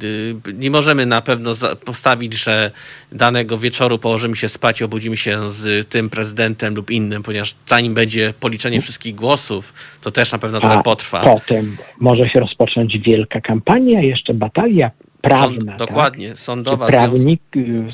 y, 0.47 0.53
nie 0.53 0.71
możemy 0.71 1.05
na 1.05 1.21
pewno 1.21 1.51
postawić, 1.85 2.33
że 2.33 2.71
danego 3.11 3.57
wieczoru 3.57 3.99
położymy 3.99 4.35
się 4.35 4.49
spać 4.49 4.81
i 4.81 4.83
obudzimy 4.83 5.17
się 5.17 5.49
z 5.49 5.87
tym 5.87 6.09
prezydentem 6.09 6.75
lub 6.75 6.91
innym, 6.91 7.23
ponieważ 7.23 7.55
zanim 7.67 7.93
będzie 7.93 8.33
policzenie 8.39 8.81
wszystkich 8.81 9.15
głosów, 9.15 9.73
to 10.01 10.11
też 10.11 10.31
na 10.31 10.37
pewno 10.37 10.59
trochę 10.59 10.83
potrwa. 10.83 11.21
Potem 11.23 11.77
może 11.99 12.29
się 12.29 12.39
rozpocząć 12.39 12.99
wielka 12.99 13.41
kampania, 13.41 14.01
jeszcze 14.01 14.33
batalia 14.33 14.91
prawna. 15.21 15.47
Sąd, 15.47 15.65
tak? 15.65 15.77
dokładnie, 15.77 16.29
tak? 16.29 16.39
sądowa. 16.39 16.87
Prawnik, 16.87 17.41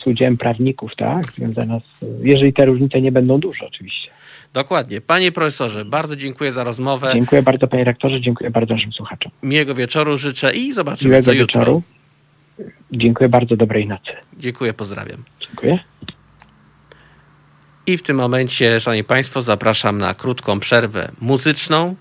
z 0.03 0.07
udziałem 0.07 0.37
prawników, 0.37 0.91
tak, 0.97 1.25
związana 1.25 1.79
z, 1.79 2.05
jeżeli 2.23 2.53
te 2.53 2.65
różnice 2.65 3.01
nie 3.01 3.11
będą 3.11 3.39
duże 3.39 3.65
oczywiście. 3.65 4.14
Dokładnie. 4.55 5.01
Panie 5.01 5.31
profesorze, 5.31 5.85
bardzo 5.85 6.15
dziękuję 6.15 6.51
za 6.51 6.63
rozmowę. 6.63 7.11
Dziękuję 7.13 7.41
bardzo 7.41 7.67
panie 7.67 7.83
rektorze, 7.83 8.21
dziękuję 8.21 8.49
bardzo 8.49 8.73
naszym 8.73 8.91
słuchaczom. 8.91 9.31
Miłego 9.43 9.75
wieczoru 9.75 10.17
życzę 10.17 10.55
i 10.55 10.73
zobaczymy 10.73 11.09
Miłego 11.09 11.25
co 11.25 11.31
wieczoru. 11.31 11.83
jutro. 12.57 12.71
Dziękuję 12.91 13.29
bardzo, 13.29 13.55
dobrej 13.55 13.87
nocy. 13.87 14.11
Dziękuję, 14.37 14.73
pozdrawiam. 14.73 15.23
Dziękuję. 15.39 15.79
I 17.87 17.97
w 17.97 18.01
tym 18.01 18.17
momencie, 18.17 18.79
szanowni 18.79 19.03
państwo, 19.03 19.41
zapraszam 19.41 19.97
na 19.97 20.13
krótką 20.13 20.59
przerwę 20.59 21.11
muzyczną. 21.21 21.95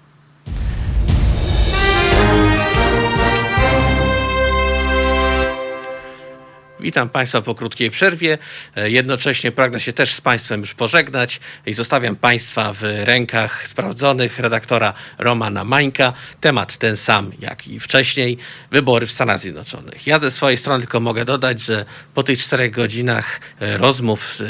Witam 6.85 7.09
Państwa 7.09 7.43
po 7.43 7.55
krótkiej 7.55 7.91
przerwie. 7.91 8.39
E, 8.77 8.91
jednocześnie 8.91 9.53
pragnę 9.53 9.81
się 9.81 9.93
też 9.93 10.15
z 10.15 10.21
Państwem 10.21 10.61
już 10.61 10.75
pożegnać 10.75 11.41
i 11.67 11.75
zostawiam 11.75 12.17
Państwa 12.17 12.73
w 12.73 12.83
rękach 12.83 13.69
sprawdzonych 13.69 14.39
redaktora 14.39 14.93
Romana 15.19 15.65
Mańka. 15.65 16.13
Temat 16.41 16.77
ten 16.77 16.97
sam 16.97 17.31
jak 17.41 17.69
i 17.69 17.81
wcześniej. 17.81 18.39
Wybory 18.71 19.07
w 19.07 19.13
Stanach 19.13 19.39
Zjednoczonych. 19.39 20.07
Ja 20.07 20.19
ze 20.19 20.31
swojej 20.31 20.57
strony 20.57 20.81
tylko 20.81 21.01
mogę 21.01 21.25
dodać, 21.25 21.61
że 21.61 21.85
po 22.15 22.23
tych 22.23 22.39
czterech 22.39 22.71
godzinach 22.71 23.41
e, 23.61 23.77
rozmów 23.79 24.35
z 24.35 24.41
e, 24.41 24.45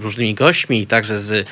różnymi 0.00 0.34
gośćmi 0.34 0.80
i 0.80 0.86
także 0.86 1.20
z 1.20 1.48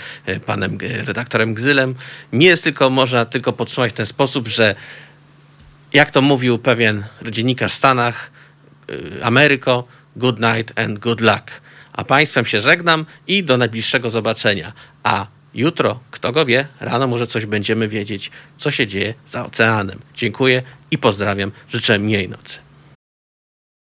panem 0.46 0.78
redaktorem 1.04 1.54
Gzylem 1.54 1.94
nie 2.32 2.46
jest 2.46 2.64
tylko, 2.64 2.90
można 2.90 3.24
tylko 3.24 3.52
podsumować 3.52 3.92
w 3.92 3.96
ten 3.96 4.06
sposób, 4.06 4.48
że 4.48 4.74
jak 5.92 6.10
to 6.10 6.22
mówił 6.22 6.58
pewien 6.58 7.04
dziennikarz 7.30 7.72
w 7.72 7.76
Stanach, 7.76 8.30
Ameryko, 9.22 9.84
good 10.16 10.40
night 10.40 10.78
and 10.78 10.98
good 10.98 11.20
luck. 11.20 11.50
A 11.92 12.04
Państwem 12.04 12.44
się 12.44 12.60
żegnam 12.60 13.06
i 13.26 13.44
do 13.44 13.56
najbliższego 13.56 14.10
zobaczenia. 14.10 14.72
A 15.02 15.26
jutro, 15.54 16.00
kto 16.10 16.32
go 16.32 16.46
wie, 16.46 16.66
rano 16.80 17.06
może 17.06 17.26
coś 17.26 17.46
będziemy 17.46 17.88
wiedzieć, 17.88 18.30
co 18.58 18.70
się 18.70 18.86
dzieje 18.86 19.14
za 19.28 19.46
oceanem. 19.46 19.98
Dziękuję 20.14 20.62
i 20.90 20.98
pozdrawiam. 20.98 21.52
Życzę 21.68 21.98
miłej 21.98 22.28
nocy. 22.28 22.63